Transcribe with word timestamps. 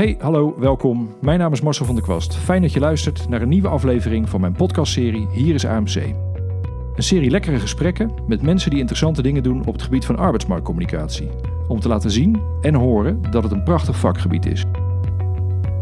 Hey, 0.00 0.16
hallo, 0.20 0.54
welkom. 0.58 1.14
Mijn 1.20 1.38
naam 1.38 1.52
is 1.52 1.60
Marcel 1.60 1.86
van 1.86 1.94
der 1.94 2.04
Kwast. 2.04 2.36
Fijn 2.36 2.62
dat 2.62 2.72
je 2.72 2.80
luistert 2.80 3.28
naar 3.28 3.42
een 3.42 3.48
nieuwe 3.48 3.68
aflevering 3.68 4.28
van 4.28 4.40
mijn 4.40 4.52
podcastserie 4.52 5.28
Hier 5.32 5.54
is 5.54 5.66
AMC. 5.66 5.94
Een 5.94 7.02
serie 7.02 7.30
lekkere 7.30 7.58
gesprekken 7.58 8.10
met 8.26 8.42
mensen 8.42 8.70
die 8.70 8.78
interessante 8.78 9.22
dingen 9.22 9.42
doen 9.42 9.66
op 9.66 9.72
het 9.72 9.82
gebied 9.82 10.04
van 10.04 10.16
arbeidsmarktcommunicatie. 10.16 11.28
Om 11.68 11.80
te 11.80 11.88
laten 11.88 12.10
zien 12.10 12.40
en 12.60 12.74
horen 12.74 13.22
dat 13.30 13.42
het 13.42 13.52
een 13.52 13.62
prachtig 13.62 13.96
vakgebied 13.96 14.46
is. 14.46 14.64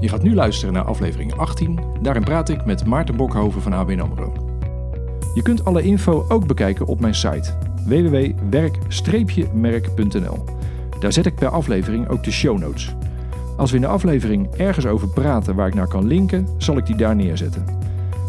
Je 0.00 0.08
gaat 0.08 0.22
nu 0.22 0.34
luisteren 0.34 0.74
naar 0.74 0.84
aflevering 0.84 1.34
18. 1.34 1.78
Daarin 2.02 2.24
praat 2.24 2.48
ik 2.48 2.64
met 2.64 2.86
Maarten 2.86 3.16
Bokhoven 3.16 3.62
van 3.62 3.72
ABN 3.72 4.00
AMRO. 4.00 4.32
Je 5.34 5.42
kunt 5.42 5.64
alle 5.64 5.82
info 5.82 6.24
ook 6.28 6.46
bekijken 6.46 6.86
op 6.86 7.00
mijn 7.00 7.14
site 7.14 7.52
www.werk-merk.nl. 7.86 10.44
Daar 11.00 11.12
zet 11.12 11.26
ik 11.26 11.34
per 11.34 11.48
aflevering 11.48 12.08
ook 12.08 12.24
de 12.24 12.30
show 12.30 12.58
notes. 12.58 12.96
Als 13.58 13.70
we 13.70 13.76
in 13.76 13.82
de 13.82 13.88
aflevering 13.88 14.54
ergens 14.56 14.86
over 14.86 15.08
praten 15.08 15.54
waar 15.54 15.66
ik 15.66 15.74
naar 15.74 15.88
kan 15.88 16.06
linken, 16.06 16.48
zal 16.58 16.76
ik 16.76 16.86
die 16.86 16.96
daar 16.96 17.16
neerzetten. 17.16 17.64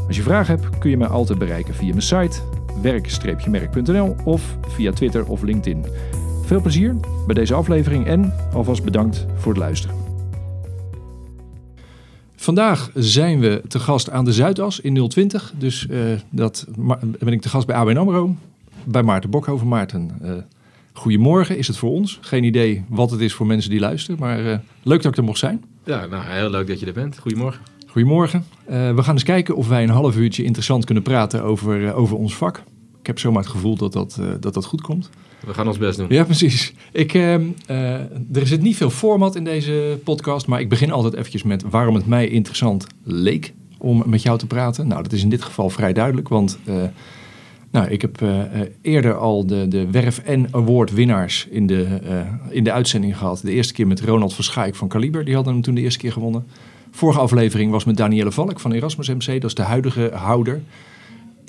Als 0.07 0.15
je 0.15 0.21
vragen 0.21 0.59
hebt, 0.59 0.77
kun 0.77 0.89
je 0.89 0.97
mij 0.97 1.07
altijd 1.07 1.39
bereiken 1.39 1.73
via 1.73 1.89
mijn 1.89 2.01
site 2.01 2.39
werk-merk.nl 2.81 4.15
of 4.23 4.57
via 4.67 4.91
Twitter 4.91 5.25
of 5.25 5.41
LinkedIn. 5.41 5.85
Veel 6.43 6.61
plezier 6.61 6.95
bij 7.25 7.35
deze 7.35 7.53
aflevering 7.53 8.05
en 8.05 8.33
alvast 8.53 8.83
bedankt 8.83 9.25
voor 9.35 9.51
het 9.51 9.61
luisteren. 9.61 9.95
Vandaag 12.35 12.91
zijn 12.93 13.39
we 13.39 13.61
te 13.67 13.79
gast 13.79 14.09
aan 14.09 14.25
de 14.25 14.33
Zuidas 14.33 14.79
in 14.79 15.07
020. 15.07 15.53
Dus 15.57 15.87
uh, 15.89 15.99
dat 16.29 16.67
ben 17.19 17.33
ik 17.33 17.41
te 17.41 17.49
gast 17.49 17.67
bij 17.67 17.75
ABN 17.75 17.97
AMRO, 17.97 18.35
bij 18.83 19.03
Maarten 19.03 19.29
Bokhoven. 19.29 19.67
Maarten, 19.67 20.11
uh, 20.23 20.31
goedemorgen 20.93 21.57
is 21.57 21.67
het 21.67 21.77
voor 21.77 21.91
ons. 21.91 22.17
Geen 22.21 22.43
idee 22.43 22.83
wat 22.89 23.11
het 23.11 23.19
is 23.19 23.33
voor 23.33 23.45
mensen 23.45 23.69
die 23.69 23.79
luisteren, 23.79 24.19
maar 24.19 24.45
uh, 24.45 24.57
leuk 24.83 25.01
dat 25.01 25.11
ik 25.11 25.17
er 25.17 25.23
mocht 25.23 25.39
zijn. 25.39 25.63
Ja, 25.85 26.05
nou, 26.05 26.23
heel 26.25 26.49
leuk 26.49 26.67
dat 26.67 26.79
je 26.79 26.85
er 26.85 26.93
bent. 26.93 27.17
Goedemorgen. 27.17 27.61
Goedemorgen. 27.87 28.45
we 28.65 29.03
gaan 29.03 29.13
eens 29.13 29.23
kijken 29.23 29.55
of 29.55 29.67
wij 29.67 29.83
een 29.83 29.89
half 29.89 30.17
uurtje 30.17 30.43
interessant 30.43 30.85
kunnen 30.85 31.03
praten 31.03 31.43
over, 31.43 31.93
over 31.93 32.17
ons 32.17 32.35
vak. 32.35 32.63
Ik 32.99 33.07
heb 33.07 33.19
zomaar 33.19 33.41
het 33.41 33.51
gevoel 33.51 33.75
dat 33.75 33.93
dat, 33.93 34.19
dat, 34.39 34.53
dat 34.53 34.65
goed 34.65 34.81
komt. 34.81 35.09
We 35.45 35.53
gaan 35.53 35.67
ons 35.67 35.77
best 35.77 35.97
doen. 35.97 36.07
Ja, 36.09 36.23
precies. 36.23 36.73
Ik, 36.91 37.13
er 37.13 38.47
zit 38.47 38.61
niet 38.61 38.75
veel 38.75 38.89
format 38.89 39.35
in 39.35 39.43
deze 39.43 39.99
podcast, 40.03 40.47
maar 40.47 40.59
ik 40.59 40.69
begin 40.69 40.91
altijd 40.91 41.13
eventjes 41.13 41.43
met 41.43 41.63
waarom 41.69 41.95
het 41.95 42.07
mij 42.07 42.27
interessant 42.27 42.87
leek 43.03 43.53
om 43.77 44.03
met 44.05 44.21
jou 44.21 44.37
te 44.37 44.47
praten. 44.47 44.87
Nou, 44.87 45.03
dat 45.03 45.13
is 45.13 45.23
in 45.23 45.29
dit 45.29 45.41
geval 45.41 45.69
vrij 45.69 45.93
duidelijk, 45.93 46.27
want 46.27 46.59
nou, 47.71 47.87
ik 47.87 48.01
heb 48.01 48.21
eerder 48.81 49.17
al 49.17 49.45
de, 49.45 49.67
de 49.67 49.91
Werf 49.91 50.19
en 50.19 50.47
Award 50.51 50.91
winnaars 50.91 51.47
in 51.49 51.67
de, 51.67 51.99
in 52.49 52.63
de 52.63 52.71
uitzending 52.71 53.17
gehad. 53.17 53.41
De 53.41 53.51
eerste 53.51 53.73
keer 53.73 53.87
met 53.87 54.01
Ronald 54.01 54.33
Verschaik 54.33 54.75
van 54.75 54.87
Kaliber, 54.87 55.25
die 55.25 55.35
hadden 55.35 55.53
hem 55.53 55.61
toen 55.61 55.75
de 55.75 55.81
eerste 55.81 55.99
keer 55.99 56.11
gewonnen. 56.11 56.45
Vorige 56.91 57.19
aflevering 57.19 57.71
was 57.71 57.83
met 57.83 57.97
Danielle 57.97 58.31
Valk 58.31 58.59
van 58.59 58.71
Erasmus 58.71 59.09
MC, 59.09 59.25
dat 59.25 59.43
is 59.43 59.53
de 59.53 59.61
huidige 59.61 60.11
houder 60.13 60.61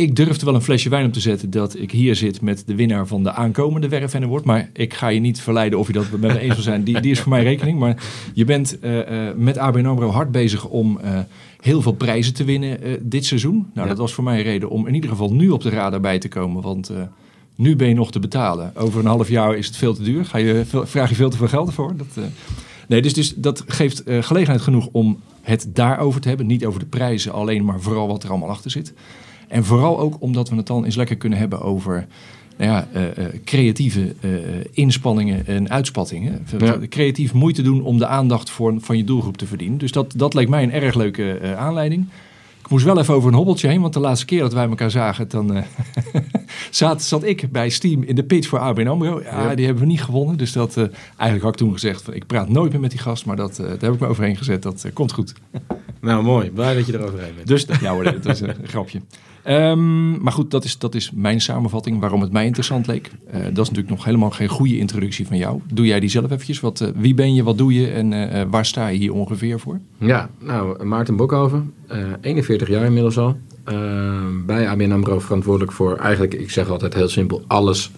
ik 0.01 0.17
durfde 0.17 0.45
wel 0.45 0.55
een 0.55 0.63
flesje 0.63 0.89
wijn 0.89 1.07
op 1.07 1.13
te 1.13 1.21
zetten 1.21 1.51
dat 1.51 1.79
ik 1.79 1.91
hier 1.91 2.17
zit 2.17 2.41
met 2.41 2.63
de 2.67 2.75
winnaar 2.75 3.07
van 3.07 3.23
de 3.23 3.33
aankomende 3.33 3.89
Werf 3.89 4.15
en 4.15 4.23
Award. 4.23 4.45
Maar 4.45 4.71
ik 4.73 4.95
ga 4.95 5.09
je 5.09 5.21
niet 5.21 5.41
verleiden 5.41 5.79
of 5.79 5.87
je 5.87 5.93
dat 5.93 6.11
met 6.11 6.21
me 6.21 6.39
eens 6.39 6.55
wil 6.55 6.63
zijn. 6.63 6.85
Die, 6.85 7.01
die 7.01 7.11
is 7.11 7.21
voor 7.21 7.31
mij 7.31 7.43
rekening. 7.43 7.79
Maar 7.79 8.03
je 8.35 8.45
bent 8.45 8.79
uh, 8.83 8.97
uh, 8.97 9.35
met 9.37 9.59
ABN 9.59 9.87
AMRO 9.87 10.11
hard 10.11 10.33
bezig 10.33 10.67
om 10.67 10.99
uh, 11.05 11.19
heel 11.61 11.83
veel 11.83 11.93
prijzen 11.93 12.35
te 12.35 12.45
winnen 12.45 12.79
dit 13.03 13.25
seizoen. 13.25 13.55
Nou, 13.55 13.69
ja. 13.75 13.87
dat 13.87 13.99
was 13.99 14.13
voor 14.13 14.25
mij 14.25 14.37
een 14.37 14.43
reden 14.43 14.71
om 14.71 14.87
in 14.87 14.95
ieder 14.95 15.11
geval 15.11 15.33
nu 15.33 15.51
op 15.51 15.63
de 15.63 15.71
radar 15.71 16.01
bij 16.01 16.19
te 16.19 16.29
komen. 16.29 16.63
Want 16.63 16.93
nu 17.55 17.77
ben 17.77 17.89
je 17.89 17.95
nog 17.95 18.13
te 18.13 18.21
betalen. 18.21 18.73
Over 18.77 19.01
een 19.01 19.07
half 19.07 19.29
jaar 19.29 19.57
is 19.57 19.67
het 19.67 19.77
veel 19.77 19.95
te 19.95 20.03
duur. 20.03 20.25
Ga 20.25 20.39
je, 20.39 20.65
vraag 20.67 21.09
je 21.09 21.15
veel 21.15 21.31
te 21.31 21.37
veel 21.37 21.49
geld 21.49 21.69
ervoor. 21.69 21.97
Dat, 21.97 22.25
nee, 22.89 23.03
dus, 23.03 23.15
dus 23.15 23.35
dat 23.35 23.65
geeft 23.67 24.03
gelegenheid 24.07 24.61
genoeg 24.61 24.89
om 24.93 25.21
het 25.43 25.67
daarover 25.73 26.21
te 26.21 26.29
hebben. 26.29 26.47
Niet 26.47 26.65
over 26.65 26.81
de 26.81 26.87
prijzen 26.87 27.33
alleen, 27.33 27.65
maar 27.65 27.81
vooral 27.81 28.07
wat 28.07 28.23
er 28.23 28.31
allemaal 28.31 28.49
achter 28.49 28.71
zit. 28.71 28.93
En 29.51 29.65
vooral 29.65 29.99
ook 29.99 30.17
omdat 30.19 30.49
we 30.49 30.57
het 30.57 30.67
dan 30.67 30.85
eens 30.85 30.97
lekker 30.97 31.17
kunnen 31.17 31.39
hebben 31.39 31.61
over 31.61 32.07
nou 32.57 32.71
ja, 32.71 32.89
uh, 32.95 33.03
uh, 33.03 33.25
creatieve 33.45 34.15
uh, 34.21 34.31
inspanningen 34.73 35.47
en 35.47 35.71
uitspattingen. 35.71 36.47
Ja. 36.59 36.79
Creatief 36.89 37.33
moeite 37.33 37.63
doen 37.63 37.83
om 37.83 37.99
de 37.99 38.07
aandacht 38.07 38.51
voor, 38.51 38.75
van 38.79 38.97
je 38.97 39.05
doelgroep 39.05 39.37
te 39.37 39.47
verdienen. 39.47 39.79
Dus 39.79 39.93
dat, 39.93 40.13
dat 40.17 40.35
leek 40.35 40.49
mij 40.49 40.63
een 40.63 40.73
erg 40.73 40.95
leuke 40.95 41.55
aanleiding. 41.57 42.07
Ik 42.61 42.71
moest 42.71 42.85
wel 42.85 42.99
even 42.99 43.15
over 43.15 43.29
een 43.29 43.35
hobbeltje 43.35 43.69
heen, 43.69 43.81
want 43.81 43.93
de 43.93 44.01
laatste 44.01 44.27
keer 44.27 44.41
dat 44.41 44.53
wij 44.53 44.69
elkaar 44.69 44.91
zagen, 44.91 45.29
dan 45.29 45.65
zat, 46.71 47.03
zat 47.03 47.25
ik 47.25 47.53
bij 47.53 47.69
Steam 47.69 48.03
in 48.03 48.15
de 48.15 48.25
pitch 48.25 48.49
voor 48.49 48.59
ABN 48.59 48.87
AMRO. 48.87 49.21
Ja, 49.21 49.43
ja. 49.43 49.55
die 49.55 49.65
hebben 49.65 49.83
we 49.83 49.91
niet 49.91 50.03
gewonnen. 50.03 50.37
Dus 50.37 50.53
dat, 50.53 50.77
eigenlijk 50.77 51.43
had 51.43 51.53
ik 51.53 51.57
toen 51.57 51.73
gezegd, 51.73 52.15
ik 52.15 52.27
praat 52.27 52.49
nooit 52.49 52.73
meer 52.73 52.81
met 52.81 52.91
die 52.91 53.01
gast, 53.01 53.27
maar 53.27 53.37
dat, 53.37 53.57
daar 53.57 53.69
heb 53.81 53.93
ik 53.93 54.01
me 54.01 54.07
overheen 54.07 54.37
gezet. 54.37 54.63
Dat 54.63 54.87
komt 54.93 55.13
goed. 55.13 55.33
Nou, 56.01 56.23
mooi. 56.23 56.51
Blij 56.51 56.75
dat 56.75 56.87
je 56.87 56.93
er 56.93 57.05
overheen 57.05 57.35
bent. 57.35 57.49
Dus, 57.49 57.67
ja 57.81 57.93
hoor, 57.93 58.05
dat 58.05 58.27
is 58.27 58.41
een 58.41 58.55
grapje. 58.65 59.01
Um, 59.49 60.23
maar 60.23 60.33
goed, 60.33 60.51
dat 60.51 60.65
is, 60.65 60.79
dat 60.79 60.95
is 60.95 61.11
mijn 61.11 61.41
samenvatting 61.41 62.01
waarom 62.01 62.21
het 62.21 62.33
mij 62.33 62.45
interessant 62.45 62.87
leek. 62.87 63.11
Uh, 63.27 63.33
dat 63.33 63.45
is 63.45 63.57
natuurlijk 63.57 63.89
nog 63.89 64.05
helemaal 64.05 64.31
geen 64.31 64.49
goede 64.49 64.79
introductie 64.79 65.27
van 65.27 65.37
jou. 65.37 65.61
Doe 65.73 65.87
jij 65.87 66.01
die 66.01 66.09
zelf 66.09 66.31
eventjes? 66.31 66.61
Wat, 66.61 66.81
uh, 66.81 66.89
wie 66.95 67.15
ben 67.15 67.35
je, 67.35 67.43
wat 67.43 67.59
doe 67.59 67.75
je 67.75 67.91
en 67.91 68.13
uh, 68.13 68.43
waar 68.51 68.67
sta 68.67 68.89
je 68.89 68.99
hier 68.99 69.13
ongeveer 69.13 69.61
voor? 69.61 69.79
Ja, 69.99 70.31
nou, 70.39 70.85
Maarten 70.85 71.17
Bokhoven, 71.17 71.75
41 72.21 72.69
jaar 72.69 72.85
inmiddels 72.85 73.19
al. 73.19 73.37
Ehm, 73.65 74.45
bij 74.47 74.69
ABN 74.69 74.93
AMRO 74.93 75.19
verantwoordelijk 75.19 75.73
voor 75.73 75.97
eigenlijk, 75.97 76.35
ik 76.35 76.51
zeg 76.51 76.69
altijd 76.69 76.95
heel 76.95 77.09
simpel, 77.09 77.43
alles 77.47 77.91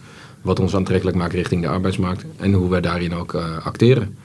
wat 0.42 0.60
ons 0.60 0.76
aantrekkelijk 0.76 1.16
maakt 1.16 1.32
richting 1.32 1.62
de 1.62 1.69
arbeidsmarkt. 1.69 2.24
En 2.36 2.52
hoe 2.52 2.70
wij 2.70 2.80
daarin 2.80 3.14
ook 3.14 3.34
acteren. 3.62 4.16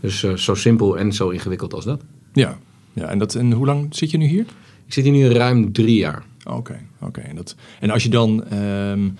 Dus 0.00 0.34
zo 0.34 0.54
simpel 0.54 0.98
en 0.98 1.12
zo 1.12 1.28
ingewikkeld 1.28 1.74
als 1.74 1.84
dat. 1.84 2.00
Ja, 2.32 2.58
ja 2.94 3.08
en, 3.08 3.18
dat, 3.18 3.34
en 3.34 3.52
hoe 3.52 3.66
lang 3.66 3.86
zit 3.90 4.10
je 4.10 4.16
nu 4.16 4.26
hier? 4.26 4.46
Ik 4.86 4.92
zit 4.92 5.04
hier 5.04 5.12
nu 5.12 5.26
ruim 5.26 5.72
drie 5.72 5.96
jaar. 5.96 6.22
Oké, 6.44 6.56
okay, 6.56 6.80
oké. 7.00 7.06
Okay. 7.06 7.24
En, 7.24 7.44
en 7.80 7.90
als 7.90 8.02
je 8.02 8.08
dan. 8.08 8.44
Um, 8.58 9.16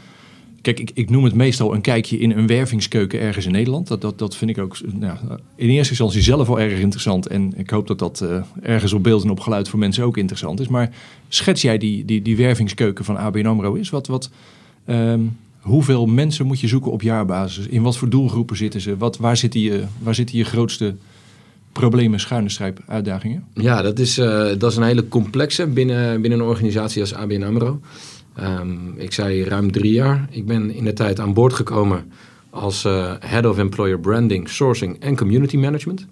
kijk, 0.64 0.80
ik, 0.80 0.90
ik 0.94 1.10
noem 1.10 1.24
het 1.24 1.34
meestal 1.34 1.74
een 1.74 1.80
kijkje 1.80 2.18
in 2.18 2.30
een 2.30 2.46
wervingskeuken 2.46 3.20
ergens 3.20 3.46
in 3.46 3.52
Nederland. 3.52 3.88
Dat, 3.88 4.00
dat, 4.00 4.18
dat 4.18 4.36
vind 4.36 4.50
ik 4.50 4.58
ook 4.58 4.78
nou, 4.92 5.18
in 5.56 5.68
eerste 5.68 5.90
instantie 5.90 6.22
zelf 6.22 6.46
wel 6.46 6.60
erg 6.60 6.78
interessant. 6.78 7.26
En 7.26 7.52
ik 7.56 7.70
hoop 7.70 7.86
dat 7.86 7.98
dat 7.98 8.20
uh, 8.22 8.42
ergens 8.62 8.92
op 8.92 9.02
beeld 9.02 9.22
en 9.22 9.30
op 9.30 9.40
geluid 9.40 9.68
voor 9.68 9.78
mensen 9.78 10.04
ook 10.04 10.16
interessant 10.16 10.60
is. 10.60 10.68
Maar 10.68 10.90
schets 11.28 11.62
jij 11.62 11.78
die, 11.78 12.04
die, 12.04 12.22
die 12.22 12.36
wervingskeuken 12.36 13.04
van 13.04 13.16
ABN 13.16 13.46
AMRO 13.46 13.74
is? 13.74 13.90
Wat, 13.90 14.06
wat, 14.06 14.30
um, 14.86 15.36
hoeveel 15.60 16.06
mensen 16.06 16.46
moet 16.46 16.60
je 16.60 16.68
zoeken 16.68 16.92
op 16.92 17.02
jaarbasis? 17.02 17.66
In 17.66 17.82
wat 17.82 17.96
voor 17.96 18.08
doelgroepen 18.08 18.56
zitten 18.56 18.80
ze? 18.80 18.96
Wat, 18.96 19.16
waar, 19.16 19.36
zit 19.36 19.52
die, 19.52 19.70
uh, 19.70 19.84
waar 19.98 20.14
zitten 20.14 20.38
je 20.38 20.44
grootste 20.44 20.94
problemen, 21.74 22.20
schuine 22.20 22.48
strijp, 22.48 22.80
uitdagingen? 22.86 23.44
Ja, 23.54 23.82
dat 23.82 23.98
is, 23.98 24.18
uh, 24.18 24.26
dat 24.58 24.70
is 24.70 24.76
een 24.76 24.82
hele 24.82 25.08
complexe 25.08 25.66
binnen, 25.66 26.20
binnen 26.20 26.40
een 26.40 26.46
organisatie 26.46 27.00
als 27.00 27.14
ABN 27.14 27.42
AMRO. 27.42 27.80
Um, 28.40 28.94
ik 28.96 29.12
zei 29.12 29.44
ruim 29.44 29.72
drie 29.72 29.92
jaar. 29.92 30.28
Ik 30.30 30.46
ben 30.46 30.70
in 30.74 30.84
de 30.84 30.92
tijd 30.92 31.20
aan 31.20 31.34
boord 31.34 31.52
gekomen 31.52 32.12
als 32.50 32.84
uh, 32.84 33.12
Head 33.20 33.46
of 33.46 33.58
Employer 33.58 33.98
Branding, 33.98 34.48
Sourcing 34.48 35.00
en 35.00 35.16
Community 35.16 35.56
Management. 35.56 36.06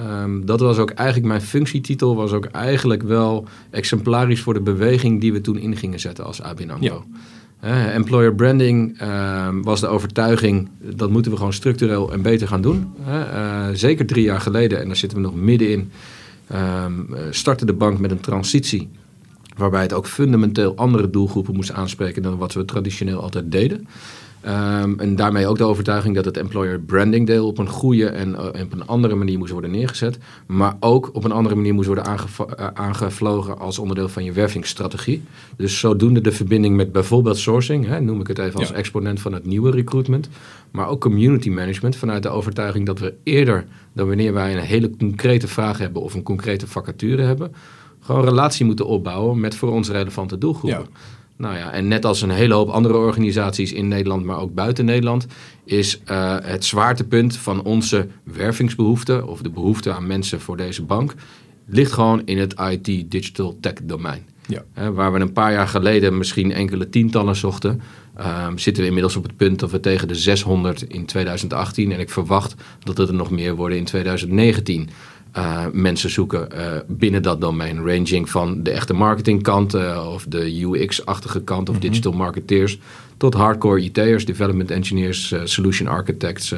Um, 0.00 0.46
dat 0.46 0.60
was 0.60 0.78
ook 0.78 0.90
eigenlijk 0.90 1.28
mijn 1.28 1.42
functietitel, 1.42 2.16
was 2.16 2.32
ook 2.32 2.44
eigenlijk 2.44 3.02
wel 3.02 3.46
exemplarisch 3.70 4.40
voor 4.40 4.54
de 4.54 4.60
beweging 4.60 5.20
die 5.20 5.32
we 5.32 5.40
toen 5.40 5.58
in 5.58 5.76
gingen 5.76 6.00
zetten 6.00 6.24
als 6.24 6.42
ABN 6.42 6.70
AMRO. 6.70 6.84
Ja. 6.84 7.18
Employer 7.70 8.34
branding 8.34 9.02
uh, 9.02 9.48
was 9.62 9.80
de 9.80 9.86
overtuiging, 9.86 10.68
dat 10.78 11.10
moeten 11.10 11.30
we 11.30 11.36
gewoon 11.36 11.52
structureel 11.52 12.12
en 12.12 12.22
beter 12.22 12.48
gaan 12.48 12.62
doen. 12.62 12.92
Uh, 13.08 13.68
zeker 13.72 14.06
drie 14.06 14.24
jaar 14.24 14.40
geleden, 14.40 14.80
en 14.80 14.86
daar 14.86 14.96
zitten 14.96 15.18
we 15.18 15.24
nog 15.24 15.34
middenin, 15.34 15.90
ehm, 16.46 16.92
startte 17.30 17.66
de 17.66 17.72
bank 17.72 17.98
met 17.98 18.10
een 18.10 18.20
transitie. 18.20 18.88
Waarbij 19.56 19.82
het 19.82 19.92
ook 19.92 20.06
fundamenteel 20.06 20.76
andere 20.76 21.10
doelgroepen 21.10 21.54
moest 21.54 21.72
aanspreken 21.72 22.22
dan 22.22 22.36
wat 22.36 22.52
we 22.52 22.64
traditioneel 22.64 23.20
altijd 23.20 23.52
deden. 23.52 23.86
Um, 24.46 25.00
en 25.00 25.16
daarmee 25.16 25.46
ook 25.46 25.58
de 25.58 25.64
overtuiging 25.64 26.14
dat 26.14 26.24
het 26.24 26.36
employer 26.36 26.80
branding 26.80 27.26
deel 27.26 27.46
op 27.46 27.58
een 27.58 27.68
goede 27.68 28.08
en 28.08 28.28
uh, 28.28 28.44
op 28.44 28.72
een 28.72 28.86
andere 28.86 29.14
manier 29.14 29.38
moest 29.38 29.52
worden 29.52 29.70
neergezet. 29.70 30.18
Maar 30.46 30.76
ook 30.80 31.10
op 31.12 31.24
een 31.24 31.32
andere 31.32 31.54
manier 31.54 31.74
moest 31.74 31.86
worden 31.86 32.04
uh, 32.04 32.66
aangevlogen 32.74 33.58
als 33.58 33.78
onderdeel 33.78 34.08
van 34.08 34.24
je 34.24 34.32
wervingsstrategie. 34.32 35.22
Dus 35.56 35.78
zodoende 35.78 36.20
de 36.20 36.32
verbinding 36.32 36.76
met 36.76 36.92
bijvoorbeeld 36.92 37.36
sourcing, 37.36 37.86
hè, 37.86 38.00
noem 38.00 38.20
ik 38.20 38.26
het 38.26 38.38
even 38.38 38.58
als 38.58 38.68
ja. 38.68 38.74
exponent 38.74 39.20
van 39.20 39.32
het 39.32 39.46
nieuwe 39.46 39.70
recruitment. 39.70 40.28
Maar 40.70 40.88
ook 40.88 41.00
community 41.00 41.50
management 41.50 41.96
vanuit 41.96 42.22
de 42.22 42.28
overtuiging 42.28 42.86
dat 42.86 42.98
we 42.98 43.14
eerder 43.22 43.64
dan 43.92 44.06
wanneer 44.06 44.32
wij 44.32 44.56
een 44.56 44.62
hele 44.62 44.90
concrete 44.98 45.48
vraag 45.48 45.78
hebben 45.78 46.02
of 46.02 46.14
een 46.14 46.22
concrete 46.22 46.66
vacature 46.66 47.22
hebben, 47.22 47.54
gewoon 48.00 48.24
relatie 48.24 48.66
moeten 48.66 48.86
opbouwen 48.86 49.40
met 49.40 49.54
voor 49.54 49.70
ons 49.70 49.90
relevante 49.90 50.38
doelgroepen. 50.38 50.86
Ja. 50.92 51.00
Nou 51.42 51.56
ja, 51.56 51.72
en 51.72 51.88
net 51.88 52.04
als 52.04 52.22
een 52.22 52.30
hele 52.30 52.54
hoop 52.54 52.68
andere 52.68 52.96
organisaties 52.96 53.72
in 53.72 53.88
Nederland, 53.88 54.24
maar 54.24 54.38
ook 54.38 54.54
buiten 54.54 54.84
Nederland, 54.84 55.26
is 55.64 56.00
uh, 56.10 56.36
het 56.42 56.64
zwaartepunt 56.64 57.36
van 57.36 57.62
onze 57.62 58.08
wervingsbehoefte, 58.24 59.26
of 59.26 59.42
de 59.42 59.50
behoefte 59.50 59.92
aan 59.92 60.06
mensen 60.06 60.40
voor 60.40 60.56
deze 60.56 60.82
bank, 60.82 61.14
ligt 61.66 61.92
gewoon 61.92 62.22
in 62.24 62.38
het 62.38 62.54
IT 62.70 63.10
digital 63.10 63.56
tech 63.60 63.72
domein. 63.82 64.26
Ja. 64.46 64.64
Uh, 64.78 64.88
waar 64.88 65.12
we 65.12 65.20
een 65.20 65.32
paar 65.32 65.52
jaar 65.52 65.68
geleden 65.68 66.18
misschien 66.18 66.52
enkele 66.52 66.88
tientallen 66.88 67.36
zochten, 67.36 67.80
uh, 68.18 68.46
zitten 68.54 68.82
we 68.82 68.88
inmiddels 68.88 69.16
op 69.16 69.22
het 69.22 69.36
punt 69.36 69.58
dat 69.58 69.70
we 69.70 69.80
tegen 69.80 70.08
de 70.08 70.14
600 70.14 70.82
in 70.82 71.06
2018 71.06 71.92
en 71.92 72.00
ik 72.00 72.10
verwacht 72.10 72.54
dat 72.84 72.96
het 72.96 73.08
er 73.08 73.14
nog 73.14 73.30
meer 73.30 73.54
worden 73.54 73.78
in 73.78 73.84
2019 73.84 74.88
eh, 75.32 75.64
mensen 75.72 76.10
zoeken 76.10 76.50
eh, 76.52 76.80
binnen 76.88 77.22
dat 77.22 77.40
domein. 77.40 77.76
Ranging 77.76 78.30
van 78.30 78.62
de 78.62 78.70
echte 78.70 78.94
marketingkant 78.94 79.74
uh, 79.74 80.08
of 80.12 80.24
de 80.28 80.62
UX-achtige 80.62 81.42
kant 81.42 81.68
of 81.68 81.78
digital 81.78 82.12
marketeers. 82.12 82.78
Tot 83.16 83.34
hardcore 83.34 83.80
IT'ers, 83.80 84.24
development 84.24 84.70
engineers, 84.70 85.34
solution 85.44 85.88
architects, 85.88 86.54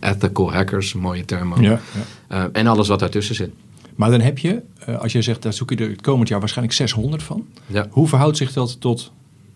ethical 0.00 0.52
hackers, 0.52 0.94
mooie 0.94 1.24
termen. 1.24 1.62
Ja, 1.62 1.80
ja. 2.28 2.50
en 2.52 2.66
alles 2.66 2.88
wat 2.88 2.98
daartussen 2.98 3.34
zit. 3.34 3.50
Maar 3.94 4.10
dan 4.10 4.20
heb 4.20 4.38
je, 4.38 4.62
als 4.98 5.12
jij 5.12 5.22
zegt, 5.22 5.42
daar 5.42 5.52
zoek 5.52 5.70
je 5.70 5.76
er 5.76 5.90
het 5.90 6.00
komend 6.00 6.28
jaar 6.28 6.40
waarschijnlijk 6.40 6.76
600 6.76 7.22
van. 7.22 7.46
Ja. 7.66 7.86
Hoe 7.90 8.08
verhoudt 8.08 8.36
zich 8.36 8.52
dat 8.52 8.80
tot 8.80 9.12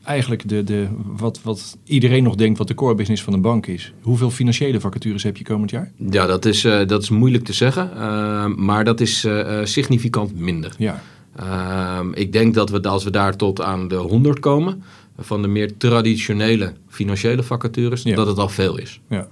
eigenlijk 0.08 0.48
de, 0.48 0.64
de, 0.64 0.86
wat, 1.04 1.40
wat 1.42 1.76
iedereen 1.84 2.22
nog 2.22 2.34
denkt 2.34 2.58
wat 2.58 2.68
de 2.68 2.74
core 2.74 2.94
business 2.94 3.22
van 3.22 3.32
een 3.32 3.40
bank 3.40 3.66
is. 3.66 3.92
Hoeveel 4.00 4.30
financiële 4.30 4.80
vacatures 4.80 5.22
heb 5.22 5.36
je 5.36 5.44
komend 5.44 5.70
jaar? 5.70 5.92
Ja, 6.10 6.26
dat 6.26 6.44
is, 6.44 6.64
uh, 6.64 6.86
dat 6.86 7.02
is 7.02 7.08
moeilijk 7.08 7.44
te 7.44 7.52
zeggen. 7.52 7.90
Uh, 7.94 8.46
maar 8.46 8.84
dat 8.84 9.00
is 9.00 9.24
uh, 9.24 9.64
significant 9.64 10.38
minder. 10.38 10.74
Ja. 10.78 11.02
Ehm, 11.36 12.12
ik 12.12 12.32
denk 12.32 12.54
dat 12.54 12.70
we 12.70 12.82
als 12.82 13.04
we 13.04 13.10
daar 13.10 13.36
tot 13.36 13.60
aan 13.60 13.88
de 13.88 13.94
100 13.94 14.40
komen, 14.40 14.82
van 15.18 15.42
de 15.42 15.48
meer 15.48 15.76
traditionele 15.76 16.72
financiële 16.88 17.42
vacatures, 17.42 18.02
dat 18.02 18.26
het 18.26 18.38
al 18.38 18.48
veel 18.48 18.78
is. 18.78 19.00
Ja. 19.08 19.28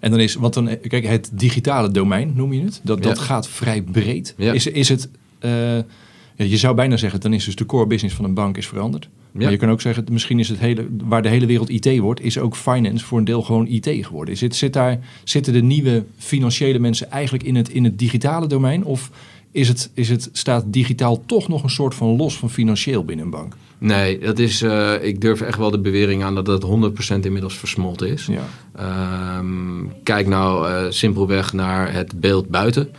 En 0.00 0.10
dan 0.10 0.20
is, 0.20 0.34
want 0.34 0.54
dan, 0.54 0.78
kijk, 0.88 1.06
het 1.06 1.30
digitale 1.32 1.90
domein 1.90 2.32
noem 2.34 2.52
je 2.52 2.64
het, 2.64 2.80
dat, 2.82 3.02
dat 3.02 3.18
gaat 3.18 3.48
vrij 3.48 3.82
breed. 3.82 4.34
Ja. 4.36 4.52
Is, 4.52 4.66
is 4.66 4.88
het, 4.88 5.08
je 6.36 6.56
zou 6.56 6.74
bijna 6.74 6.96
zeggen, 6.96 7.20
dan 7.20 7.32
is 7.32 7.44
dus 7.44 7.56
de 7.56 7.66
core 7.66 7.86
business 7.86 8.16
van 8.16 8.24
een 8.24 8.34
bank 8.34 8.56
is 8.56 8.66
veranderd. 8.66 9.08
Maar 9.32 9.50
je 9.50 9.56
kan 9.56 9.70
ook 9.70 9.80
zeggen, 9.80 10.04
misschien 10.10 10.38
is 10.38 10.48
het 10.48 10.58
hele, 10.58 10.86
waar 11.04 11.22
de 11.22 11.28
hele 11.28 11.46
wereld 11.46 11.68
IT 11.68 11.98
wordt, 11.98 12.20
is 12.20 12.38
ook 12.38 12.56
finance 12.56 13.04
voor 13.04 13.18
een 13.18 13.24
deel 13.24 13.42
gewoon 13.42 13.66
IT 13.66 13.88
geworden. 14.06 14.36
Zit, 14.36 14.56
zit 14.56 14.72
daar, 14.72 14.98
zitten 15.24 15.52
de 15.52 15.62
nieuwe 15.62 16.04
financiële 16.18 16.78
mensen 16.78 17.10
eigenlijk 17.10 17.44
in 17.44 17.54
het, 17.54 17.68
in 17.68 17.84
het 17.84 17.98
digitale 17.98 18.46
domein? 18.46 18.84
Of 18.84 19.10
is 19.50 19.68
het, 19.68 19.90
is 19.94 20.08
het, 20.08 20.28
staat 20.32 20.64
digitaal 20.66 21.22
toch 21.26 21.48
nog 21.48 21.62
een 21.62 21.70
soort 21.70 21.94
van 21.94 22.16
los 22.16 22.38
van 22.38 22.50
financieel 22.50 23.04
binnen 23.04 23.24
een 23.24 23.30
bank? 23.30 23.54
Nee, 23.78 24.18
dat 24.18 24.38
is, 24.38 24.62
uh, 24.62 24.92
ik 25.00 25.20
durf 25.20 25.40
echt 25.40 25.58
wel 25.58 25.70
de 25.70 25.78
bewering 25.78 26.22
aan 26.22 26.34
dat 26.34 26.46
dat 26.46 26.64
100% 26.64 27.20
inmiddels 27.20 27.58
versmolten 27.58 28.08
is. 28.08 28.26
Ja. 28.26 29.38
Um, 29.38 29.92
kijk 30.02 30.26
nou 30.26 30.68
uh, 30.68 30.90
simpelweg 30.90 31.52
naar 31.52 31.92
het 31.92 32.20
beeld 32.20 32.48
buiten. 32.48 32.90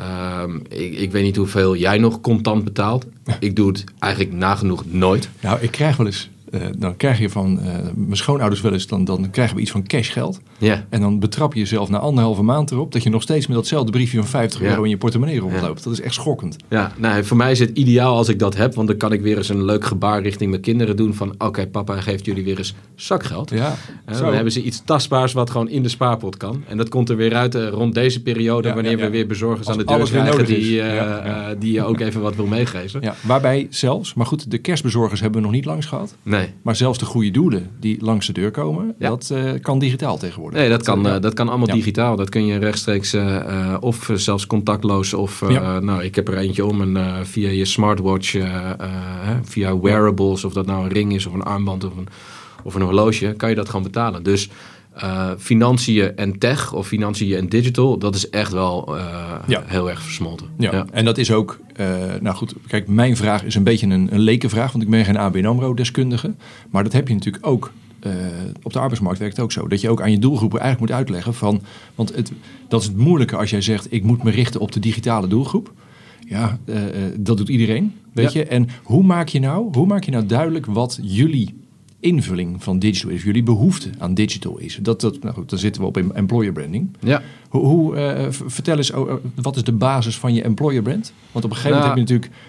Um, 0.00 0.62
ik, 0.68 0.94
ik, 0.94 1.12
weet 1.12 1.22
niet 1.22 1.36
hoeveel 1.36 1.76
jij 1.76 1.98
nog 1.98 2.20
contant 2.20 2.64
betaalt. 2.64 3.06
Ik 3.40 3.56
doe 3.56 3.68
het 3.68 3.84
eigenlijk 3.98 4.32
nagenoeg 4.32 4.84
nooit. 4.86 5.28
Nou, 5.40 5.60
ik 5.60 5.70
krijg 5.70 5.96
wel 5.96 6.06
eens 6.06 6.30
uh, 6.52 6.60
dan 6.76 6.96
krijg 6.96 7.18
je 7.18 7.30
van 7.30 7.58
uh, 7.58 7.66
mijn 7.94 8.16
schoonouders 8.16 8.60
wel 8.60 8.72
eens, 8.72 8.86
dan, 8.86 9.04
dan 9.04 9.30
krijgen 9.30 9.56
we 9.56 9.62
iets 9.62 9.70
van 9.70 9.86
cashgeld. 9.86 10.40
Ja. 10.58 10.86
En 10.88 11.00
dan 11.00 11.18
betrap 11.18 11.52
je 11.54 11.58
jezelf 11.58 11.88
na 11.88 11.98
anderhalve 11.98 12.42
maand 12.42 12.70
erop 12.70 12.92
dat 12.92 13.02
je 13.02 13.10
nog 13.10 13.22
steeds 13.22 13.46
met 13.46 13.56
datzelfde 13.56 13.92
briefje 13.92 14.18
van 14.18 14.26
50 14.26 14.62
euro 14.62 14.82
in 14.82 14.90
je 14.90 14.96
portemonnee 14.96 15.38
rondloopt. 15.38 15.84
Dat 15.84 15.92
is 15.92 16.00
echt 16.00 16.14
schokkend. 16.14 16.56
Ja, 16.68 16.92
nou, 16.96 17.24
voor 17.24 17.36
mij 17.36 17.50
is 17.50 17.58
het 17.58 17.70
ideaal 17.70 18.16
als 18.16 18.28
ik 18.28 18.38
dat 18.38 18.56
heb, 18.56 18.74
want 18.74 18.88
dan 18.88 18.96
kan 18.96 19.12
ik 19.12 19.20
weer 19.20 19.36
eens 19.36 19.48
een 19.48 19.64
leuk 19.64 19.84
gebaar 19.84 20.22
richting 20.22 20.50
mijn 20.50 20.62
kinderen 20.62 20.96
doen 20.96 21.14
van 21.14 21.34
oké, 21.38 21.66
papa 21.66 22.00
geeft 22.00 22.24
jullie 22.24 22.44
weer 22.44 22.58
eens 22.58 22.74
zakgeld. 22.94 23.50
Ja, 23.50 23.74
uh, 24.10 24.18
dan 24.18 24.34
hebben 24.34 24.52
ze 24.52 24.62
iets 24.62 24.82
tastbaars 24.84 25.32
wat 25.32 25.50
gewoon 25.50 25.68
in 25.68 25.82
de 25.82 25.88
spaarpot 25.88 26.36
kan. 26.36 26.64
En 26.68 26.76
dat 26.76 26.88
komt 26.88 27.08
er 27.08 27.16
weer 27.16 27.34
uit 27.34 27.54
rond 27.54 27.94
deze 27.94 28.22
periode, 28.22 28.72
wanneer 28.72 28.98
we 28.98 29.10
weer 29.10 29.26
bezorgers 29.26 29.68
aan 29.68 29.78
de 29.78 29.84
deur 29.84 30.10
krijgen 30.10 30.44
die, 30.44 30.82
die 31.58 31.72
je 31.72 31.84
ook 31.84 32.00
even 32.00 32.20
wat 32.20 32.36
wil 32.36 32.46
meegeven. 32.46 33.00
Ja, 33.00 33.14
waarbij 33.20 33.66
zelfs, 33.70 34.14
maar 34.14 34.26
goed, 34.26 34.50
de 34.50 34.58
kerstbezorgers 34.58 35.20
hebben 35.20 35.40
we 35.40 35.46
nog 35.46 35.54
niet 35.54 35.64
langs 35.64 35.86
gehad. 35.86 36.16
Nee. 36.22 36.41
Maar 36.62 36.76
zelfs 36.76 36.98
de 36.98 37.04
goede 37.04 37.30
doelen 37.30 37.70
die 37.80 38.04
langs 38.04 38.26
de 38.26 38.32
deur 38.32 38.50
komen, 38.50 38.94
dat 38.98 39.30
uh, 39.32 39.52
kan 39.60 39.78
digitaal 39.78 40.18
tegenwoordig. 40.18 40.60
Nee, 40.60 40.68
dat 40.68 40.82
kan, 40.82 41.06
uh, 41.06 41.20
dat 41.20 41.34
kan 41.34 41.48
allemaal 41.48 41.66
digitaal. 41.66 42.16
Dat 42.16 42.28
kun 42.28 42.46
je 42.46 42.58
rechtstreeks 42.58 43.14
uh, 43.14 43.76
of 43.80 44.10
zelfs 44.14 44.46
contactloos 44.46 45.14
of 45.14 45.40
nou, 45.80 46.02
ik 46.02 46.14
heb 46.14 46.28
er 46.28 46.38
eentje 46.38 46.66
om 46.66 46.96
en 46.96 47.26
via 47.26 47.48
je 47.48 47.64
smartwatch, 47.64 48.36
via 49.42 49.78
wearables, 49.78 50.44
of 50.44 50.52
dat 50.52 50.66
nou 50.66 50.84
een 50.84 50.92
ring 50.92 51.14
is 51.14 51.26
of 51.26 51.34
een 51.34 51.42
armband 51.42 51.84
of 51.84 51.96
een, 51.96 52.08
of 52.62 52.74
een 52.74 52.82
horloge, 52.82 53.34
kan 53.36 53.48
je 53.48 53.54
dat 53.54 53.66
gewoon 53.66 53.82
betalen. 53.82 54.22
Dus 54.22 54.48
uh, 54.96 55.30
financiën 55.38 56.16
en 56.16 56.38
tech 56.38 56.72
of 56.72 56.86
financiën 56.86 57.36
en 57.36 57.48
digital, 57.48 57.98
dat 57.98 58.14
is 58.14 58.30
echt 58.30 58.52
wel 58.52 58.96
uh, 58.96 59.38
heel 59.48 59.90
erg 59.90 60.02
versmolten. 60.02 60.46
Ja. 60.58 60.72
ja. 60.72 60.86
en 60.92 61.04
dat 61.04 61.18
is 61.18 61.32
ook, 61.32 61.60
uh, 61.76 61.86
nou 62.20 62.36
goed, 62.36 62.54
kijk, 62.66 62.88
mijn 62.88 63.16
vraag 63.16 63.44
is 63.44 63.54
een 63.54 63.64
beetje 63.64 63.86
een, 63.86 64.08
een 64.12 64.20
lekenvraag, 64.20 64.72
want 64.72 64.84
ik 64.84 64.90
ben 64.90 65.04
geen 65.04 65.16
ABN 65.16 65.44
AMRO-deskundige. 65.44 66.34
Maar 66.70 66.82
dat 66.82 66.92
heb 66.92 67.08
je 67.08 67.14
natuurlijk 67.14 67.46
ook 67.46 67.72
op 68.62 68.72
de 68.72 68.78
arbeidsmarkt 68.78 69.18
werkt 69.18 69.36
het 69.36 69.44
ook 69.44 69.52
zo. 69.52 69.68
Dat 69.68 69.80
je 69.80 69.90
ook 69.90 70.02
aan 70.02 70.10
je 70.10 70.18
doelgroepen 70.18 70.60
eigenlijk 70.60 70.90
moet 70.90 71.00
uitleggen 71.00 71.34
van, 71.34 71.62
want 71.94 72.14
het, 72.14 72.32
dat 72.68 72.80
is 72.80 72.86
het 72.86 72.96
moeilijke 72.96 73.36
als 73.36 73.50
jij 73.50 73.60
zegt, 73.60 73.92
ik 73.92 74.02
moet 74.02 74.22
me 74.22 74.30
richten 74.30 74.60
op 74.60 74.72
de 74.72 74.80
digitale 74.80 75.26
doelgroep. 75.26 75.72
Ja, 76.28 76.58
dat 77.16 77.36
doet 77.36 77.48
iedereen, 77.48 77.94
weet 78.12 78.32
je. 78.32 78.44
En 78.44 78.68
hoe 78.82 79.02
maak 79.02 79.28
je 79.28 79.40
nou, 79.40 79.68
hoe 79.72 79.86
maak 79.86 80.04
je 80.04 80.10
nou 80.10 80.26
duidelijk 80.26 80.66
wat 80.66 80.98
jullie 81.02 81.61
invulling 82.02 82.62
van 82.62 82.78
digital 82.78 83.10
is, 83.10 83.22
jullie 83.22 83.42
behoefte 83.42 83.90
aan 83.98 84.14
digital 84.14 84.58
is. 84.58 84.78
Dat, 84.82 85.00
dat, 85.00 85.22
nou 85.22 85.34
goed, 85.34 85.50
dan 85.50 85.58
zitten 85.58 85.82
we 85.82 85.88
op 85.88 85.96
employer 85.96 86.52
branding. 86.52 86.88
Ja. 87.00 87.22
Hoe, 87.48 87.64
hoe 87.64 87.96
uh, 87.96 88.26
vertel 88.30 88.76
eens, 88.76 88.90
oh, 88.90 89.12
wat 89.34 89.56
is 89.56 89.64
de 89.64 89.72
basis 89.72 90.18
van 90.18 90.34
je 90.34 90.42
employer 90.42 90.82
brand? 90.82 91.12
Want 91.32 91.44
op 91.44 91.50
een 91.50 91.56
gegeven 91.56 91.78
moment 91.78 91.98
heb 91.98 92.08
je 92.08 92.14
natuurlijk... 92.14 92.40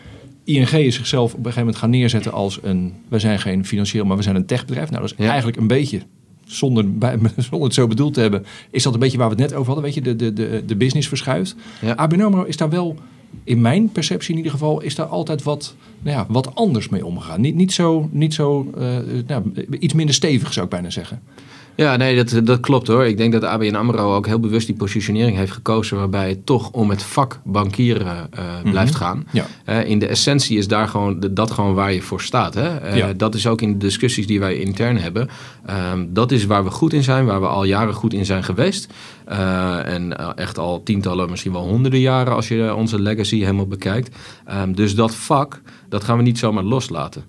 ING 0.44 0.86
is 0.86 0.96
zichzelf 0.96 1.32
op 1.32 1.38
een 1.38 1.44
gegeven 1.44 1.60
moment 1.60 1.78
gaan 1.78 1.90
neerzetten 1.90 2.32
als 2.32 2.60
een... 2.62 2.94
we 3.08 3.20
zijn 3.20 3.40
geen 3.40 3.66
financieel, 3.66 4.06
maar 4.06 4.18
we 4.18 4.24
zijn 4.24 4.36
een 4.36 4.46
techbedrijf. 4.46 4.90
Nou, 4.90 5.02
dat 5.02 5.14
is 5.18 5.26
eigenlijk 5.26 5.58
een 5.58 5.68
beetje 5.68 6.02
zonder, 6.46 6.98
bij, 6.98 7.18
zonder 7.50 7.64
het 7.64 7.74
zo 7.74 7.88
bedoeld 7.88 8.14
te 8.14 8.22
hebben, 8.22 8.46
is 8.72 8.84
dat 8.84 8.94
een 8.94 9.00
beetje 9.00 9.18
waar 9.18 9.30
we 9.30 9.34
het 9.34 9.50
net 9.50 9.54
over 9.54 9.66
hadden. 9.74 9.84
Weet 9.84 9.94
je, 9.94 10.02
de, 10.02 10.16
de, 10.16 10.34
de, 10.34 10.64
de 10.66 10.76
business 10.76 11.08
verschuift. 11.08 11.56
Ja. 11.82 11.94
ABN 11.94 12.22
AMRO 12.22 12.44
is 12.44 12.58
daar 12.58 12.70
wel 12.70 12.98
in 13.44 13.62
mijn 13.62 13.92
perceptie 13.92 14.32
in 14.32 14.38
ieder 14.38 14.52
geval, 14.52 14.82
is 14.82 14.96
daar 14.96 15.06
altijd 15.06 15.44
wat, 15.44 15.76
nou 16.02 16.18
ja, 16.18 16.26
wat 16.30 16.56
anders 16.56 16.90
mee 16.90 17.06
omgegaan. 17.06 17.42
Niet, 17.42 17.56
niet 17.56 17.74
zo, 17.74 18.10
niet 18.12 18.34
zo 18.34 18.72
uh, 18.78 18.98
nou, 19.28 19.44
iets 19.80 19.94
minder 19.94 20.16
stevig 20.16 20.54
zou 20.54 20.66
ik 20.66 20.72
bijna 20.72 20.90
zeggen. 20.90 21.22
Ja, 21.76 21.96
nee, 21.96 22.24
dat, 22.24 22.46
dat 22.46 22.60
klopt 22.60 22.88
hoor. 22.88 23.06
Ik 23.06 23.18
denk 23.18 23.34
dat 23.34 23.44
ABN 23.44 23.76
AMRO 23.76 24.16
ook 24.16 24.28
heel 24.28 24.40
bewust 24.40 24.68
die 24.68 24.76
positionering 24.76 25.38
heeft 25.38 25.52
gekozen... 25.52 25.98
waarbij 25.98 26.30
het 26.30 26.46
toch 26.46 26.72
om 26.72 26.90
het 26.90 27.04
vak 27.04 27.40
bankieren 27.44 28.30
uh, 28.40 28.72
blijft 28.72 28.96
gaan. 28.96 29.28
Ja. 29.32 29.46
Uh, 29.70 29.90
in 29.90 30.00
de 30.00 30.08
essentie 30.08 30.58
is 30.58 30.68
daar 30.68 30.88
gewoon, 30.88 31.20
dat 31.32 31.52
gewoon 31.52 31.74
waar 31.74 31.94
je 31.94 32.02
voor 32.02 32.22
staat. 32.22 32.54
Hè? 32.54 32.90
Uh, 32.90 32.98
ja. 32.98 33.14
Dat 33.14 33.36
is 33.36 33.48
ook 33.48 33.62
in 33.62 33.72
de 33.72 33.78
discussies 33.78 34.28
die 34.28 34.40
wij 34.40 34.56
intern 34.58 34.98
hebben. 34.98 35.30
Um, 35.94 36.14
dat 36.14 36.32
is 36.32 36.46
waar 36.46 36.64
we 36.64 36.70
goed 36.70 36.94
in 36.94 37.04
zijn, 37.04 37.26
waar 37.26 37.42
we 37.42 37.48
al 37.48 37.64
jaren 37.64 37.94
goed 37.94 38.14
in 38.14 38.26
zijn 38.26 38.44
geweest. 38.44 38.94
en 39.26 40.36
echt 40.36 40.58
al 40.58 40.84
tientallen, 40.84 41.30
misschien 41.30 41.52
wel 41.52 41.68
honderden 41.68 42.00
jaren... 42.00 42.36
als 42.36 42.48
je 42.48 42.76
onze 42.76 43.02
legacy 43.02 43.40
helemaal 43.40 43.68
bekijkt. 43.68 44.16
Um, 44.52 44.76
dus 44.76 44.96
dat 44.96 45.16
vak, 45.16 45.62
dat 45.90 46.04
gaan 46.04 46.18
we 46.18 46.24
niet 46.24 46.40
zomaar 46.40 46.64
loslaten. 46.64 47.24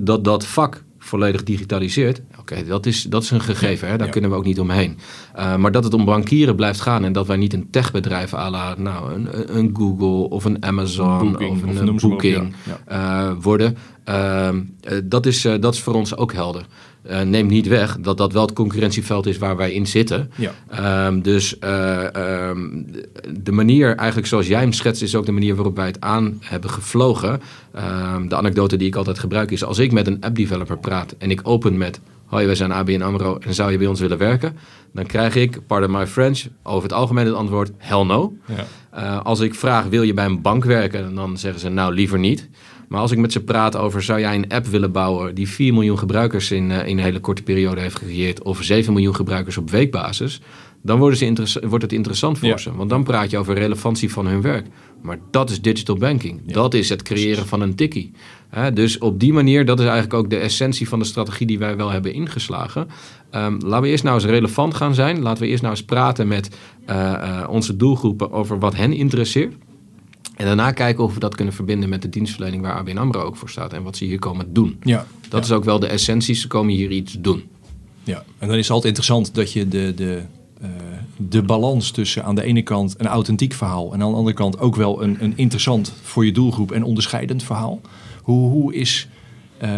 dat 0.00 0.24
dat 0.24 0.46
vak 0.46 0.82
volledig 1.02 1.42
digitaliseert. 1.42 2.22
Oké, 2.38 2.64
dat, 2.64 2.86
is, 2.86 3.02
dat 3.02 3.22
is 3.22 3.30
een 3.30 3.40
gegeven, 3.40 3.88
hè? 3.88 3.96
daar 3.96 4.08
kunnen 4.08 4.30
we 4.30 4.36
ook 4.36 4.44
niet 4.44 4.60
omheen. 4.60 4.98
Uh, 5.36 5.56
maar 5.56 5.72
dat 5.72 5.84
het 5.84 5.94
om 5.94 6.04
bankieren 6.04 6.56
blijft 6.56 6.80
gaan 6.80 7.04
en 7.04 7.12
dat 7.12 7.26
wij 7.26 7.36
niet 7.36 7.52
een 7.52 7.70
techbedrijf 7.70 8.34
à 8.34 8.50
la 8.50 8.74
nou, 8.78 9.12
een, 9.12 9.56
een 9.56 9.70
Google 9.76 10.28
of 10.28 10.44
een 10.44 10.64
Amazon 10.64 11.36
of 11.36 11.62
een, 11.62 11.90
of 11.90 12.00
Booking 12.00 12.54
uh, 12.92 13.30
worden, 13.40 13.76
dat, 15.04 15.26
is, 15.26 15.42
dat 15.42 15.74
is 15.74 15.80
voor 15.80 15.94
ons 15.94 16.16
ook 16.16 16.32
helder. 16.32 16.66
Uh, 17.10 17.20
neemt 17.20 17.50
niet 17.50 17.66
weg 17.66 17.96
dat 18.00 18.16
dat 18.16 18.32
wel 18.32 18.42
het 18.42 18.52
concurrentieveld 18.52 19.26
is 19.26 19.38
waar 19.38 19.56
wij 19.56 19.72
in 19.72 19.86
zitten. 19.86 20.30
Ja. 20.36 21.06
Um, 21.06 21.22
dus 21.22 21.56
uh, 21.64 22.04
um, 22.48 22.86
de 23.42 23.52
manier, 23.52 23.96
eigenlijk 23.96 24.28
zoals 24.28 24.46
jij 24.46 24.60
hem 24.60 24.72
schetst, 24.72 25.02
is 25.02 25.14
ook 25.14 25.26
de 25.26 25.32
manier 25.32 25.54
waarop 25.54 25.76
wij 25.76 25.86
het 25.86 26.00
aan 26.00 26.38
hebben 26.40 26.70
gevlogen. 26.70 27.40
Um, 28.14 28.28
de 28.28 28.36
anekdote 28.36 28.76
die 28.76 28.86
ik 28.86 28.96
altijd 28.96 29.18
gebruik 29.18 29.50
is: 29.50 29.64
als 29.64 29.78
ik 29.78 29.92
met 29.92 30.06
een 30.06 30.20
app-developer 30.20 30.78
praat 30.78 31.14
en 31.18 31.30
ik 31.30 31.40
open 31.42 31.78
met. 31.78 32.00
Hoi, 32.24 32.46
wij 32.46 32.54
zijn 32.54 32.72
ABN 32.72 33.02
AMRO 33.02 33.38
en 33.38 33.54
zou 33.54 33.72
je 33.72 33.78
bij 33.78 33.86
ons 33.86 34.00
willen 34.00 34.18
werken? 34.18 34.56
Dan 34.92 35.06
krijg 35.06 35.34
ik, 35.34 35.58
pardon 35.66 35.90
my 35.90 36.06
French, 36.06 36.46
over 36.62 36.82
het 36.82 36.92
algemeen 36.92 37.26
het 37.26 37.34
antwoord 37.34 37.70
hell 37.76 38.04
no. 38.04 38.36
Ja. 38.46 38.64
Uh, 38.98 39.24
als 39.24 39.40
ik 39.40 39.54
vraag, 39.54 39.84
wil 39.84 40.02
je 40.02 40.14
bij 40.14 40.24
een 40.24 40.42
bank 40.42 40.64
werken? 40.64 41.14
Dan 41.14 41.38
zeggen 41.38 41.60
ze, 41.60 41.68
nou 41.68 41.94
liever 41.94 42.18
niet. 42.18 42.48
Maar 42.90 43.00
als 43.00 43.10
ik 43.10 43.18
met 43.18 43.32
ze 43.32 43.44
praat 43.44 43.76
over 43.76 44.02
zou 44.02 44.20
jij 44.20 44.34
een 44.34 44.48
app 44.48 44.66
willen 44.66 44.92
bouwen 44.92 45.34
die 45.34 45.48
4 45.48 45.72
miljoen 45.72 45.98
gebruikers 45.98 46.50
in, 46.50 46.70
uh, 46.70 46.86
in 46.86 46.98
een 46.98 47.04
hele 47.04 47.20
korte 47.20 47.42
periode 47.42 47.80
heeft 47.80 47.98
gecreëerd, 47.98 48.42
of 48.42 48.62
7 48.62 48.92
miljoen 48.92 49.14
gebruikers 49.14 49.56
op 49.56 49.70
weekbasis, 49.70 50.40
dan 50.82 50.98
worden 50.98 51.18
ze 51.18 51.66
wordt 51.68 51.82
het 51.82 51.92
interessant 51.92 52.38
voor 52.38 52.60
ze. 52.60 52.74
Want 52.74 52.90
dan 52.90 53.04
praat 53.04 53.30
je 53.30 53.38
over 53.38 53.54
relevantie 53.54 54.12
van 54.12 54.26
hun 54.26 54.40
werk. 54.40 54.66
Maar 55.02 55.18
dat 55.30 55.50
is 55.50 55.60
digital 55.60 55.96
banking. 55.96 56.52
Dat 56.52 56.74
is 56.74 56.88
het 56.88 57.02
creëren 57.02 57.46
van 57.46 57.60
een 57.60 57.74
tikkie. 57.74 58.12
dus 58.74 58.98
op 58.98 59.20
die 59.20 59.32
manier, 59.32 59.64
dat 59.64 59.78
is 59.78 59.84
eigenlijk 59.84 60.14
ook 60.14 60.30
de 60.30 60.38
essentie 60.38 60.88
van 60.88 60.98
de 60.98 61.04
strategie 61.04 61.46
die 61.46 61.58
wij 61.58 61.76
wel 61.76 61.90
hebben 61.90 62.12
ingeslagen. 62.12 62.88
Um, 63.34 63.58
laten 63.64 63.82
we 63.82 63.88
eerst 63.88 64.04
nou 64.04 64.14
eens 64.14 64.24
relevant 64.24 64.74
gaan 64.74 64.94
zijn. 64.94 65.22
Laten 65.22 65.42
we 65.42 65.48
eerst 65.48 65.62
nou 65.62 65.74
eens 65.74 65.84
praten 65.84 66.28
met 66.28 66.56
uh, 66.88 66.96
uh, 66.96 67.46
onze 67.50 67.76
doelgroepen 67.76 68.32
over 68.32 68.58
wat 68.58 68.76
hen 68.76 68.92
interesseert. 68.92 69.54
En 70.40 70.46
daarna 70.46 70.72
kijken 70.72 71.04
of 71.04 71.14
we 71.14 71.20
dat 71.20 71.34
kunnen 71.34 71.54
verbinden 71.54 71.88
met 71.88 72.02
de 72.02 72.08
dienstverlening 72.08 72.62
waar 72.62 72.74
ABN 72.74 72.96
AMRO 72.96 73.20
ook 73.22 73.36
voor 73.36 73.50
staat. 73.50 73.72
En 73.72 73.82
wat 73.82 73.96
ze 73.96 74.04
hier 74.04 74.18
komen 74.18 74.52
doen. 74.52 74.76
Ja, 74.82 75.06
dat 75.28 75.44
is 75.44 75.52
ook 75.52 75.64
wel 75.64 75.78
de 75.78 75.86
essentie. 75.86 76.34
Ze 76.34 76.46
komen 76.46 76.74
hier 76.74 76.90
iets 76.90 77.16
doen. 77.20 77.42
Ja, 78.04 78.24
en 78.38 78.48
dan 78.48 78.56
is 78.56 78.62
het 78.62 78.70
altijd 78.70 78.96
interessant 78.96 79.34
dat 79.34 79.52
je 79.52 79.68
de, 79.68 79.92
de, 79.96 80.22
uh, 80.62 80.68
de 81.16 81.42
balans 81.42 81.90
tussen 81.90 82.24
aan 82.24 82.34
de 82.34 82.42
ene 82.42 82.62
kant 82.62 82.94
een 82.98 83.06
authentiek 83.06 83.52
verhaal 83.52 83.92
en 83.92 84.02
aan 84.02 84.10
de 84.10 84.16
andere 84.16 84.36
kant 84.36 84.58
ook 84.58 84.76
wel 84.76 85.02
een, 85.02 85.16
een 85.20 85.32
interessant 85.36 85.92
voor 86.02 86.24
je 86.26 86.32
doelgroep 86.32 86.72
en 86.72 86.82
onderscheidend 86.82 87.42
verhaal. 87.42 87.80
Hoe, 88.22 88.50
hoe 88.50 88.74
is. 88.74 89.08
eh, 89.58 89.68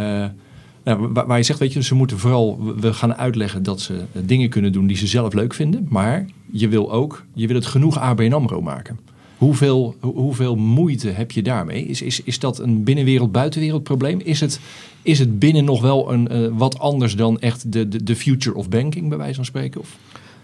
nou, 0.84 1.08
waar, 1.12 1.26
waar 1.26 1.36
je 1.36 1.42
zegt, 1.44 1.58
weet 1.58 1.72
je, 1.72 1.82
ze 1.82 1.94
moeten 1.94 2.18
vooral, 2.18 2.74
we 2.76 2.92
gaan 2.92 3.14
uitleggen 3.14 3.62
dat 3.62 3.80
ze 3.80 3.94
eh, 3.94 4.22
dingen 4.24 4.48
kunnen 4.48 4.72
doen 4.72 4.86
die 4.86 4.96
ze 4.96 5.06
zelf 5.06 5.32
leuk 5.32 5.54
vinden. 5.54 5.86
Maar 5.88 6.26
je 6.52 6.68
wil 6.68 6.92
ook, 6.92 7.24
je 7.34 7.46
wil 7.46 7.56
het 7.56 7.66
genoeg 7.66 7.98
ABN 7.98 8.32
AMRO 8.32 8.60
maken. 8.60 8.98
Hoeveel, 9.46 9.94
hoe- 10.00 10.14
hoeveel 10.14 10.56
moeite 10.56 11.08
heb 11.08 11.30
je 11.30 11.42
daarmee? 11.42 11.84
Is, 11.86 12.02
is, 12.02 12.22
is 12.22 12.38
dat 12.38 12.58
een 12.58 12.84
binnenwereld-buitenwereld 12.84 13.82
probleem? 13.82 14.20
Is 14.24 14.40
het, 14.40 14.60
is 15.02 15.18
het 15.18 15.38
binnen 15.38 15.64
nog 15.64 15.80
wel 15.80 16.12
een, 16.12 16.28
eh, 16.28 16.38
wat 16.52 16.78
anders 16.78 17.16
dan 17.16 17.40
echt 17.40 17.72
de, 17.72 17.88
de, 17.88 18.02
de 18.02 18.16
future 18.16 18.56
of 18.56 18.68
banking, 18.68 19.08
bij 19.08 19.18
wijze 19.18 19.34
van 19.34 19.44
spreken? 19.44 19.80
Of? 19.80 19.96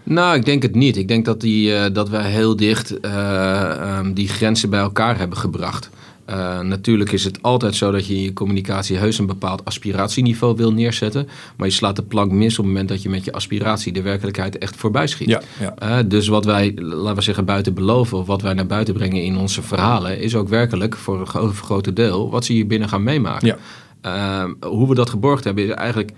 Nou, 0.03 0.35
ik 0.37 0.45
denk 0.45 0.61
het 0.61 0.75
niet. 0.75 0.97
Ik 0.97 1.07
denk 1.07 1.25
dat, 1.25 1.41
die, 1.41 1.73
eh, 1.75 1.93
dat 1.93 2.09
wij 2.09 2.31
heel 2.31 2.55
dicht 2.55 2.99
eh, 2.99 3.71
ehm, 3.71 4.13
die 4.13 4.27
grenzen 4.27 4.69
bij 4.69 4.79
elkaar 4.79 5.17
hebben 5.17 5.37
gebracht. 5.37 5.89
Eh, 6.29 6.59
natuurlijk 6.59 7.11
is 7.11 7.23
het 7.23 7.41
altijd 7.41 7.75
zo 7.75 7.91
dat 7.91 8.07
je 8.07 8.15
in 8.15 8.21
je 8.21 8.33
communicatie 8.33 8.97
heus 8.97 9.17
een 9.17 9.25
bepaald 9.25 9.65
aspiratieniveau 9.65 10.55
wil 10.55 10.73
neerzetten. 10.73 11.27
Maar 11.55 11.67
je 11.67 11.73
slaat 11.73 11.95
de 11.95 12.03
plank 12.03 12.31
mis 12.31 12.51
op 12.51 12.57
het 12.57 12.73
moment 12.73 12.89
dat 12.89 13.01
je 13.01 13.09
met 13.09 13.25
je 13.25 13.31
aspiratie 13.31 13.93
de 13.93 14.01
werkelijkheid 14.01 14.57
echt 14.57 14.75
voorbij 14.75 15.07
schiet. 15.07 15.27
Ja, 15.27 15.41
ja. 15.59 15.75
Eh, 15.75 15.97
dus 16.05 16.27
wat 16.27 16.45
wij, 16.45 16.73
laten 16.75 17.15
we 17.15 17.21
zeggen, 17.21 17.45
buiten 17.45 17.73
beloven 17.73 18.17
of 18.17 18.27
wat 18.27 18.41
wij 18.41 18.53
naar 18.53 18.65
buiten 18.65 18.93
brengen 18.93 19.23
in 19.23 19.37
onze 19.37 19.61
verhalen, 19.61 20.19
is 20.19 20.35
ook 20.35 20.49
werkelijk 20.49 20.95
voor 20.95 21.19
een 21.19 21.41
overgrote 21.41 21.93
deel 21.93 22.29
wat 22.29 22.45
ze 22.45 22.53
hier 22.53 22.67
binnen 22.67 22.89
gaan 22.89 23.03
meemaken. 23.03 23.47
Ja. 23.47 23.57
Ehm, 24.01 24.53
hoe 24.71 24.89
we 24.89 24.95
dat 24.95 25.09
geborgd 25.09 25.43
hebben 25.43 25.63
is 25.63 25.69
eigenlijk, 25.69 26.11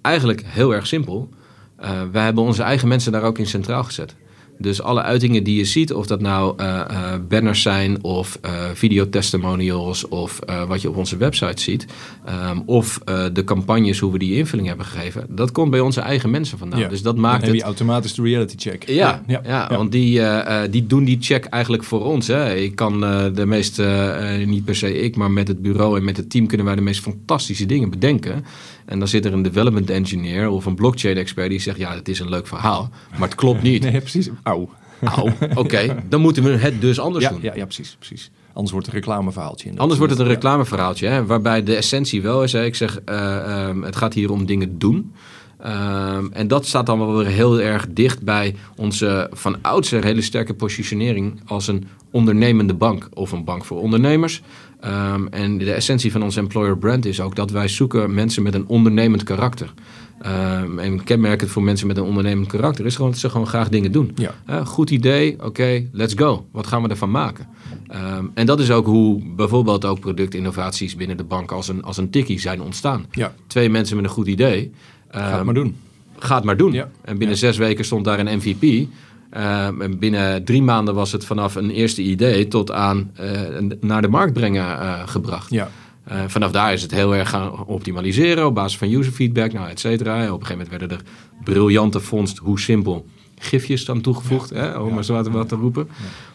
eigenlijk 0.00 0.42
heel 0.46 0.74
erg 0.74 0.86
simpel. 0.86 1.28
Eh 1.76 1.90
wij 2.12 2.24
hebben 2.24 2.44
onze 2.44 2.62
eigen 2.62 2.88
mensen 2.88 3.12
daar 3.12 3.22
ook 3.22 3.38
in 3.38 3.46
centraal 3.46 3.84
gezet. 3.84 4.14
Dus 4.60 4.82
alle 4.82 5.02
uitingen 5.02 5.44
die 5.44 5.56
je 5.56 5.64
ziet, 5.64 5.92
of 5.92 6.06
dat 6.06 6.20
nou 6.20 6.54
eh, 6.56 6.80
eh, 6.80 7.20
banners 7.28 7.62
zijn 7.62 8.04
of 8.04 8.38
eh 8.40 8.50
videotestimonials 8.74 10.08
of 10.08 10.38
wat 10.68 10.82
je 10.82 10.88
op 10.88 10.96
onze 10.96 11.16
website 11.16 11.62
ziet, 11.62 11.86
ehm, 12.24 12.58
of 12.66 12.98
de 13.32 13.44
campagnes, 13.44 13.98
hoe 13.98 14.12
we 14.12 14.18
die 14.18 14.36
invulling 14.36 14.68
hebben 14.68 14.86
gegeven, 14.86 15.26
dat 15.28 15.52
komt 15.52 15.70
bij 15.70 15.80
onze 15.80 16.00
eigen 16.00 16.30
mensen 16.30 16.58
vandaan. 16.58 16.80
Ja. 16.80 16.88
Dus 16.88 17.02
dat 17.02 17.14
Dan 17.14 17.22
maakt 17.22 17.40
heb 17.40 17.50
het 17.50 17.60
je 17.60 17.64
automatisch 17.64 18.14
de 18.14 18.22
reality 18.22 18.54
check. 18.58 18.88
ja, 18.88 19.22
ja, 19.26 19.68
want 19.68 19.92
die, 19.92 20.22
die 20.70 20.86
doen 20.86 21.04
die 21.04 21.16
check 21.20 21.44
eigenlijk 21.44 21.84
voor 21.84 22.04
ons. 22.04 22.26
Hè. 22.26 22.54
Ik 22.54 22.74
kan 22.74 23.00
de 23.34 23.46
meest, 23.46 23.78
eh, 23.78 24.46
niet 24.46 24.64
per 24.64 24.76
se 24.76 25.00
ik, 25.00 25.16
maar 25.16 25.30
met 25.30 25.48
het 25.48 25.62
bureau 25.62 25.98
en 25.98 26.04
met 26.04 26.16
het 26.16 26.30
team 26.30 26.46
kunnen 26.46 26.66
wij 26.66 26.74
de 26.74 26.80
meest 26.80 27.00
fantastische 27.00 27.66
dingen 27.66 27.90
bedenken. 27.90 28.44
En 28.90 28.98
dan 28.98 29.08
zit 29.08 29.24
er 29.24 29.32
een 29.32 29.42
development 29.42 29.90
engineer 29.90 30.48
of 30.48 30.66
een 30.66 30.74
blockchain 30.74 31.16
expert 31.16 31.50
die 31.50 31.60
zegt, 31.60 31.78
ja, 31.78 31.94
het 31.94 32.08
is 32.08 32.18
een 32.20 32.28
leuk 32.28 32.46
verhaal, 32.46 32.90
maar 33.18 33.28
het 33.28 33.34
klopt 33.34 33.62
niet. 33.62 33.82
Nee, 33.90 34.00
precies. 34.00 34.28
Auw. 34.42 34.68
Au, 35.04 35.30
oké, 35.54 36.02
dan 36.08 36.20
moeten 36.20 36.42
we 36.42 36.50
het 36.50 36.80
dus 36.80 36.98
anders 36.98 37.24
Ja, 37.24 37.30
doen. 37.30 37.38
ja, 37.42 37.52
ja, 37.54 37.64
precies, 37.64 37.96
precies. 37.98 38.30
Anders 38.52 38.70
wordt 38.72 38.86
het 38.86 38.94
een 38.94 39.00
reclameverhaaltje. 39.02 39.64
inderdaad. 39.64 39.82
Anders 39.82 39.98
wordt 39.98 40.12
het 40.12 40.22
een 40.22 40.34
reclameverhaaltje, 40.34 41.06
hè, 41.06 41.26
waarbij 41.26 41.62
de 41.62 41.76
essentie 41.76 42.22
wel 42.22 42.42
is. 42.42 42.52
Hè, 42.52 42.64
ik 42.64 42.74
zeg, 42.74 43.00
eh, 43.04 43.36
ehm, 43.68 43.82
het 43.82 43.96
gaat 43.96 44.14
hier 44.14 44.30
om 44.32 44.46
dingen 44.46 44.78
doen. 44.78 45.12
Ehm, 45.58 46.26
en 46.32 46.48
dat 46.48 46.66
staat 46.66 46.86
dan 46.86 46.98
wel 46.98 47.16
weer 47.16 47.26
heel 47.26 47.60
erg 47.60 47.86
dicht 47.90 48.22
bij 48.22 48.54
onze 48.76 49.30
van 49.32 49.56
oudsher 49.62 50.04
hele 50.04 50.22
sterke 50.22 50.54
positionering 50.54 51.40
als 51.46 51.68
een 51.68 51.86
ondernemende 52.10 52.74
bank 52.74 53.08
of 53.14 53.32
een 53.32 53.44
bank 53.44 53.64
voor 53.64 53.80
ondernemers. 53.80 54.42
Ehm, 54.80 55.26
en 55.26 55.58
de 55.58 55.72
essentie 55.72 56.12
van 56.12 56.22
onze 56.22 56.38
employer 56.38 56.78
brand 56.78 57.06
is 57.06 57.20
ook 57.20 57.36
dat 57.36 57.50
wij 57.50 57.68
zoeken 57.68 58.14
mensen 58.14 58.42
met 58.42 58.54
een 58.54 58.66
ondernemend 58.66 59.22
karakter. 59.22 59.72
Ehm, 60.20 60.78
en 60.78 61.04
kenmerkend 61.04 61.50
voor 61.50 61.62
mensen 61.62 61.86
met 61.86 61.96
een 61.96 62.02
ondernemend 62.04 62.48
karakter 62.48 62.86
is 62.86 62.96
gewoon 62.96 63.10
dat 63.10 63.20
ze 63.20 63.30
gewoon 63.30 63.46
graag 63.46 63.68
dingen 63.68 63.92
doen. 63.92 64.14
Ja. 64.14 64.64
Goed 64.64 64.90
idee, 64.90 65.36
oké, 65.44 65.84
let's 65.92 66.14
go. 66.16 66.46
Wat 66.52 66.66
gaan 66.66 66.82
we 66.82 66.88
ervan 66.88 67.10
maken? 67.10 67.48
Ehm, 67.88 68.24
en 68.34 68.46
dat 68.46 68.60
is 68.60 68.70
ook 68.70 68.86
hoe 68.86 69.22
bijvoorbeeld 69.36 69.84
ook 69.84 70.00
productinnovaties 70.00 70.96
binnen 70.96 71.16
de 71.16 71.24
bank 71.24 71.52
als 71.52 71.68
een, 71.68 71.82
als 71.82 71.96
een 71.96 72.10
tikkie 72.10 72.40
zijn 72.40 72.62
ontstaan. 72.62 73.06
Ja, 73.10 73.34
Twee 73.46 73.70
mensen 73.70 73.96
met 73.96 74.04
een 74.04 74.10
goed 74.10 74.26
idee. 74.26 74.72
ga 75.10 75.20
het 75.20 75.32
ehm, 75.34 75.44
maar 75.44 75.54
doen. 75.54 75.76
Ga 76.18 76.34
het 76.34 76.44
maar 76.44 76.56
doen. 76.56 76.72
Ja. 76.72 76.90
En 77.04 77.18
binnen 77.18 77.36
zes 77.36 77.56
weken 77.56 77.84
stond 77.84 78.04
daar 78.04 78.18
een 78.18 78.38
MVP. 78.38 78.88
Ehm, 79.30 79.80
en 79.82 79.98
binnen 79.98 80.44
drie 80.44 80.62
maanden 80.62 80.94
was 80.94 81.12
het 81.12 81.24
vanaf 81.24 81.54
een 81.54 81.70
eerste 81.70 82.02
idee 82.02 82.48
tot 82.48 82.70
aan 82.72 83.10
eh, 83.14 83.40
naar 83.80 84.02
de 84.02 84.08
markt 84.08 84.32
brengen 84.32 84.80
eh, 84.80 85.02
gebracht. 85.06 85.50
Ja, 85.50 85.70
Eh, 86.04 86.16
vanaf 86.26 86.50
daar 86.50 86.72
is 86.72 86.82
het 86.82 86.90
heel 86.90 87.14
erg 87.14 87.28
gaan 87.30 87.64
optimaliseren 87.66 88.46
op 88.46 88.54
basis 88.54 88.78
van 88.78 88.92
user 88.92 89.12
feedback, 89.12 89.52
nou, 89.52 89.68
et 89.68 89.80
cetera. 89.80 90.14
Op 90.32 90.40
een 90.40 90.46
gegeven 90.46 90.50
moment 90.52 90.68
werden 90.70 90.90
er 90.98 91.04
briljante 91.44 92.00
vondst, 92.00 92.38
hoe 92.38 92.60
simpel, 92.60 93.06
gifjes 93.38 93.84
dan 93.84 94.00
toegevoegd, 94.00 94.50
hè, 94.50 94.78
om 94.78 94.88
Ja. 94.88 94.94
maar 94.94 95.04
zo 95.04 95.14
wat, 95.14 95.28
wat 95.28 95.48
te 95.48 95.54
roepen. 95.54 95.88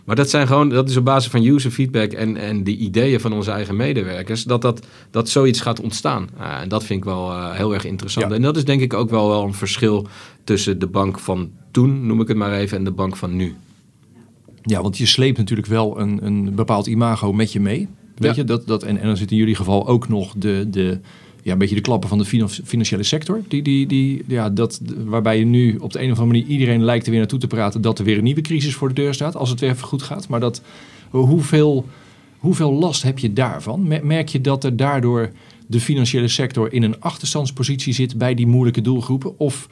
Maar 0.05 0.15
dat 0.15 0.29
zijn 0.29 0.47
gewoon, 0.47 0.69
dat 0.69 0.89
is 0.89 0.97
op 0.97 1.05
basis 1.05 1.31
van 1.31 1.45
user 1.45 1.71
feedback 1.71 2.11
en, 2.11 2.37
en 2.37 2.63
de 2.63 2.75
ideeën 2.75 3.19
van 3.19 3.33
onze 3.33 3.51
eigen 3.51 3.75
medewerkers, 3.75 4.43
dat, 4.43 4.61
dat, 4.61 4.85
dat 5.11 5.29
zoiets 5.29 5.61
gaat 5.61 5.79
ontstaan. 5.81 6.29
Ah, 6.37 6.61
en 6.61 6.69
dat 6.69 6.83
vind 6.83 6.99
ik 6.99 7.05
wel 7.05 7.51
heel 7.51 7.73
erg 7.73 7.85
interessant. 7.85 8.29
Ja. 8.29 8.35
En 8.35 8.41
dat 8.41 8.57
is 8.57 8.65
denk 8.65 8.81
ik 8.81 8.93
ook 8.93 9.09
wel, 9.09 9.29
wel 9.29 9.43
een 9.43 9.53
verschil 9.53 10.07
tussen 10.43 10.79
de 10.79 10.87
bank 10.87 11.19
van 11.19 11.49
toen, 11.75 12.07
noem 12.07 12.21
ik 12.21 12.27
het 12.27 12.37
maar 12.37 12.53
even, 12.53 12.77
en 12.77 12.83
de 12.83 12.91
bank 12.91 13.15
van 13.15 13.35
nu. 13.35 13.53
ja, 14.63 14.81
want 14.81 14.97
je 14.97 15.05
sleept 15.05 15.37
natuurlijk 15.37 15.67
wel 15.67 15.99
een, 15.99 16.25
een 16.25 16.55
bepaald 16.55 16.87
imago 16.87 17.33
met 17.33 17.51
je 17.53 17.59
mee. 17.59 17.87
Weet 18.17 18.35
Ja. 18.35 18.41
je, 18.41 18.43
dat, 18.43 18.67
dat, 18.67 18.83
en, 18.83 18.97
en 18.97 19.05
dan 19.07 19.17
zit 19.17 19.31
in 19.31 19.37
jullie 19.37 19.55
geval 19.55 19.87
ook 19.87 20.07
nog 20.07 20.33
de, 20.37 20.67
de, 20.69 20.99
ja, 21.43 21.51
een 21.51 21.57
beetje 21.57 21.75
de 21.75 21.81
klappen 21.81 22.09
van 22.09 22.17
de 22.17 22.25
finan- 22.25 22.49
financiële 22.49 23.03
sector. 23.03 23.41
Die, 23.47 23.61
die, 23.61 23.87
die, 23.87 24.23
ja, 24.27 24.49
dat, 24.49 24.81
waarbij 25.05 25.39
je 25.39 25.45
nu 25.45 25.77
op 25.77 25.91
de 25.93 25.99
een 26.01 26.11
of 26.11 26.19
andere 26.19 26.37
manier 26.39 26.51
iedereen 26.53 26.83
lijkt 26.83 27.03
er 27.05 27.09
weer 27.11 27.19
naartoe 27.19 27.39
te 27.39 27.47
praten 27.47 27.81
dat 27.81 27.99
er 27.99 28.05
weer 28.05 28.17
een 28.17 28.23
nieuwe 28.23 28.41
crisis 28.41 28.75
voor 28.75 28.87
de 28.87 28.93
deur 28.93 29.13
staat. 29.13 29.35
Als 29.35 29.49
het 29.49 29.59
weer 29.59 29.69
even 29.69 29.87
goed 29.87 30.01
gaat. 30.01 30.27
Maar 30.27 30.39
dat, 30.39 30.61
hoeveel, 31.09 31.85
hoeveel 32.37 32.73
last 32.73 33.03
heb 33.03 33.19
je 33.19 33.33
daarvan? 33.33 33.87
Mer- 33.87 34.05
Merk 34.05 34.29
je 34.29 34.41
dat 34.41 34.63
er 34.63 34.75
daardoor 34.77 35.31
de 35.67 35.79
financiële 35.79 36.27
sector 36.27 36.73
in 36.73 36.83
een 36.83 36.99
achterstandspositie 37.01 37.93
zit 37.93 38.17
bij 38.17 38.33
die 38.35 38.47
moeilijke 38.47 38.81
doelgroepen? 38.81 39.39
Of 39.39 39.67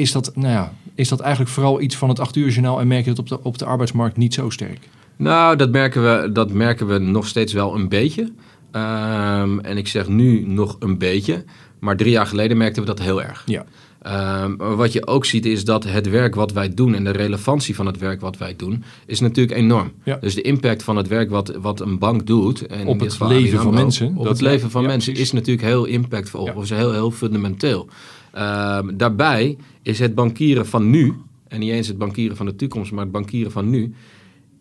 is 0.00 0.12
dat, 0.12 0.32
nou 0.34 0.52
ja, 0.52 0.72
is 0.94 1.08
dat 1.08 1.20
eigenlijk 1.20 1.50
vooral 1.50 1.80
iets 1.80 1.96
van 1.96 2.08
het 2.08 2.20
acht 2.20 2.36
uur 2.36 2.48
journaal 2.48 2.80
en 2.80 2.86
merk 2.86 3.04
je 3.04 3.10
dat 3.10 3.18
op 3.18 3.28
de, 3.28 3.42
op 3.42 3.58
de 3.58 3.64
arbeidsmarkt 3.64 4.16
niet 4.16 4.34
zo 4.34 4.50
sterk? 4.50 4.88
Nou, 5.16 5.56
dat 5.56 5.70
merken 5.70 6.02
we, 6.02 6.32
dat 6.32 6.52
merken 6.52 6.86
we 6.86 6.98
nog 6.98 7.26
steeds 7.26 7.52
wel 7.52 7.74
een 7.74 7.88
beetje. 7.88 8.32
Ehm, 8.70 9.58
en 9.58 9.76
ik 9.76 9.88
zeg 9.88 10.08
nu 10.08 10.46
nog 10.46 10.76
een 10.78 10.98
beetje. 10.98 11.44
Maar 11.78 11.96
drie 11.96 12.10
jaar 12.10 12.26
geleden 12.26 12.56
merkten 12.56 12.82
we 12.82 12.88
dat 12.88 13.00
heel 13.00 13.22
erg. 13.22 13.42
Ja. 13.46 13.64
Ehm, 14.02 14.56
wat 14.56 14.92
je 14.92 15.06
ook 15.06 15.24
ziet 15.24 15.46
is 15.46 15.64
dat 15.64 15.84
het 15.84 16.08
werk 16.08 16.34
wat 16.34 16.52
wij 16.52 16.74
doen 16.74 16.94
en 16.94 17.04
de 17.04 17.10
relevantie 17.10 17.74
van 17.74 17.86
het 17.86 17.98
werk 17.98 18.20
wat 18.20 18.38
wij 18.38 18.56
doen, 18.56 18.84
is 19.06 19.20
natuurlijk 19.20 19.58
enorm. 19.58 19.92
Ja. 20.04 20.16
Dus 20.20 20.34
de 20.34 20.42
impact 20.42 20.82
van 20.82 20.96
het 20.96 21.08
werk 21.08 21.30
wat, 21.30 21.56
wat 21.60 21.80
een 21.80 21.98
bank 21.98 22.26
doet. 22.26 22.66
En 22.66 22.86
Op 22.86 23.00
het 23.00 23.18
leven 23.20 23.60
van 23.60 23.74
mensen, 23.74 24.16
Op 24.16 24.26
het 24.26 24.40
leven 24.40 24.70
van 24.70 24.86
mensen 24.86 25.14
is 25.14 25.32
natuurlijk 25.32 25.66
heel 25.66 25.84
impactvol. 25.84 26.46
Ja. 26.46 26.52
Of 26.52 26.62
is 26.62 26.70
heel, 26.70 26.92
heel 26.92 27.10
fundamenteel. 27.10 27.88
Ehm, 28.32 28.96
daarbij 28.96 29.56
is 29.82 29.98
het 29.98 30.14
bankieren 30.14 30.66
van 30.66 30.90
nu, 30.90 31.14
en 31.48 31.60
niet 31.60 31.70
eens 31.70 31.88
het 31.88 31.98
bankieren 31.98 32.36
van 32.36 32.46
de 32.46 32.56
toekomst, 32.56 32.92
maar 32.92 33.02
het 33.02 33.12
bankieren 33.12 33.52
van 33.52 33.70
nu, 33.70 33.94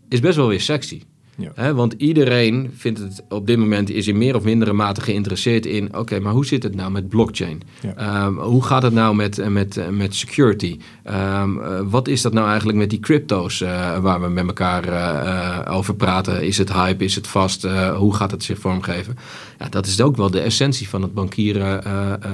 is 0.10 0.20
best 0.20 0.36
wel 0.36 0.48
weer 0.48 0.62
sexy. 0.62 1.02
Ja. 1.40 1.74
Want 1.74 1.94
iedereen 1.98 2.72
vindt 2.76 3.00
het 3.00 3.24
op 3.30 3.48
dit 3.48 3.58
moment 3.58 3.90
is 3.90 4.08
in 4.08 4.18
meer 4.18 4.36
of 4.36 4.44
mindere 4.44 4.74
mate 4.74 5.02
geïnteresseerd 5.02 5.66
in. 5.66 5.98
Oké, 5.98 6.20
maar 6.20 6.34
hoe 6.34 6.46
zit 6.46 6.64
het 6.64 6.76
nou 6.76 6.92
met 6.92 7.10
blockchain? 7.10 7.62
Ja. 7.82 7.94
Ehm, 7.96 8.34
hoe 8.34 8.64
gaat 8.64 8.84
het 8.84 8.94
nou 8.94 9.16
met, 9.16 9.50
met, 9.50 9.92
met 9.92 10.16
security? 10.16 10.80
Ehm, 11.04 11.60
eh, 11.60 11.80
wat 11.84 12.08
is 12.08 12.22
dat 12.22 12.34
nou 12.34 12.48
eigenlijk 12.48 12.78
met 12.78 12.90
die 12.90 13.00
crypto's 13.00 13.62
eh, 13.62 13.98
waar 13.98 14.22
we 14.22 14.28
met 14.28 14.48
elkaar 14.48 14.84
eh, 14.84 15.76
over 15.76 15.96
praten? 15.96 16.44
Is 16.44 16.58
het 16.58 16.74
hype? 16.74 17.04
Is 17.04 17.16
het 17.16 17.28
vast? 17.28 17.68
Hoe 17.96 18.16
gaat 18.16 18.32
het 18.32 18.44
zich 18.44 18.60
vormgeven? 18.60 19.18
Ja, 19.60 19.70
dat 19.70 19.86
is 19.86 20.02
ook 20.02 20.16
wel 20.16 20.32
de 20.32 20.40
essentie 20.40 20.90
van 20.90 21.02
het 21.02 21.14
bankieren 21.14 21.84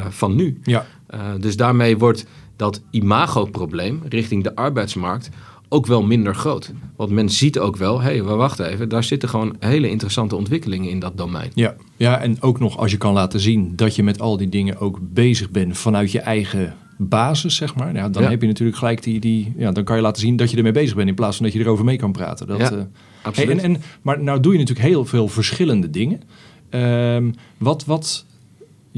van 0.10 0.36
nu. 0.36 0.60
Ja, 0.63 0.86
Eh, 1.08 1.20
dus 1.40 1.58
daarmee 1.58 1.98
wordt 1.98 2.26
dat 2.56 2.82
imagoprobleem 2.90 4.02
richting 4.10 4.44
de 4.44 4.56
arbeidsmarkt 4.56 5.30
ook 5.70 5.86
wel 5.86 6.04
minder 6.04 6.36
groot. 6.36 6.74
Want 6.96 7.12
men 7.12 7.30
ziet 7.30 7.60
ook 7.60 7.78
wel, 7.78 8.02
hé, 8.02 8.12
hey, 8.12 8.22
maar 8.22 8.36
wacht 8.36 8.60
even, 8.60 8.90
daar 8.90 9.04
zitten 9.04 9.30
gewoon 9.30 9.56
hele 9.60 9.90
interessante 9.90 10.36
ontwikkelingen 10.36 10.90
in 10.90 11.00
dat 11.00 11.18
domein. 11.18 11.52
ja. 11.54 11.76
ja, 11.98 12.20
en 12.22 12.42
ook 12.42 12.60
nog 12.60 12.78
als 12.78 12.92
je 12.92 12.98
kan 12.98 13.14
laten 13.14 13.40
zien 13.40 13.76
dat 13.76 13.96
je 13.96 14.04
met 14.04 14.22
al 14.22 14.38
die 14.38 14.50
dingen 14.50 14.80
ook 14.80 15.00
bezig 15.02 15.50
bent 15.52 15.78
vanuit 15.78 16.12
je 16.12 16.20
eigen 16.20 16.76
basis, 16.98 17.56
zeg 17.56 17.76
maar. 17.76 17.94
Ja, 17.96 18.10
dan 18.10 18.24
Ja. 18.24 18.30
heb 18.30 18.42
je 18.42 18.48
natuurlijk 18.48 18.78
gelijk 18.78 19.04
die, 19.04 19.20
die, 19.20 19.54
ja, 19.58 19.72
dan 19.72 19.84
kan 19.84 19.96
je 19.96 20.02
laten 20.02 20.22
zien 20.22 20.36
dat 20.36 20.52
je 20.52 20.58
ermee 20.58 20.72
bezig 20.72 20.96
bent 20.96 21.08
in 21.08 21.16
plaats 21.16 21.36
van 21.38 21.46
dat 21.46 21.54
je 21.56 21.60
erover 21.62 21.86
mee 21.86 21.98
kan 21.98 22.12
praten. 22.12 22.48
Dat, 22.48 22.60
Ja, 22.60 22.72
eh, 22.72 22.84
Absoluut. 23.22 23.50
Hey, 23.50 23.64
en, 23.64 23.76
en, 23.76 23.82
maar 24.02 24.22
nou 24.22 24.40
doe 24.40 24.54
je 24.54 24.60
natuurlijk 24.60 24.88
heel 24.88 25.06
veel 25.06 25.28
verschillende 25.28 25.90
dingen. 25.90 26.22
Ehm, 26.70 27.32
wat, 27.58 27.86
wat, 27.86 28.26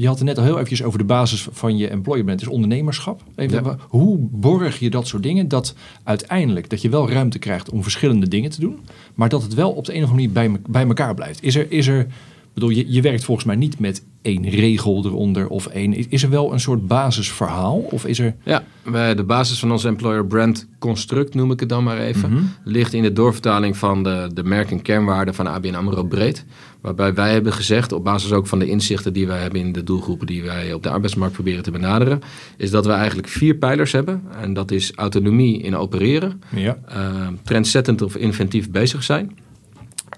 je 0.00 0.06
had 0.06 0.18
het 0.18 0.26
net 0.26 0.38
al 0.38 0.44
heel 0.44 0.54
eventjes 0.54 0.82
over 0.82 0.98
de 0.98 1.04
basis 1.04 1.48
van 1.52 1.76
je 1.76 1.88
employer 1.88 2.24
brand, 2.24 2.38
dus 2.38 2.48
ondernemerschap. 2.48 3.22
Even, 3.34 3.64
Ja. 3.64 3.76
Hoe 3.88 4.18
borg 4.18 4.78
je 4.78 4.90
dat 4.90 5.06
soort 5.06 5.22
dingen 5.22 5.48
dat 5.48 5.74
uiteindelijk 6.02 6.70
dat 6.70 6.82
je 6.82 6.88
wel 6.88 7.10
ruimte 7.10 7.38
krijgt 7.38 7.70
om 7.70 7.82
verschillende 7.82 8.28
dingen 8.28 8.50
te 8.50 8.60
doen, 8.60 8.78
maar 9.14 9.28
dat 9.28 9.42
het 9.42 9.54
wel 9.54 9.70
op 9.70 9.84
de 9.84 9.94
een 9.94 10.02
of 10.02 10.10
andere 10.10 10.28
manier 10.28 10.50
bij, 10.50 10.60
bij 10.70 10.86
elkaar 10.86 11.14
blijft? 11.14 11.42
Is 11.42 11.54
er, 11.54 11.70
is 11.70 11.86
er 11.86 12.06
bedoel, 12.54 12.70
je, 12.70 12.92
je 12.92 13.00
werkt 13.00 13.24
volgens 13.24 13.46
mij 13.46 13.56
niet 13.56 13.78
met 13.78 14.02
één 14.28 14.48
regel 14.48 15.02
eronder 15.04 15.48
of 15.48 15.66
één... 15.66 16.10
Is 16.10 16.22
er 16.22 16.30
wel 16.30 16.52
een 16.52 16.60
soort 16.60 16.86
basisverhaal? 16.86 17.78
Of 17.78 18.06
is 18.06 18.18
er... 18.18 18.34
Ja, 18.42 18.64
wij, 18.82 19.14
de 19.14 19.24
basis 19.24 19.58
van 19.58 19.72
ons 19.72 19.84
employer 19.84 20.26
brand 20.26 20.68
construct, 20.78 21.34
noem 21.34 21.50
ik 21.50 21.60
het 21.60 21.68
dan 21.68 21.84
maar 21.84 21.98
even, 21.98 22.50
ligt 22.64 22.92
in 22.92 23.02
de 23.02 23.12
doorvertaling 23.12 23.76
van 23.76 24.02
de, 24.02 24.30
de 24.34 24.42
merk- 24.44 24.70
en 24.70 24.82
kernwaarden 24.82 25.34
van 25.34 25.46
ABN 25.46 25.74
AMRO 25.74 26.02
breed. 26.04 26.44
Waarbij 26.80 27.14
wij 27.14 27.32
hebben 27.32 27.52
gezegd, 27.52 27.92
op 27.92 28.04
basis 28.04 28.32
ook 28.32 28.46
van 28.46 28.58
de 28.58 28.66
inzichten 28.68 29.12
die 29.12 29.26
wij 29.26 29.40
hebben 29.40 29.60
in 29.60 29.72
de 29.72 29.84
doelgroepen 29.84 30.26
die 30.26 30.42
wij 30.42 30.72
op 30.72 30.82
de 30.82 30.90
arbeidsmarkt 30.90 31.34
proberen 31.34 31.62
te 31.62 31.70
benaderen, 31.70 32.20
is 32.56 32.70
dat 32.70 32.86
we 32.86 32.92
eigenlijk 32.92 33.28
vier 33.28 33.54
pijlers 33.54 33.92
hebben. 33.92 34.22
En 34.40 34.52
dat 34.54 34.70
is 34.70 34.92
autonomie 34.94 35.60
in 35.62 35.76
opereren, 35.76 36.42
Ja. 36.54 36.78
uh, 36.96 37.26
trendzettend 37.44 38.02
of 38.02 38.16
inventief 38.16 38.70
bezig 38.70 39.02
zijn. 39.02 39.38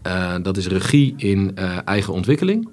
Uh, 0.07 0.35
dat 0.43 0.57
is 0.57 0.67
regie 0.69 1.14
in 1.17 1.52
uh, 1.59 1.76
eigen 1.85 2.12
ontwikkeling 2.12 2.69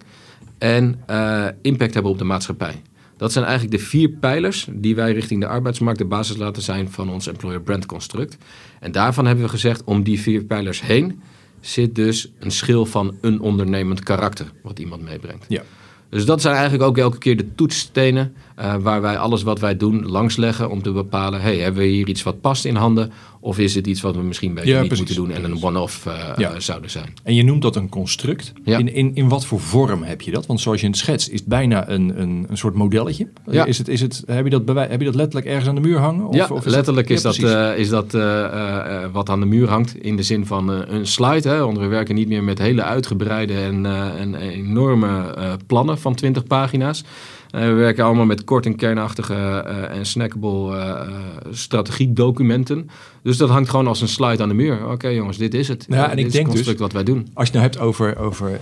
en 0.58 1.04
uh, 1.10 1.46
impact 1.62 1.94
hebben 1.94 2.12
op 2.12 2.18
de 2.18 2.24
maatschappij. 2.24 2.82
Dat 3.18 3.32
zijn 3.32 3.46
eigenlijk 3.46 3.78
de 3.78 3.84
vier 3.84 4.10
pijlers 4.10 4.68
die 4.72 4.96
wij 4.96 5.14
richting 5.14 5.42
de 5.42 5.48
arbeidsmarkt 5.48 6.00
de 6.00 6.06
basis 6.06 6.38
laten 6.38 6.62
zijn 6.62 6.92
van 6.92 7.10
ons 7.10 7.28
employer 7.28 7.62
brand 7.62 7.86
construct. 7.86 8.38
En 8.80 8.92
daarvan 8.92 9.26
hebben 9.26 9.44
we 9.44 9.50
gezegd, 9.50 9.84
om 9.84 10.04
die 10.04 10.20
vier 10.20 10.44
pijlers 10.44 10.82
heen 10.82 11.22
zit 11.60 11.96
dus 11.96 12.32
een 12.40 12.52
schil 12.52 12.86
van 12.86 13.18
een 13.22 13.40
ondernemend 13.40 14.04
karakter 14.04 14.52
wat 14.64 14.80
iemand 14.80 15.02
meebrengt. 15.02 15.46
Ja. 15.48 15.64
Dus 16.10 16.26
dat 16.26 16.42
zijn 16.42 16.54
eigenlijk 16.54 16.84
ook 16.84 16.98
elke 16.98 17.18
keer 17.18 17.38
de 17.38 17.56
toetsstenen 17.56 18.34
uh, 18.60 18.76
waar 18.76 19.02
wij 19.02 19.18
alles 19.18 19.44
wat 19.44 19.60
wij 19.60 19.78
doen 19.78 20.06
langsleggen 20.06 20.70
om 20.70 20.82
te 20.82 20.92
bepalen, 20.92 21.42
hey, 21.42 21.58
hebben 21.58 21.82
we 21.82 21.88
hier 21.88 22.08
iets 22.08 22.24
wat 22.24 22.42
past 22.42 22.66
in 22.66 22.76
handen 22.76 23.12
of 23.40 23.60
is 23.60 23.76
het 23.76 23.88
iets 23.88 24.02
wat 24.02 24.16
we 24.16 24.22
misschien 24.22 24.54
beter 24.54 24.70
Ja, 24.70 24.80
niet 24.80 24.88
precies. 24.88 25.18
moeten 25.18 25.36
doen 25.36 25.44
en 25.44 25.52
een 25.52 25.64
one-off 25.64 26.06
uh, 26.06 26.14
Ja. 26.38 26.54
uh, 26.54 26.60
zouden 26.60 26.90
zijn? 26.90 27.14
En 27.24 27.36
je 27.36 27.44
noemt 27.44 27.62
dat 27.62 27.76
een 27.76 27.90
construct. 27.90 28.54
Ja. 28.64 28.78
In, 28.78 28.94
in, 28.94 29.12
in 29.14 29.30
wat 29.30 29.46
voor 29.46 29.60
vorm 29.60 30.04
heb 30.04 30.22
je 30.22 30.32
dat? 30.32 30.46
Want 30.46 30.60
zoals 30.62 30.82
je 30.82 30.88
het 30.88 30.98
schetst, 30.98 31.30
is 31.30 31.40
het 31.40 31.48
bijna 31.48 31.90
een, 31.90 32.22
een, 32.22 32.46
een 32.50 32.58
soort 32.58 32.74
modelletje. 32.74 33.28
Is 33.66 33.78
het, 33.78 33.88
is 33.88 34.02
het, 34.02 34.24
heb, 34.26 34.44
je 34.44 34.50
dat 34.50 34.76
heb 34.90 35.00
je 35.00 35.06
dat 35.06 35.16
letterlijk 35.16 35.46
ergens 35.48 35.68
aan 35.68 35.76
de 35.76 35.82
muur 35.82 35.98
hangen? 36.00 36.28
Of, 36.28 36.36
ja, 36.36 36.48
of 36.52 36.66
letterlijk 36.66 37.10
is 37.10 37.22
dat, 37.22 37.38
eh, 37.38 37.78
is 37.78 37.90
dat 37.90 38.14
eh, 38.14 38.44
eh, 38.46 39.04
eh, 39.04 39.10
wat 39.12 39.30
aan 39.30 39.40
de 39.40 39.46
muur 39.46 39.70
hangt. 39.70 39.96
In 40.02 40.16
de 40.16 40.24
zin 40.24 40.46
van 40.46 40.72
eh, 40.74 40.80
een 40.88 41.08
slide. 41.08 41.50
Hè, 41.50 41.60
want 41.60 41.78
we 41.78 41.86
werken 41.88 42.16
niet 42.16 42.28
meer 42.28 42.44
met 42.44 42.60
hele 42.60 42.84
uitgebreide 42.84 43.54
en, 43.54 43.86
eh, 43.86 44.20
en 44.20 44.36
enorme 44.36 45.34
eh, 45.34 45.54
plannen 45.68 45.98
van 46.00 46.16
20 46.16 46.44
pagina's. 46.44 47.04
Eh, 47.52 47.62
we 47.62 47.74
werken 47.74 48.04
allemaal 48.04 48.26
met 48.26 48.44
kort 48.44 48.66
en 48.66 48.76
kernachtige 48.76 49.34
eh, 49.34 49.98
en 49.98 50.06
snackable 50.06 50.78
eh, 50.78 51.10
strategiedocumenten. 51.52 52.90
Dus 53.24 53.38
dat 53.38 53.50
hangt 53.50 53.70
gewoon 53.70 53.88
als 53.88 54.02
een 54.02 54.08
slide 54.08 54.44
aan 54.44 54.50
de 54.50 54.56
muur. 54.56 54.92
Oké 54.92 55.08
jongens, 55.08 55.38
dit 55.38 55.54
is 55.54 55.68
het. 55.68 55.86
Ja, 55.90 56.10
en 56.10 56.16
dit 56.16 56.26
ik 56.26 56.32
denk 56.32 56.34
het 56.34 56.44
dus- 56.44 56.52
construct 56.54 56.80
wat 56.80 56.92
wij 56.92 57.04
doen. 57.04 57.28
Als 57.34 57.48
je 57.48 57.54
nou 57.54 57.66
hebt 57.66 57.80
over, 57.80 58.18
over 58.18 58.60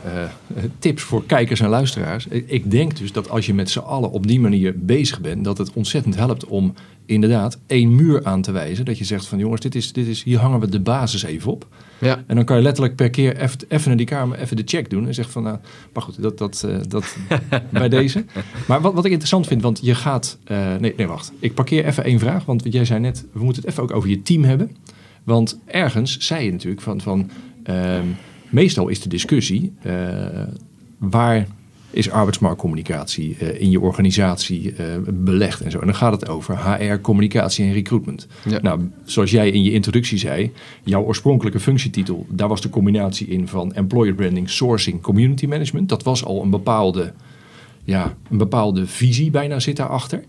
tips 0.80 1.04
voor 1.04 1.26
kijkers 1.26 1.60
en 1.60 1.70
luisteraars. 1.70 2.28
Ik, 2.28 2.50
ik 2.50 2.72
denk 2.72 2.98
dus 2.98 3.12
dat 3.12 3.30
als 3.30 3.46
je 3.46 3.54
met 3.54 3.70
z'n 3.70 3.80
allen 3.80 4.12
op 4.12 4.28
die 4.28 4.40
manier 4.40 4.74
bezig 4.78 5.22
bent, 5.22 5.44
dat 5.44 5.58
het 5.58 5.74
ontzettend 5.74 6.16
helpt 6.16 6.46
om 6.46 6.74
inderdaad 7.06 7.60
één 7.68 7.96
muur 7.96 8.26
aan 8.26 8.42
te 8.42 8.52
wijzen. 8.52 8.86
Dat 8.86 8.98
je 8.98 9.06
zegt 9.06 9.28
van 9.28 9.38
jongens, 9.38 9.62
dit 9.62 9.76
is, 9.76 9.94
dit 9.94 10.08
is, 10.08 10.24
hier 10.24 10.40
hangen 10.40 10.60
we 10.60 10.70
de 10.70 10.80
basis 10.80 11.24
even 11.24 11.52
op. 11.52 11.68
Ja, 12.00 12.24
En 12.28 12.36
dan 12.36 12.46
kan 12.46 12.58
je 12.58 12.62
letterlijk 12.64 12.96
per 12.96 13.10
keer 13.10 13.38
even, 13.38 13.60
even 13.68 13.88
naar 13.88 13.98
die 13.98 14.06
kamer 14.06 14.40
even 14.40 14.56
de 14.56 14.62
check 14.66 14.90
doen. 14.90 15.08
En 15.08 15.14
zeggen 15.14 15.34
van, 15.34 15.44
nou, 15.44 15.58
maar 15.94 16.04
goed, 16.04 16.22
dat, 16.22 16.38
dat, 16.38 16.64
eh, 16.68 16.78
dat 16.88 17.18
bij 17.72 17.90
deze. 17.90 18.26
Maar 18.68 18.82
wat, 18.82 18.94
wat 18.94 19.06
ik 19.06 19.10
interessant 19.12 19.48
vind, 19.48 19.62
want 19.62 19.80
je 19.82 19.96
gaat... 19.96 20.38
eh, 20.44 20.76
nee, 20.76 20.94
nee, 20.98 21.08
wacht. 21.08 21.32
Ik 21.40 21.54
parkeer 21.54 21.86
even 21.86 22.04
één 22.04 22.20
vraag. 22.20 22.46
Want 22.46 22.64
jij 22.74 22.86
zei 22.86 23.00
net, 23.00 23.26
we 23.32 23.44
moeten 23.44 23.62
het 23.62 23.72
even 23.72 23.84
ook 23.84 23.92
over 23.94 24.10
je 24.10 24.22
team 24.22 24.44
hebben. 24.44 24.76
Want 25.24 25.60
ergens 25.66 26.18
zei 26.20 26.46
je 26.46 26.52
natuurlijk 26.52 26.82
van... 26.82 27.02
van 27.02 27.30
ehm, 27.64 28.06
meestal 28.50 28.88
is 28.88 29.02
de 29.02 29.10
discussie... 29.10 29.74
eh, 29.82 29.94
waar 30.98 31.48
is 31.96 32.12
arbeidsmarktcommunicatie 32.12 33.36
eh, 33.40 33.62
in 33.62 33.70
je 33.70 33.80
organisatie 33.80 34.76
eh, 34.76 34.86
belegd 35.08 35.62
en 35.62 35.72
zo. 35.72 35.80
En 35.80 35.86
dan 35.86 35.96
gaat 35.96 36.12
het 36.12 36.30
over 36.30 36.58
HR, 36.58 36.96
communicatie 37.02 37.66
en 37.66 37.74
recruitment. 37.74 38.28
Ja. 38.50 38.60
Nou, 38.62 38.90
zoals 39.04 39.32
jij 39.32 39.50
in 39.50 39.64
je 39.64 39.72
introductie 39.72 40.18
zei, 40.18 40.52
jouw 40.84 41.04
oorspronkelijke 41.04 41.60
functietitel, 41.60 42.26
daar 42.30 42.48
was 42.48 42.62
de 42.62 42.70
combinatie 42.70 43.28
in 43.28 43.48
van 43.48 43.74
employer 43.74 44.14
branding, 44.14 44.50
sourcing, 44.50 45.02
community 45.02 45.46
management. 45.46 45.90
Dat 45.90 46.04
was 46.04 46.26
al 46.26 46.42
een 46.42 46.50
bepaalde, 46.50 47.14
ja, 47.84 48.16
een 48.30 48.38
bepaalde 48.38 48.88
visie 48.88 49.32
bijna 49.32 49.60
zit 49.60 49.76
daarachter. 49.76 50.24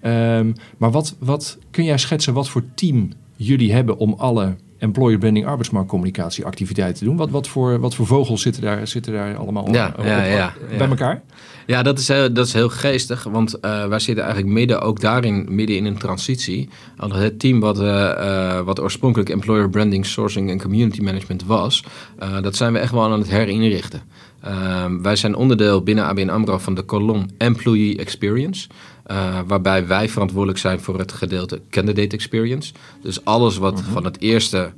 Ehm 0.00 0.52
maar 0.78 0.90
wat, 0.90 1.16
wat 1.18 1.58
kun 1.70 1.84
jij 1.84 1.98
schetsen 1.98 2.34
wat 2.34 2.48
voor 2.48 2.64
team 2.74 3.08
jullie 3.36 3.72
hebben 3.72 3.98
om 3.98 4.14
alle 4.18 4.56
employer 4.82 5.18
branding, 5.18 5.46
arbeidsmarktcommunicatie 5.46 6.44
activiteiten 6.44 6.98
te 6.98 7.04
doen? 7.04 7.16
Wat, 7.16 7.30
wat, 7.30 7.48
voor, 7.48 7.80
wat 7.80 7.94
voor 7.94 8.06
vogels 8.06 8.42
zitten 8.42 8.62
daar, 8.62 8.86
zitten 8.86 9.12
daar 9.12 9.36
allemaal 9.36 9.72
Ja, 9.72 9.94
op- 9.98 10.04
ja, 10.04 10.18
op- 10.18 10.24
ja, 10.26 10.52
bij 10.78 10.88
elkaar? 10.88 11.22
Ja, 11.66 11.82
dat 11.82 11.98
is 11.98 12.08
heel, 12.08 12.32
dat 12.32 12.46
is 12.46 12.52
heel 12.52 12.68
geestig, 12.68 13.22
want 13.24 13.60
eh, 13.60 13.86
wij 13.86 13.98
zitten 13.98 14.24
eigenlijk 14.24 14.54
midden, 14.54 14.80
ook 14.80 15.00
daarin, 15.00 15.46
midden 15.50 15.76
in 15.76 15.84
een 15.84 15.98
transitie. 15.98 16.68
Al 16.96 17.12
Het 17.12 17.38
team 17.38 17.60
wat, 17.60 17.80
eh, 17.80 18.10
eh, 18.58 18.64
wat 18.64 18.80
oorspronkelijk 18.80 19.30
Employer 19.30 19.70
Branding, 19.70 20.06
Sourcing 20.06 20.50
en 20.50 20.60
Community 20.60 21.00
Management 21.00 21.44
was, 21.46 21.84
dat 22.42 22.56
zijn 22.56 22.72
we 22.72 22.78
echt 22.78 22.92
wel 22.92 23.02
aan 23.02 23.18
het 23.18 23.30
herinrichten. 23.30 24.02
Ehm, 24.40 25.02
wij 25.02 25.16
zijn 25.16 25.34
onderdeel 25.34 25.82
binnen 25.82 26.04
ABN 26.04 26.28
AMRO 26.28 26.58
van 26.58 26.74
de 26.74 26.82
kolom 26.82 27.26
Employee 27.38 27.98
Experience. 27.98 28.68
Eh, 29.04 29.38
waarbij 29.46 29.86
wij 29.86 30.08
verantwoordelijk 30.08 30.58
zijn 30.58 30.80
voor 30.80 30.98
het 30.98 31.12
gedeelte 31.12 31.60
Candidate 31.70 32.16
Experience. 32.16 32.72
Dus 33.02 33.24
alles 33.24 33.56
wat 33.56 33.82
van 33.92 34.04
het 34.04 34.20
eerste 34.20 34.72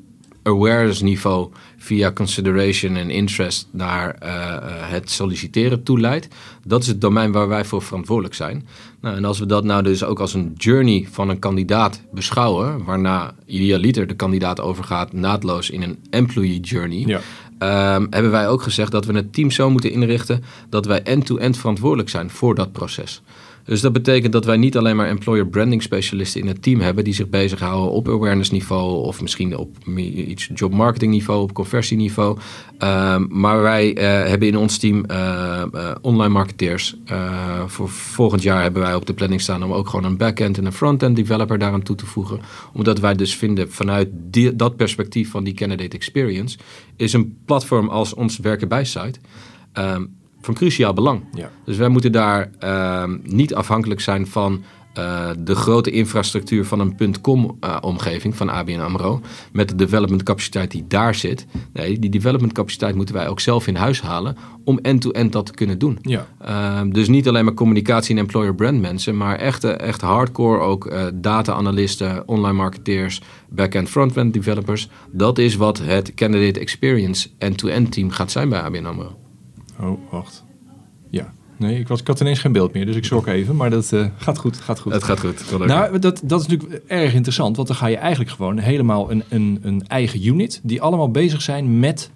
awareness 0.45 1.01
niveau 1.01 1.51
via 1.77 2.13
consideration 2.13 2.97
en 2.97 3.11
interest 3.11 3.69
naar 3.71 4.15
eh, 4.19 4.55
eh, 4.55 4.63
het 4.67 5.11
solliciteren 5.11 5.83
toeleidt. 5.83 6.29
Dat 6.65 6.83
is 6.83 6.87
het 6.89 7.01
domein 7.01 7.33
waar 7.33 7.49
wij 7.49 7.65
voor 7.65 7.83
verantwoordelijk 7.83 8.35
zijn. 8.35 8.67
Nou, 9.01 9.17
en 9.17 9.25
als 9.25 9.39
we 9.39 9.47
dat 9.47 9.65
nou 9.65 9.83
dus 9.83 10.05
ook 10.05 10.21
als 10.21 10.35
een 10.35 10.53
journey 10.57 11.09
van 11.11 11.29
een 11.29 11.39
kandidaat 11.39 12.03
beschouwen, 12.13 12.85
waarna 12.85 13.35
idealiter 13.47 14.07
de 14.07 14.15
kandidaat 14.15 14.61
overgaat 14.61 15.13
naadloos 15.13 15.71
in 15.71 15.83
een 15.83 15.99
employee 16.11 16.61
journey, 16.61 17.03
Ja. 17.07 17.21
ehm, 17.59 18.07
hebben 18.11 18.31
wij 18.31 18.49
ook 18.49 18.63
gezegd 18.63 18.93
dat 18.93 19.05
we 19.05 19.13
het 19.13 19.33
team 19.33 19.51
zo 19.51 19.71
moeten 19.71 19.91
inrichten 19.91 20.45
dat 20.69 20.87
wij 20.87 21.03
end-to-end 21.03 21.57
verantwoordelijk 21.57 22.09
zijn 22.09 22.31
voor 22.31 22.55
dat 22.55 22.73
proces. 22.73 23.23
Dus 23.65 23.81
dat 23.81 23.93
betekent 23.93 24.33
dat 24.33 24.45
wij 24.45 24.57
niet 24.57 24.77
alleen 24.77 24.97
maar 24.97 25.09
employer 25.09 25.47
branding 25.47 25.83
specialisten 25.83 26.41
in 26.41 26.47
het 26.47 26.63
team 26.63 26.81
hebben 26.81 27.05
die 27.05 27.15
zich 27.15 27.29
bezighouden 27.29 27.91
op 27.91 28.09
awareness 28.09 28.51
niveau 28.51 29.05
of 29.05 29.21
misschien 29.21 29.57
op 29.57 29.77
iets 29.97 30.51
job 30.55 30.73
marketing 30.73 31.13
niveau, 31.13 31.43
op 31.43 31.53
conversieniveau. 31.53 32.39
Ehm, 32.79 33.27
maar 33.29 33.63
wij 33.63 33.97
eh, 33.97 34.29
hebben 34.29 34.49
in 34.49 34.57
ons 34.57 34.79
team 34.79 35.05
eh, 35.05 35.63
eh, 35.63 35.95
online 36.01 36.33
marketeers. 36.33 36.97
Voor 37.67 37.89
volgend 37.89 38.43
jaar 38.43 38.63
hebben 38.63 38.83
wij 38.83 38.95
op 38.95 39.07
de 39.07 39.15
planning 39.15 39.41
staan 39.41 39.65
om 39.65 39.73
ook 39.73 39.89
gewoon 39.89 40.05
een 40.05 40.17
back-end 40.17 40.59
en 40.59 40.65
een 40.65 40.73
front-end 40.73 41.17
developer 41.17 41.59
daaraan 41.59 41.83
toe 41.83 41.97
te 41.97 42.07
voegen. 42.07 42.41
Omdat 42.73 42.99
wij 42.99 43.15
dus 43.15 43.37
vinden 43.37 43.73
vanuit 43.73 44.09
dat 44.55 44.77
perspectief 44.77 45.31
van 45.31 45.45
die 45.45 45.55
candidate 45.55 45.97
experience 45.97 46.59
is 46.97 47.13
een 47.13 47.37
platform 47.45 47.89
als 47.89 48.15
ons 48.15 48.39
werken 48.39 48.69
bij 48.69 48.85
site 48.85 49.19
ehm, 49.73 50.05
van 50.45 50.55
cruciaal 50.55 50.93
belang. 50.93 51.25
Ja. 51.33 51.51
Dus 51.65 51.77
wij 51.77 51.89
moeten 51.89 52.13
daar 52.13 52.51
ehm, 52.59 53.19
niet 53.23 53.55
afhankelijk 53.55 54.01
zijn 54.01 54.27
van 54.27 54.65
eh, 54.95 55.31
de 55.39 55.55
grote 55.55 55.91
infrastructuur 55.91 56.65
van 56.65 56.81
een 56.81 57.21
.com-omgeving 57.21 58.37
van 58.37 58.49
ABN 58.49 58.79
AMRO. 58.79 59.21
Met 59.53 59.69
de 59.69 59.75
development 59.75 60.23
capaciteit 60.23 60.71
die 60.71 60.85
daar 60.89 61.15
zit. 61.15 61.47
Nee, 61.73 61.99
die 61.99 62.11
development 62.11 62.53
capaciteit 62.53 62.95
moeten 62.95 63.15
wij 63.15 63.29
ook 63.29 63.41
zelf 63.41 63.67
in 63.67 63.75
huis 63.75 64.01
halen 64.01 64.37
om 64.65 64.79
end-to-end 64.83 65.33
dat 65.33 65.47
te 65.47 65.53
kunnen 65.53 65.79
doen. 65.79 65.99
Ja. 66.03 66.27
Ehm, 66.39 66.91
dus 66.91 67.09
niet 67.09 67.29
alleen 67.29 67.45
maar 67.45 67.55
communicatie 67.55 68.15
en 68.15 68.21
employer 68.21 68.55
brand 68.55 68.81
mensen, 68.81 69.17
maar 69.17 69.37
echt, 69.37 69.65
eh, 69.65 69.89
echt 69.89 70.01
hardcore 70.01 70.61
ook 70.61 70.87
eh, 70.87 71.07
data-analysten, 71.15 72.29
online 72.29 72.57
marketeers, 72.57 73.21
back-end, 73.49 73.89
front-end 73.89 74.33
developers. 74.33 74.89
Dat 75.11 75.39
is 75.39 75.55
wat 75.57 75.79
het 75.79 76.15
candidate 76.15 76.61
experience 76.61 77.29
end-to-end 77.39 77.93
team 77.93 78.11
gaat 78.11 78.31
zijn 78.31 78.49
bij 78.49 78.61
ABN 78.61 78.85
AMRO. 78.85 79.24
Oh, 79.81 79.99
wacht. 80.11 80.45
Ja. 81.11 81.33
Nee, 81.57 81.79
ik, 81.79 81.89
was, 81.89 82.01
ik 82.01 82.07
had 82.07 82.21
ineens 82.21 82.39
geen 82.39 82.53
beeld 82.53 82.73
meer, 82.73 82.87
dus 82.87 82.97
ik 82.97 83.05
zorg 83.05 83.27
even. 83.27 83.57
Maar 83.57 83.71
dat 83.71 83.93
eh, 83.93 84.07
gaat 84.17 84.39
goed, 84.39 84.57
gaat 84.57 84.81
goed. 84.81 84.93
Het 84.93 85.05
gaat 85.05 85.21
goed. 85.21 85.43
gelukkig. 85.43 85.77
Nou, 85.77 85.99
dat, 85.99 86.21
dat 86.25 86.41
is 86.41 86.47
natuurlijk 86.47 86.83
erg 86.87 87.15
interessant, 87.15 87.57
want 87.57 87.69
dan 87.69 87.77
ga 87.77 87.87
je 87.87 87.97
eigenlijk 87.97 88.31
gewoon 88.31 88.59
helemaal 88.59 89.11
een, 89.11 89.23
een, 89.29 89.59
een 89.63 89.87
eigen 89.87 90.27
unit 90.27 90.61
die 90.63 90.83
allemaal 90.83 91.11
bezig 91.11 91.43
zijn 91.43 91.79
met 91.79 92.11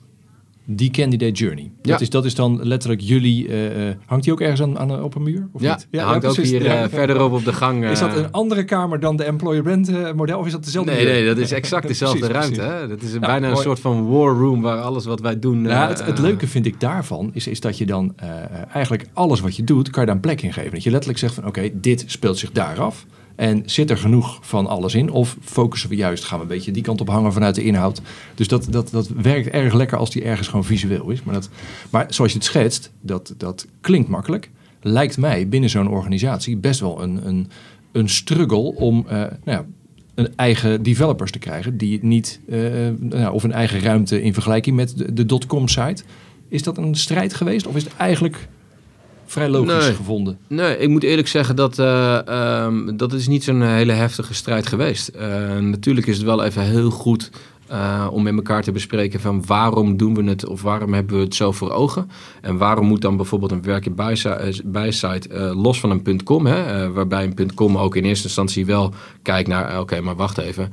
die 0.71 0.91
candidate 0.91 1.33
journey. 1.33 1.71
Dat, 1.83 1.93
Ja. 1.95 1.99
is, 2.01 2.11
dat 2.11 2.25
is 2.25 2.35
dan 2.35 2.61
letterlijk 2.63 3.01
jullie. 3.01 3.49
eh, 3.49 3.89
eh, 3.89 3.95
hangt 4.07 4.25
die 4.25 4.33
ook 4.33 4.41
ergens 4.41 4.63
aan, 4.63 4.79
aan, 4.79 5.03
op 5.03 5.15
een 5.15 5.23
muur? 5.23 5.49
Of 5.53 5.61
ja, 5.63 5.75
niet? 5.75 5.87
ja, 5.91 6.05
hangt 6.05 6.27
ook 6.27 6.37
hier 6.37 6.63
Ja. 6.63 6.83
eh, 6.83 6.89
verderop 6.89 7.33
op 7.33 7.45
de 7.45 7.53
gang. 7.53 7.85
Is 7.85 7.99
dat 8.01 8.17
een 8.17 8.31
andere 8.33 8.65
kamer 8.65 9.01
dan 9.01 9.17
de 9.17 9.25
employer 9.25 9.63
brand 9.63 9.89
eh, 9.89 10.13
model 10.13 10.39
of 10.39 10.47
is 10.47 10.53
dat 10.53 10.65
dezelfde 10.65 10.93
Nee, 10.93 11.05
muur? 11.05 11.13
nee, 11.13 11.27
dat 11.27 11.39
is 11.39 11.53
exact 11.53 11.87
dezelfde 11.95 12.19
Precies, 12.19 12.35
ruimte. 12.37 12.61
precies. 12.61 12.81
Hè? 12.81 12.89
Dat 12.89 13.03
is 13.03 13.13
een, 13.13 13.21
Ja, 13.21 13.27
bijna 13.27 13.49
een 13.51 13.57
soort 13.57 13.81
van 13.81 14.09
war 14.09 14.35
room 14.37 14.61
waar 14.63 14.79
alles 14.81 15.05
wat 15.05 15.21
wij 15.21 15.39
doen... 15.39 15.67
Eh, 15.67 15.89
het, 15.89 16.05
het 16.05 16.19
leuke 16.19 16.47
vind 16.47 16.67
ik 16.67 16.81
daarvan 16.81 17.31
is, 17.33 17.47
is 17.47 17.61
dat 17.61 17.79
je 17.79 17.87
dan 17.87 18.13
eh, 18.17 18.29
eigenlijk 18.73 19.07
alles 19.13 19.41
wat 19.41 19.57
je 19.57 19.65
doet, 19.65 19.91
kan 19.91 20.01
je 20.01 20.07
daar 20.07 20.17
een 20.17 20.23
plek 20.23 20.43
in 20.43 20.53
geven. 20.53 20.71
Dat 20.73 20.83
je 20.83 20.91
letterlijk 20.91 21.19
zegt 21.21 21.35
van 21.35 21.47
oké, 21.47 21.71
dit 21.73 22.05
speelt 22.07 22.39
zich 22.39 22.53
daar 22.53 22.81
af. 22.81 23.07
En 23.39 23.63
zit 23.67 23.91
er 23.91 23.97
genoeg 23.97 24.39
van 24.41 24.67
alles 24.67 24.95
in? 24.95 25.11
Of 25.11 25.37
focussen 25.41 25.89
we 25.89 25.97
juist, 25.97 26.25
gaan 26.25 26.39
we 26.39 26.43
een 26.43 26.51
beetje 26.51 26.71
die 26.71 26.83
kant 26.83 27.01
op 27.01 27.09
hangen 27.09 27.33
vanuit 27.33 27.55
de 27.55 27.63
inhoud? 27.63 28.01
Dus 28.35 28.49
dat, 28.49 28.67
dat, 28.71 28.91
dat 28.91 29.09
werkt 29.09 29.49
erg 29.49 29.75
lekker 29.75 29.99
als 29.99 30.11
die 30.11 30.23
ergens 30.23 30.49
gewoon 30.49 30.65
visueel 30.65 31.11
is. 31.11 31.23
Maar, 31.23 31.35
dat, 31.35 31.49
maar 31.91 32.07
zoals 32.09 32.33
je 32.33 32.39
het 32.39 32.47
schetst, 32.47 32.93
dat, 33.01 33.35
dat 33.37 33.67
klinkt 33.81 34.09
makkelijk. 34.09 34.51
lijkt 34.81 35.19
mij 35.19 35.49
binnen 35.49 35.71
zo'n 35.71 35.89
organisatie 35.89 36.57
best 36.57 36.81
wel 36.81 37.03
een, 37.03 37.27
een, 37.27 37.49
een 37.93 38.09
struggle 38.09 38.75
om 38.75 39.05
uh, 39.05 39.11
nou 39.11 39.31
ja, 39.45 39.67
een 40.15 40.37
eigen 40.37 40.83
developers 40.83 41.31
te 41.31 41.39
krijgen. 41.39 41.77
Die 41.77 41.99
niet, 42.03 42.41
uh, 42.49 42.89
nou, 42.99 43.35
of 43.35 43.43
een 43.43 43.53
eigen 43.53 43.81
ruimte 43.81 44.23
in 44.23 44.33
vergelijking 44.33 44.77
met 44.77 44.99
de, 44.99 45.13
de 45.13 45.27
dotcom 45.27 45.69
site. 45.69 46.03
Is 46.49 46.63
dat 46.63 46.79
een 46.79 46.95
strijd 46.95 47.35
geweest 47.35 47.67
of 47.67 47.77
is 47.77 47.85
het 47.85 47.97
eigenlijk 47.97 48.49
vrij 49.29 49.49
logisch 49.49 49.85
Nee. 49.87 49.95
gevonden? 49.95 50.39
Nee, 50.47 50.79
ik 50.79 50.89
moet 50.89 51.03
eerlijk 51.03 51.29
zeggen 51.29 51.57
dat 51.57 51.79
eh, 51.79 52.29
ehm, 52.29 52.97
dat 52.97 53.13
is 53.13 53.29
niet 53.29 53.45
zo'n 53.45 53.63
hele 53.63 53.93
heftige 53.93 54.35
strijd 54.35 54.67
geweest. 54.67 55.09
Eh, 55.09 55.59
natuurlijk 55.59 56.07
is 56.07 56.17
het 56.17 56.27
wel 56.27 56.45
even 56.45 56.63
heel 56.63 56.91
goed 56.91 57.31
eh, 57.69 58.07
om 58.13 58.23
met 58.23 58.35
elkaar 58.35 58.63
te 58.63 58.73
bespreken 58.73 59.21
van 59.21 59.47
waarom 59.47 59.97
doen 59.97 60.15
we 60.15 60.25
het 60.25 60.47
of 60.47 60.63
waarom 60.63 60.95
hebben 60.95 61.17
we 61.17 61.23
het 61.25 61.35
zo 61.35 61.53
voor 61.53 61.71
ogen. 61.71 62.11
En 62.41 62.57
waarom 62.57 62.87
moet 62.87 63.01
dan 63.01 63.17
bijvoorbeeld 63.17 63.51
een 63.51 63.63
werkje 63.63 63.91
bijsite 64.65 65.29
uh, 65.33 65.63
los 65.63 65.81
van 65.81 65.91
een 65.91 66.23
.com, 66.25 66.47
hè, 66.47 66.93
waarbij 66.93 67.33
een 67.35 67.55
.com 67.55 67.79
ook 67.79 67.97
in 67.97 68.05
eerste 68.05 68.27
instantie 68.27 68.67
wel 68.67 68.93
kijkt 69.23 69.49
naar, 69.49 69.81
oké, 69.81 70.01
maar 70.01 70.17
wacht 70.17 70.39
even, 70.39 70.73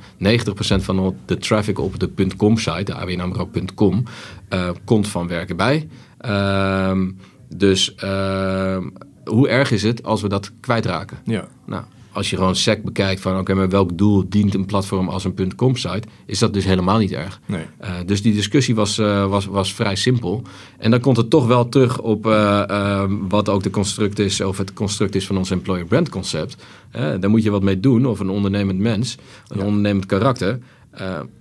van 0.58 1.14
de 1.26 1.38
traffic 1.38 1.78
op 1.78 1.98
de 2.00 2.26
.com 2.36 2.58
site, 2.58 2.82
de 2.84 2.94
abnamro.com, 2.94 4.02
eh, 4.48 4.68
komt 4.84 5.08
van 5.08 5.28
werken 5.28 5.56
bij. 5.56 5.88
Ehm, 6.18 7.10
dus 7.54 7.94
ehm, 7.94 8.88
hoe 9.24 9.48
erg 9.48 9.70
is 9.70 9.82
het 9.82 10.02
als 10.02 10.22
we 10.22 10.28
dat 10.28 10.52
kwijtraken? 10.60 11.18
Ja. 11.24 11.48
Nou, 11.66 11.84
als 12.16 12.30
je 12.30 12.36
gewoon 12.36 12.56
SEC 12.56 12.84
bekijkt 12.84 13.20
van 13.20 13.38
oké, 13.38 13.54
maar 13.54 13.68
welk 13.68 13.98
doel 13.98 14.24
dient 14.28 14.54
een 14.54 14.66
platform 14.66 15.08
als 15.08 15.24
een 15.24 15.54
.com 15.56 15.76
site, 15.76 16.08
is 16.26 16.38
dat 16.38 16.52
dus 16.52 16.64
helemaal 16.64 16.98
niet 16.98 17.12
erg. 17.12 17.40
Nee. 17.46 17.64
Uh, 17.80 17.90
dus 18.06 18.22
die 18.22 18.34
discussie 18.34 18.74
was, 18.74 18.98
uh, 18.98 19.26
was, 19.26 19.46
was 19.46 19.74
vrij 19.74 19.96
simpel. 19.96 20.42
En 20.78 20.90
dan 20.90 21.00
komt 21.00 21.16
het 21.16 21.30
toch 21.30 21.46
wel 21.46 21.68
terug 21.68 22.00
op 22.00 22.26
uh, 22.26 23.04
wat 23.28 23.48
ook 23.48 23.62
de 23.62 23.70
construct 23.70 24.18
is, 24.18 24.40
of 24.40 24.58
het 24.58 24.72
construct 24.72 25.14
is 25.14 25.26
van 25.26 25.36
ons 25.36 25.50
employer 25.50 25.84
brand 25.84 26.08
concept. 26.08 26.56
daar 26.90 27.30
moet 27.30 27.42
je 27.42 27.50
wat 27.50 27.62
mee 27.62 27.80
doen, 27.80 28.06
of 28.06 28.20
een 28.20 28.30
ondernemend 28.30 28.78
mens, 28.78 29.16
een 29.48 29.58
ja. 29.58 29.64
ondernemend 29.64 30.06
karakter. 30.06 30.58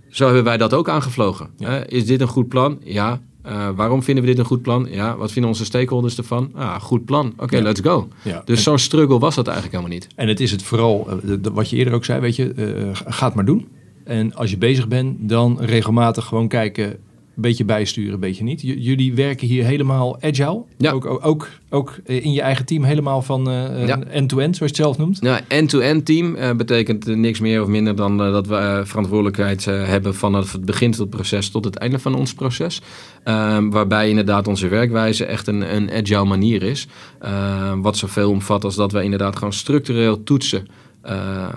zo 0.09 0.25
hebben 0.25 0.43
wij 0.43 0.57
dat 0.57 0.73
ook 0.73 0.89
aangevlogen. 0.89 1.49
Ja. 1.57 1.85
is 1.87 2.05
dit 2.05 2.21
een 2.21 2.27
goed 2.27 2.47
plan? 2.47 2.79
Ja. 2.83 3.21
Uh, 3.47 3.69
waarom 3.75 4.03
vinden 4.03 4.23
we 4.23 4.29
dit 4.29 4.39
een 4.39 4.45
goed 4.45 4.61
plan? 4.61 4.87
Ja, 4.89 5.17
wat 5.17 5.31
vinden 5.31 5.51
onze 5.51 5.65
stakeholders 5.65 6.17
ervan? 6.17 6.51
Ah, 6.53 6.81
goed 6.81 7.05
plan. 7.05 7.27
Oké, 7.33 7.43
okay, 7.43 7.59
ja. 7.59 7.65
let's 7.65 7.79
go. 7.79 8.07
Ja. 8.21 8.41
Dus 8.45 8.63
zo'n 8.63 8.79
struggle 8.79 9.19
was 9.19 9.35
dat 9.35 9.47
eigenlijk 9.47 9.77
helemaal 9.77 9.97
niet. 9.97 10.07
En 10.15 10.27
het 10.27 10.39
is 10.39 10.51
het 10.51 10.63
vooral, 10.63 11.07
de, 11.23 11.51
wat 11.53 11.69
je 11.69 11.75
eerder 11.75 11.93
ook 11.93 12.05
zei, 12.05 12.19
weet 12.19 12.35
je, 12.35 12.53
uh, 12.55 12.89
ga 12.93 13.25
het 13.25 13.35
maar 13.35 13.45
doen. 13.45 13.67
En 14.03 14.33
als 14.35 14.49
je 14.49 14.57
bezig 14.57 14.87
bent, 14.87 15.29
dan 15.29 15.57
regelmatig 15.59 16.25
gewoon 16.25 16.47
kijken, 16.47 16.97
beetje 17.41 17.65
bijsturen, 17.65 18.13
een 18.13 18.19
beetje 18.19 18.43
niet. 18.43 18.61
J 18.61 18.73
jullie 18.77 19.13
werken 19.13 19.47
hier 19.47 19.65
helemaal 19.65 20.21
agile. 20.21 20.63
Ja. 20.77 20.91
Ook, 20.91 21.05
ook, 21.05 21.25
ook, 21.25 21.49
ook 21.69 21.97
in 22.03 22.31
je 22.31 22.41
eigen 22.41 22.65
team 22.65 22.83
helemaal 22.83 23.21
van 23.21 23.49
uh, 23.49 23.87
ja. 23.87 24.03
end-to-end, 24.03 24.55
zoals 24.55 24.71
je 24.71 24.77
het 24.77 24.85
zelf 24.85 24.97
noemt. 24.97 25.17
Ja, 25.21 25.41
end-to-end 25.47 26.05
team 26.05 26.35
uh, 26.35 26.51
betekent 26.51 27.05
niks 27.05 27.39
meer 27.39 27.61
of 27.61 27.67
minder 27.67 27.95
dan 27.95 28.25
uh, 28.25 28.31
dat 28.31 28.47
we 28.47 28.81
verantwoordelijkheid 28.85 29.65
hebben 29.65 30.15
vanaf 30.15 30.51
het 30.51 30.65
begin 30.65 30.91
tot 30.91 30.99
het 30.99 31.09
proces 31.09 31.49
tot 31.49 31.65
het 31.65 31.75
einde 31.75 31.99
van 31.99 32.15
ons 32.15 32.33
proces. 32.33 32.81
Ehm, 33.23 33.69
waarbij 33.69 34.09
inderdaad 34.09 34.47
onze 34.47 34.67
werkwijze 34.67 35.25
echt 35.25 35.47
een, 35.47 35.75
een 35.75 35.91
agile 35.91 36.25
manier 36.25 36.63
is. 36.63 36.87
Ehm, 37.19 37.81
wat 37.81 37.97
zoveel 37.97 38.29
omvat 38.29 38.63
als 38.63 38.75
dat 38.75 38.91
wij 38.91 39.03
inderdaad 39.03 39.35
gewoon 39.35 39.53
structureel 39.53 40.23
toetsen. 40.23 40.67
eh, 41.01 41.47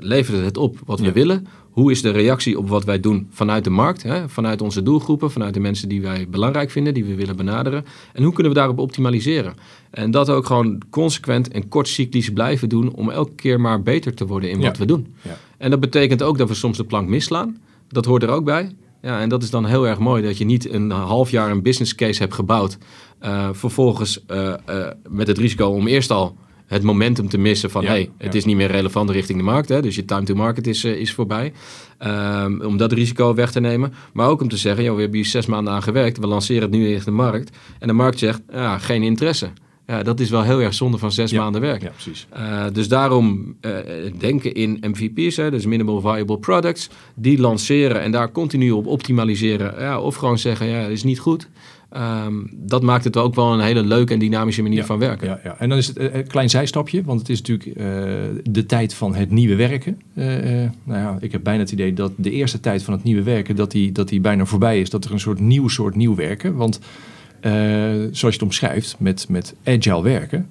levert 0.00 0.44
het 0.44 0.56
op 0.56 0.78
wat 0.84 1.00
we 1.00 1.12
willen? 1.12 1.46
Hoe 1.74 1.90
is 1.90 2.02
de 2.02 2.10
reactie 2.10 2.58
op 2.58 2.68
wat 2.68 2.84
wij 2.84 3.00
doen 3.00 3.26
vanuit 3.30 3.64
de 3.64 3.70
markt, 3.70 4.02
hè? 4.02 4.28
vanuit 4.28 4.62
onze 4.62 4.82
doelgroepen, 4.82 5.30
vanuit 5.30 5.54
de 5.54 5.60
mensen 5.60 5.88
die 5.88 6.02
wij 6.02 6.26
belangrijk 6.30 6.70
vinden, 6.70 6.94
die 6.94 7.04
we 7.04 7.14
willen 7.14 7.36
benaderen? 7.36 7.84
En 8.12 8.22
hoe 8.22 8.32
kunnen 8.32 8.52
we 8.52 8.58
daarop 8.58 8.78
optimaliseren? 8.78 9.54
En 9.90 10.10
dat 10.10 10.30
ook 10.30 10.46
gewoon 10.46 10.82
consequent 10.90 11.48
en 11.48 11.68
kortcyclisch 11.68 12.30
blijven 12.30 12.68
doen 12.68 12.92
om 12.94 13.10
elke 13.10 13.34
keer 13.34 13.60
maar 13.60 13.82
beter 13.82 14.14
te 14.14 14.26
worden 14.26 14.50
in 14.50 14.60
Ja. 14.60 14.66
wat 14.66 14.78
we 14.78 14.84
doen. 14.86 15.14
Ja. 15.22 15.36
En 15.58 15.70
dat 15.70 15.80
betekent 15.80 16.22
ook 16.22 16.38
dat 16.38 16.48
we 16.48 16.54
soms 16.54 16.76
de 16.76 16.84
plank 16.84 17.08
misslaan. 17.08 17.56
Dat 17.88 18.04
hoort 18.04 18.22
er 18.22 18.28
ook 18.28 18.44
bij. 18.44 18.74
Ja, 19.02 19.20
en 19.20 19.28
dat 19.28 19.42
is 19.42 19.50
dan 19.50 19.64
heel 19.66 19.86
erg 19.86 19.98
mooi 19.98 20.22
dat 20.22 20.38
je 20.38 20.44
niet 20.44 20.70
een 20.72 20.90
half 20.90 21.30
jaar 21.30 21.50
een 21.50 21.62
business 21.62 21.94
case 21.94 22.22
hebt 22.22 22.34
gebouwd. 22.34 22.78
eh, 23.18 23.48
vervolgens 23.52 24.24
eh, 24.26 24.52
eh, 24.52 24.90
met 25.08 25.26
het 25.26 25.38
risico 25.38 25.66
om 25.68 25.86
eerst 25.86 26.10
al 26.10 26.36
het 26.66 26.82
momentum 26.82 27.28
te 27.28 27.38
missen 27.38 27.70
van 27.70 27.82
Ja, 27.82 27.88
hey, 27.88 28.10
het 28.18 28.32
ja. 28.32 28.38
is 28.38 28.44
niet 28.44 28.56
meer 28.56 28.70
relevant 28.70 29.10
richting 29.10 29.38
de 29.38 29.44
markt. 29.44 29.68
Hè, 29.68 29.82
dus 29.82 29.94
je 29.94 30.04
time 30.04 30.22
to 30.22 30.34
market 30.34 30.66
is, 30.66 30.84
eh, 30.84 30.92
is 31.00 31.12
voorbij. 31.12 31.52
Ehm, 31.98 32.60
om 32.60 32.76
dat 32.76 32.92
risico 32.92 33.34
weg 33.34 33.52
te 33.52 33.60
nemen. 33.60 33.92
Maar 34.12 34.28
ook 34.28 34.40
om 34.40 34.48
te 34.48 34.56
zeggen, 34.56 34.84
joh, 34.84 34.94
we 34.94 35.00
hebben 35.00 35.18
hier 35.20 35.28
zes 35.28 35.46
maanden 35.46 35.72
aan 35.72 35.82
gewerkt. 35.82 36.18
We 36.18 36.26
lanceren 36.26 36.62
het 36.62 36.70
nu 36.70 36.88
in 36.88 37.00
de 37.04 37.10
markt. 37.10 37.56
En 37.78 37.86
de 37.88 37.94
markt 37.94 38.18
zegt, 38.18 38.40
ja, 38.52 38.78
geen 38.78 39.02
interesse. 39.02 39.48
Ja, 39.86 40.02
dat 40.02 40.20
is 40.20 40.30
wel 40.30 40.42
heel 40.42 40.60
erg 40.60 40.74
zonde 40.74 40.98
van 40.98 41.12
zes 41.12 41.30
Ja. 41.30 41.42
maanden 41.42 41.60
werk. 41.60 41.82
Ja, 41.82 41.90
precies. 41.90 42.26
Uh, 42.36 42.64
dus 42.72 42.88
daarom 42.88 43.56
uh, 43.60 43.72
denken 44.18 44.54
in 44.54 44.78
MVP's, 44.80 45.36
hè, 45.36 45.50
dus 45.50 45.66
Minimal 45.66 46.00
Viable 46.00 46.38
Products, 46.38 46.88
die 47.14 47.38
lanceren 47.40 48.00
en 48.00 48.10
daar 48.12 48.32
continu 48.32 48.70
op 48.70 48.86
optimaliseren. 48.86 49.74
Ja, 49.80 50.00
of 50.00 50.14
gewoon 50.14 50.38
zeggen, 50.38 50.66
ja, 50.66 50.82
dat 50.82 50.90
is 50.90 51.02
niet 51.02 51.18
goed. 51.18 51.48
Um, 51.96 52.50
dat 52.52 52.82
maakt 52.82 53.04
het 53.04 53.16
ook 53.16 53.34
wel 53.34 53.52
een 53.52 53.60
hele 53.60 53.82
leuke 53.82 54.12
en 54.12 54.18
dynamische 54.18 54.62
manier 54.62 54.78
Ja, 54.78 54.84
van 54.84 54.98
werken. 54.98 55.28
Ja, 55.28 55.40
ja. 55.44 55.56
En 55.58 55.68
dan 55.68 55.78
is 55.78 55.86
het 55.86 55.96
eh, 55.96 56.14
een 56.14 56.26
klein 56.26 56.50
zijstapje, 56.50 57.04
want 57.04 57.20
het 57.20 57.28
is 57.28 57.38
natuurlijk 57.42 57.78
eh, 57.78 57.84
de 58.50 58.66
tijd 58.66 58.94
van 58.94 59.14
het 59.14 59.30
nieuwe 59.30 59.54
werken. 59.54 60.00
Eh, 60.14 60.62
eh, 60.64 60.70
nou 60.84 61.00
ja, 61.00 61.16
ik 61.20 61.32
heb 61.32 61.42
bijna 61.42 61.60
het 61.60 61.72
idee 61.72 61.92
dat 61.92 62.12
de 62.16 62.30
eerste 62.30 62.60
tijd 62.60 62.82
van 62.82 62.94
het 62.94 63.02
nieuwe 63.02 63.22
werken, 63.22 63.56
dat 63.56 63.70
die, 63.70 63.92
dat 63.92 64.08
die 64.08 64.20
bijna 64.20 64.44
voorbij 64.44 64.80
is. 64.80 64.90
Dat 64.90 65.04
er 65.04 65.12
een 65.12 65.20
soort 65.20 65.40
nieuw 65.40 65.68
soort 65.68 65.94
nieuw 65.94 66.14
werken. 66.14 66.56
Want 66.56 66.80
eh, 67.40 67.52
zoals 67.90 68.20
je 68.20 68.26
het 68.26 68.42
omschrijft 68.42 68.96
met, 68.98 69.28
met 69.28 69.54
agile 69.64 70.02
werken, 70.02 70.48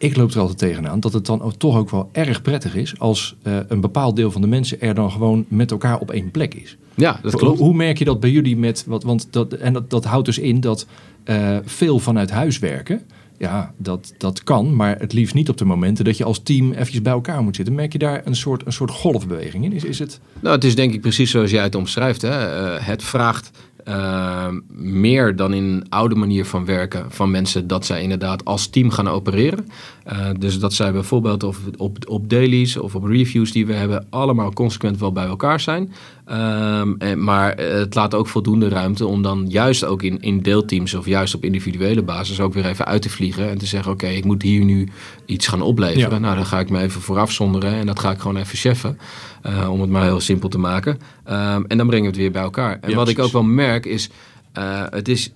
ik 0.00 0.16
loop 0.16 0.30
er 0.30 0.40
altijd 0.40 0.58
tegenaan 0.58 1.00
dat 1.00 1.12
het 1.12 1.26
dan 1.26 1.54
toch 1.56 1.76
ook 1.76 1.90
wel 1.90 2.08
erg 2.12 2.42
prettig 2.42 2.76
is 2.76 2.98
als 2.98 3.36
eh, 3.42 3.56
een 3.68 3.80
bepaald 3.80 4.16
deel 4.16 4.30
van 4.30 4.40
de 4.40 4.46
mensen 4.46 4.80
er 4.80 4.94
dan 4.94 5.10
gewoon 5.10 5.44
met 5.48 5.70
elkaar 5.70 5.98
op 5.98 6.10
één 6.10 6.30
plek 6.30 6.54
is. 6.54 6.76
Ja, 6.94 7.20
dat 7.22 7.36
klopt. 7.36 7.58
Hoe 7.58 7.74
merk 7.74 7.98
je 7.98 8.04
dat 8.04 8.20
bij 8.20 8.30
jullie 8.30 8.56
met 8.56 8.84
wat? 8.86 9.02
Want 9.02 9.26
dat, 9.30 9.52
en 9.52 9.72
dat, 9.72 9.90
dat 9.90 10.04
houdt 10.04 10.26
dus 10.26 10.38
in 10.38 10.60
dat 10.60 10.86
eh, 11.24 11.56
veel 11.64 11.98
vanuit 11.98 12.30
huis 12.30 12.58
werken. 12.58 13.02
Ja, 13.38 13.74
dat, 13.76 14.14
dat 14.18 14.42
kan, 14.42 14.76
maar 14.76 14.98
het 14.98 15.12
liefst 15.12 15.34
niet 15.34 15.48
op 15.48 15.56
de 15.56 15.64
momenten 15.64 16.04
dat 16.04 16.16
je 16.16 16.24
als 16.24 16.42
team 16.42 16.72
eventjes 16.72 17.02
bij 17.02 17.12
elkaar 17.12 17.42
moet 17.42 17.56
zitten. 17.56 17.74
Merk 17.74 17.92
je 17.92 17.98
daar 17.98 18.22
een 18.24 18.36
soort, 18.36 18.66
een 18.66 18.72
soort 18.72 18.90
golfbeweging 18.90 19.64
in? 19.64 19.72
Is, 19.72 19.84
is 19.84 19.98
het. 19.98 20.20
Nou, 20.40 20.54
het 20.54 20.64
is 20.64 20.74
denk 20.74 20.92
ik 20.94 21.00
precies 21.00 21.30
zoals 21.30 21.50
jij 21.50 21.62
het 21.62 21.74
omschrijft. 21.74 22.22
Hè? 22.22 22.28
Eh, 22.30 22.86
het 22.86 23.02
vraagt 23.02 23.50
eh, 23.90 24.48
meer 24.76 25.36
dan 25.36 25.52
in 25.52 25.64
een 25.64 25.86
oude 25.88 26.14
manier 26.14 26.44
van 26.44 26.64
werken 26.64 27.10
van 27.10 27.30
mensen 27.30 27.66
dat 27.66 27.86
zij 27.86 28.02
inderdaad 28.02 28.44
als 28.44 28.66
team 28.66 28.90
gaan 28.90 29.08
opereren. 29.08 29.66
Eh, 30.04 30.28
dus 30.38 30.58
dat 30.58 30.72
zij 30.72 30.92
bijvoorbeeld 30.92 31.42
op, 31.42 31.56
op, 31.76 31.96
op 32.08 32.30
dailies 32.30 32.76
of 32.76 32.94
op 32.94 33.04
reviews 33.04 33.52
die 33.52 33.66
we 33.66 33.72
hebben, 33.72 34.06
allemaal 34.10 34.52
consequent 34.52 34.98
wel 34.98 35.12
bij 35.12 35.26
elkaar 35.26 35.60
zijn. 35.60 35.92
Ehm, 36.30 36.92
en, 36.98 37.24
maar 37.24 37.56
het 37.56 37.94
laat 37.94 38.14
ook 38.14 38.28
voldoende 38.28 38.68
ruimte 38.68 39.06
om 39.06 39.22
dan 39.22 39.44
juist 39.48 39.84
ook 39.84 40.02
in, 40.02 40.20
in 40.20 40.40
deelteams 40.42 40.94
of 40.94 41.06
juist 41.06 41.34
op 41.34 41.44
individuele 41.44 42.02
basis 42.02 42.40
ook 42.40 42.54
weer 42.54 42.66
even 42.66 42.84
uit 42.84 43.02
te 43.02 43.10
vliegen 43.10 43.50
en 43.50 43.58
te 43.58 43.66
zeggen: 43.66 43.92
Oké, 43.92 44.06
ik 44.06 44.24
moet 44.24 44.42
hier 44.42 44.64
nu 44.64 44.88
iets 45.26 45.46
gaan 45.46 45.62
opleveren. 45.62 46.10
Ja. 46.10 46.18
Nou, 46.18 46.34
dan 46.36 46.46
ga 46.46 46.58
ik 46.58 46.70
me 46.70 46.80
even 46.80 47.00
vooraf 47.00 47.32
zonderen 47.32 47.72
en 47.74 47.86
dat 47.86 47.98
ga 47.98 48.10
ik 48.10 48.18
gewoon 48.18 48.36
even 48.36 48.58
cheffen. 48.58 48.98
eh, 49.42 49.70
om 49.72 49.80
het 49.80 49.90
maar 49.90 50.02
heel 50.02 50.20
simpel 50.20 50.48
te 50.48 50.58
maken. 50.58 50.98
Ehm, 51.24 51.62
en 51.68 51.76
dan 51.76 51.86
brengen 51.86 52.04
we 52.04 52.10
het 52.10 52.16
weer 52.20 52.30
bij 52.30 52.42
elkaar. 52.42 52.78
En 52.80 52.90
Ja, 52.90 52.96
wat 52.96 53.08
ik 53.08 53.18
ook 53.18 53.32
wel 53.32 53.42
merk 53.42 53.86
is, 53.86 54.10
eh, 54.52 54.82
het 54.90 55.08
is 55.08 55.32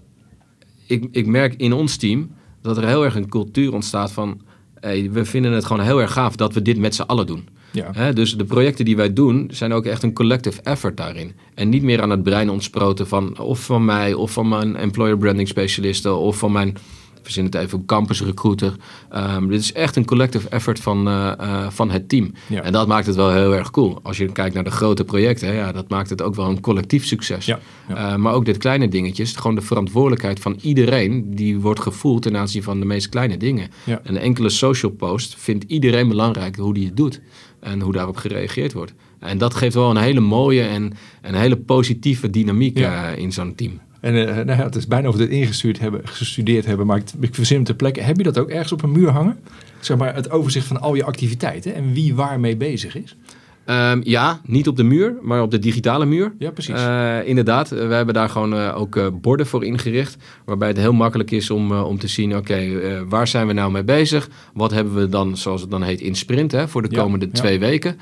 ik, 0.87 1.09
ik 1.11 1.27
merk 1.27 1.55
in 1.57 1.73
ons 1.73 1.97
team 1.97 2.31
dat 2.63 2.77
er 2.77 2.87
heel 2.87 3.05
erg 3.05 3.15
een 3.15 3.29
cultuur 3.29 3.73
ontstaat 3.73 4.13
van... 4.13 4.41
Hey, 4.81 5.11
we 5.13 5.25
vinden 5.25 5.53
het 5.53 5.65
gewoon 5.65 5.85
heel 5.85 6.01
erg 6.01 6.13
gaaf 6.13 6.37
dat 6.37 6.55
we 6.55 6.63
dit 6.63 6.79
met 6.79 6.95
z'n 6.95 7.03
allen 7.03 7.27
doen. 7.27 7.49
Ja, 7.75 7.91
Hè, 7.93 8.13
dus 8.13 8.37
de 8.37 8.45
projecten 8.45 8.85
die 8.85 8.97
wij 8.97 9.13
doen 9.13 9.49
zijn 9.53 9.73
ook 9.73 9.85
echt 9.85 10.03
een 10.03 10.13
collective 10.13 10.61
effort 10.63 10.97
daarin. 10.97 11.33
En 11.55 11.69
niet 11.69 11.83
meer 11.83 12.03
aan 12.03 12.11
het 12.11 12.23
brein 12.23 12.51
ontsproten 12.51 13.07
van 13.07 13.39
of 13.39 13.65
van 13.65 13.85
mij 13.85 14.15
of 14.15 14.33
van 14.33 14.49
mijn 14.49 14.77
employer 14.77 15.19
branding 15.19 15.49
specialisten 15.49 16.17
of 16.17 16.39
van 16.39 16.53
mijn, 16.53 16.77
verzin 17.23 17.45
het 17.45 17.55
even, 17.55 17.85
campus 17.85 18.23
recruiter. 18.23 18.77
Ehm, 19.11 19.49
dit 19.49 19.61
is 19.61 19.73
echt 19.73 19.97
een 19.97 20.05
collective 20.05 20.49
effort 20.49 20.81
van, 20.81 21.09
eh, 21.09 21.33
eh, 21.39 21.71
van 21.71 21.91
het 21.91 22.09
team. 22.09 22.33
Ja. 22.47 22.63
En 22.63 22.73
dat 22.73 22.87
maakt 22.87 23.07
het 23.07 23.17
wel 23.17 23.33
heel 23.33 23.55
erg 23.55 23.71
cool. 23.71 23.99
Als 24.03 24.17
je 24.17 24.33
kijkt 24.33 24.55
naar 24.55 24.65
de 24.65 24.71
grote 24.71 25.05
projecten, 25.05 25.49
hè, 25.49 25.55
ja, 25.55 25.73
dat 25.73 25.89
maakt 25.89 26.11
het 26.11 26.23
ook 26.23 26.35
wel 26.35 26.49
een 26.49 26.61
collectief 26.61 27.07
succes. 27.07 27.47
Ja, 27.47 27.59
ja. 27.89 28.13
Eh, 28.13 28.17
maar 28.17 28.33
ook 28.33 28.45
dit 28.45 28.57
kleine 28.57 28.89
dingetjes, 28.89 29.33
gewoon 29.33 29.55
de 29.55 29.63
verantwoordelijkheid 29.63 30.41
van 30.41 30.59
iedereen, 30.61 31.35
die 31.35 31.61
wordt 31.61 31.81
gevoeld 31.81 32.23
ten 32.23 32.37
aanzien 32.37 32.63
van 32.63 32.81
de 32.81 32.87
meest 32.87 33.09
kleine 33.09 33.37
dingen. 33.37 33.71
Een 34.03 34.19
enkele 34.19 34.49
social 34.49 34.93
post 34.93 35.35
vindt 35.39 35.65
iedereen 35.67 36.09
belangrijk 36.09 36.57
hoe 36.57 36.75
die 36.75 36.87
het 36.87 36.97
doet 36.97 37.21
en 37.65 37.81
hoe 37.81 37.93
daarop 37.93 38.17
gereageerd 38.17 38.73
wordt. 38.73 38.95
En 39.19 39.39
dat 39.39 39.55
geeft 39.55 39.75
wel 39.75 39.91
een 39.91 39.97
hele 39.97 40.21
mooie 40.21 40.63
en 40.63 40.93
een 41.23 41.35
hele 41.35 41.57
positieve 41.57 42.31
dynamiek 42.31 42.79
Ja. 42.79 43.11
eh, 43.13 43.19
in 43.19 43.33
zo'n 43.33 43.55
team. 43.55 43.81
En 44.01 44.29
eh, 44.29 44.35
nou 44.45 44.59
ja, 44.59 44.65
het 44.65 44.77
is 44.77 44.87
bijna 44.87 45.09
of 45.09 45.17
we 45.17 45.23
het 45.23 45.31
ingestudeerd 45.31 45.79
hebben, 45.79 46.01
gestudeerd 46.05 46.67
hebben, 46.67 46.87
maar 46.87 46.97
ik, 46.97 47.05
ik 47.21 47.35
verzin 47.35 47.57
hem 47.57 47.65
ter 47.65 47.75
plekke. 47.75 48.01
Heb 48.01 48.17
je 48.17 48.23
dat 48.23 48.39
ook 48.39 48.49
ergens 48.49 48.73
op 48.73 48.83
een 48.83 48.93
muur 48.93 49.11
hangen? 49.11 49.39
Zeg 49.81 49.97
maar 49.97 50.15
het 50.15 50.31
overzicht 50.31 50.67
van 50.67 50.81
al 50.81 50.95
je 50.95 51.05
activiteiten 51.05 51.75
en 51.75 51.93
wie 51.93 52.15
waar 52.15 52.41
mee 52.41 52.57
bezig 52.57 52.97
is? 52.97 53.17
Ehm, 53.65 54.01
ja, 54.03 54.41
niet 54.47 54.69
op 54.69 54.77
de 54.77 54.83
muur, 54.83 55.15
maar 55.23 55.43
op 55.43 55.51
de 55.51 55.59
digitale 55.59 56.05
muur. 56.05 56.35
Ja, 56.39 56.51
precies. 56.51 56.75
Uh, 56.75 57.29
inderdaad, 57.29 57.69
we 57.69 57.95
hebben 57.95 58.15
daar 58.15 58.29
gewoon 58.29 58.55
uh, 58.55 58.81
ook 58.81 58.97
uh, 58.97 59.07
borden 59.21 59.47
voor 59.47 59.65
ingericht. 59.65 60.17
Waarbij 60.45 60.69
het 60.69 60.77
heel 60.77 60.93
makkelijk 60.93 61.31
is 61.31 61.51
om, 61.51 61.73
om 61.73 61.99
te 61.99 62.09
zien: 62.09 62.37
oké, 62.37 62.83
waar 63.09 63.29
zijn 63.29 63.47
we 63.47 63.53
nou 63.53 63.73
mee 63.73 63.85
bezig? 63.85 64.29
Wat 64.55 64.71
hebben 64.71 64.95
we 64.95 65.09
dan, 65.09 65.37
zoals 65.37 65.61
het 65.61 65.71
dan 65.71 65.83
heet, 65.83 66.01
in 66.01 66.15
sprint 66.15 66.53
hè, 66.53 66.69
voor 66.69 66.83
de 66.83 66.97
komende 66.97 67.27
ja, 67.27 67.33
twee 67.33 67.59
weken? 67.59 67.99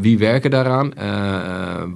wie 0.00 0.18
werken 0.18 0.50
daaraan? 0.50 0.92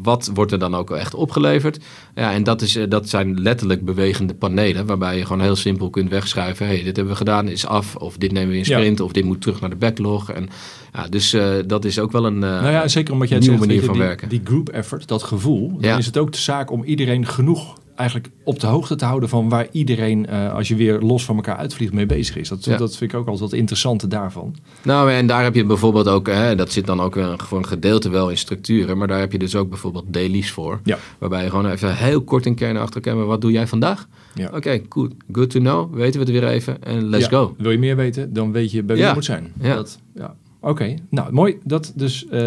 wat 0.03 0.31
wordt 0.35 0.53
er 0.53 0.59
dan 0.59 0.75
ook 0.75 0.91
echt 0.91 1.15
opgeleverd? 1.15 1.85
Ja, 2.15 2.33
en 2.33 2.43
dat, 2.43 2.63
is, 2.63 2.79
dat 2.89 3.09
zijn 3.09 3.41
letterlijk 3.41 3.85
bewegende 3.85 4.35
panelen. 4.35 4.87
Waarbij 4.87 5.17
je 5.17 5.27
gewoon 5.27 5.43
heel 5.43 5.57
simpel 5.57 5.91
kunt 5.91 6.11
wegschrijven: 6.11 6.67
hey, 6.67 6.77
dit 6.83 6.97
hebben 6.97 7.09
we 7.09 7.19
gedaan, 7.19 7.49
is 7.49 7.67
af. 7.67 7.97
Of 7.97 8.17
dit 8.17 8.33
nemen 8.33 8.51
we 8.51 8.57
in 8.57 8.65
sprint. 8.65 8.99
Ja. 8.99 9.05
Of 9.05 9.13
dit 9.13 9.25
moet 9.25 9.41
terug 9.41 9.61
naar 9.61 9.71
de 9.71 9.77
backlog. 9.77 10.31
En, 10.31 10.49
ja, 10.93 11.09
dus 11.09 11.37
dat 11.67 11.85
is 11.85 11.99
ook 11.99 12.13
wel 12.13 12.27
een. 12.27 12.39
nou 12.39 12.89
zeker 12.97 13.13
omdat 13.13 13.29
jij 13.29 13.37
het 13.37 13.47
zegt, 13.47 13.59
manier 13.59 13.83
van 13.83 13.95
die, 13.95 14.03
werken. 14.03 14.29
Die 14.29 14.41
group 14.45 14.69
effort, 14.69 15.09
dat 15.09 15.23
gevoel, 15.23 15.69
dan 15.69 15.91
ja. 15.91 15.97
is 15.97 16.07
het 16.07 16.19
ook 16.19 16.33
de 16.33 16.39
zaak 16.39 16.71
om 16.71 16.85
iedereen 16.85 17.27
genoeg 17.27 17.79
eigenlijk 17.95 18.31
op 18.45 18.61
de 18.61 18.67
hoogte 18.67 18.95
te 18.95 19.05
houden 19.05 19.29
van 19.29 19.49
waar 19.49 19.67
iedereen, 19.71 20.27
uh, 20.31 20.55
als 20.55 20.69
je 20.69 20.75
weer 20.75 21.01
los 21.01 21.25
van 21.25 21.37
elkaar 21.37 21.57
uitvliegt, 21.57 21.93
mee 21.93 22.07
bezig 22.07 22.37
is. 22.37 22.49
Dat, 22.49 22.65
ja. 22.65 22.77
dat 22.77 22.97
vind 22.97 23.13
ik 23.13 23.19
ook 23.19 23.27
altijd 23.27 23.51
wat 23.51 23.59
interessante 23.59 24.07
daarvan. 24.07 24.57
Nou, 24.83 25.13
en 25.13 25.27
daar 25.27 25.43
heb 25.43 25.55
je 25.55 25.65
bijvoorbeeld 25.65 26.09
ook, 26.09 26.27
hè, 26.27 26.55
dat 26.55 26.73
zit 26.73 26.87
dan 26.87 27.01
ook 27.01 27.19
voor 27.37 27.59
een 27.59 27.67
gedeelte 27.67 28.09
wel 28.09 28.31
in 28.31 28.39
structuren, 28.39 28.99
maar 28.99 29.09
daar 29.09 29.19
heb 29.19 29.33
je 29.33 29.39
dus 29.39 29.57
ook 29.57 29.69
bijvoorbeeld 29.69 30.05
dailies 30.09 30.51
voor. 30.51 30.81
Ja. 30.85 30.99
Waarbij 31.19 31.43
je 31.43 31.51
gewoon 31.51 31.71
even 31.71 31.97
heel 31.97 32.23
kort 32.23 32.47
in 32.47 32.55
kern 32.55 32.77
achter 32.77 33.03
elkaar, 33.03 33.27
wat 33.27 33.41
doe 33.41 33.51
jij 33.51 33.67
vandaag? 33.67 34.09
Ja. 34.35 34.47
Oké, 34.47 34.57
okay, 34.57 34.85
good, 34.89 35.13
good 35.33 35.51
to 35.51 35.61
know. 35.61 35.95
Weten 35.95 36.21
we 36.21 36.27
het 36.27 36.41
weer 36.41 36.49
even 36.49 36.83
en 36.83 37.09
let's 37.09 37.27
go. 37.27 37.55
Wil 37.59 37.71
je 37.71 37.79
meer 37.79 37.97
weten, 37.97 38.33
dan 38.33 38.53
weet 38.53 38.71
je 38.71 38.83
bij 38.83 38.97
wie 38.97 39.05
je 39.05 39.15
moet 39.15 39.25
zijn. 39.25 39.53
Dat, 39.55 39.99
ja. 40.15 40.35
Oké, 40.67 40.83
okay. 40.83 40.99
nou 41.11 41.33
mooi. 41.33 41.59
Dat 41.65 41.93
dus 41.95 42.27
uh, 42.31 42.41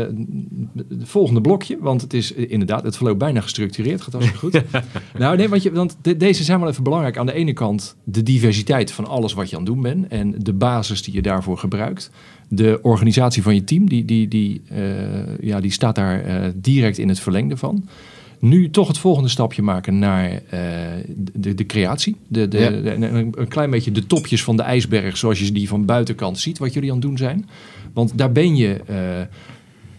het 0.88 1.10
volgende 1.10 1.41
blokje, 1.41 1.77
want 1.79 2.01
het 2.01 2.13
is 2.13 2.32
inderdaad, 2.32 2.84
het 2.84 2.95
verloopt 2.95 3.17
bijna 3.17 3.41
gestructureerd, 3.41 4.01
gaat 4.01 4.13
hartstikke 4.13 4.39
goed. 4.39 4.63
nou 5.19 5.38
nee, 5.38 5.49
want, 5.49 5.63
je, 5.63 5.71
want 5.71 5.97
de, 6.01 6.17
deze 6.17 6.43
zijn 6.43 6.60
wel 6.60 6.69
even 6.69 6.84
belangrijk. 6.84 7.17
Aan 7.17 7.25
de 7.25 7.34
ene 7.34 7.53
kant 7.53 7.95
de 8.03 8.23
diversiteit 8.23 8.91
van 8.91 9.08
alles 9.08 9.34
wat 9.34 9.49
je 9.49 9.55
aan 9.55 9.63
het 9.63 9.71
doen 9.71 9.82
bent 9.82 10.08
en 10.08 10.36
de 10.38 10.53
basis 10.53 11.03
die 11.03 11.13
je 11.13 11.21
daarvoor 11.21 11.58
gebruikt. 11.58 12.12
De 12.47 12.79
organisatie 12.82 13.43
van 13.43 13.55
je 13.55 13.63
team, 13.63 13.89
die, 13.89 14.05
die, 14.05 14.27
die, 14.27 14.62
uh, 14.71 15.38
ja, 15.41 15.60
die 15.60 15.71
staat 15.71 15.95
daar 15.95 16.51
direct 16.55 16.97
in 16.97 17.10
het 17.10 17.19
verlengde 17.19 17.58
van. 17.58 17.88
Nu 18.39 18.69
toch 18.69 18.88
het 18.88 18.97
volgende 18.97 19.30
stapje 19.30 19.62
maken 19.62 19.99
naar 19.99 20.32
uh, 20.32 20.39
de, 21.34 21.54
de 21.56 21.65
creatie. 21.65 22.15
De, 22.28 22.47
de, 22.47 22.58
Ja. 22.60 22.69
de- 22.69 22.93
een, 22.95 23.34
een 23.38 23.47
klein 23.47 23.69
beetje 23.69 23.91
de 23.91 24.06
topjes 24.08 24.43
van 24.43 24.56
de 24.58 24.63
ijsberg, 24.63 25.17
zoals 25.17 25.39
je 25.39 25.52
die 25.52 25.67
van 25.67 25.86
buitenkant 25.86 26.39
ziet, 26.39 26.58
wat 26.58 26.73
jullie 26.73 26.89
aan 26.89 26.97
het 26.97 27.06
doen 27.06 27.17
zijn. 27.17 27.49
Want 27.93 28.17
daar 28.17 28.32
ben 28.32 28.56
je. 28.56 28.82
eh, 28.86 28.95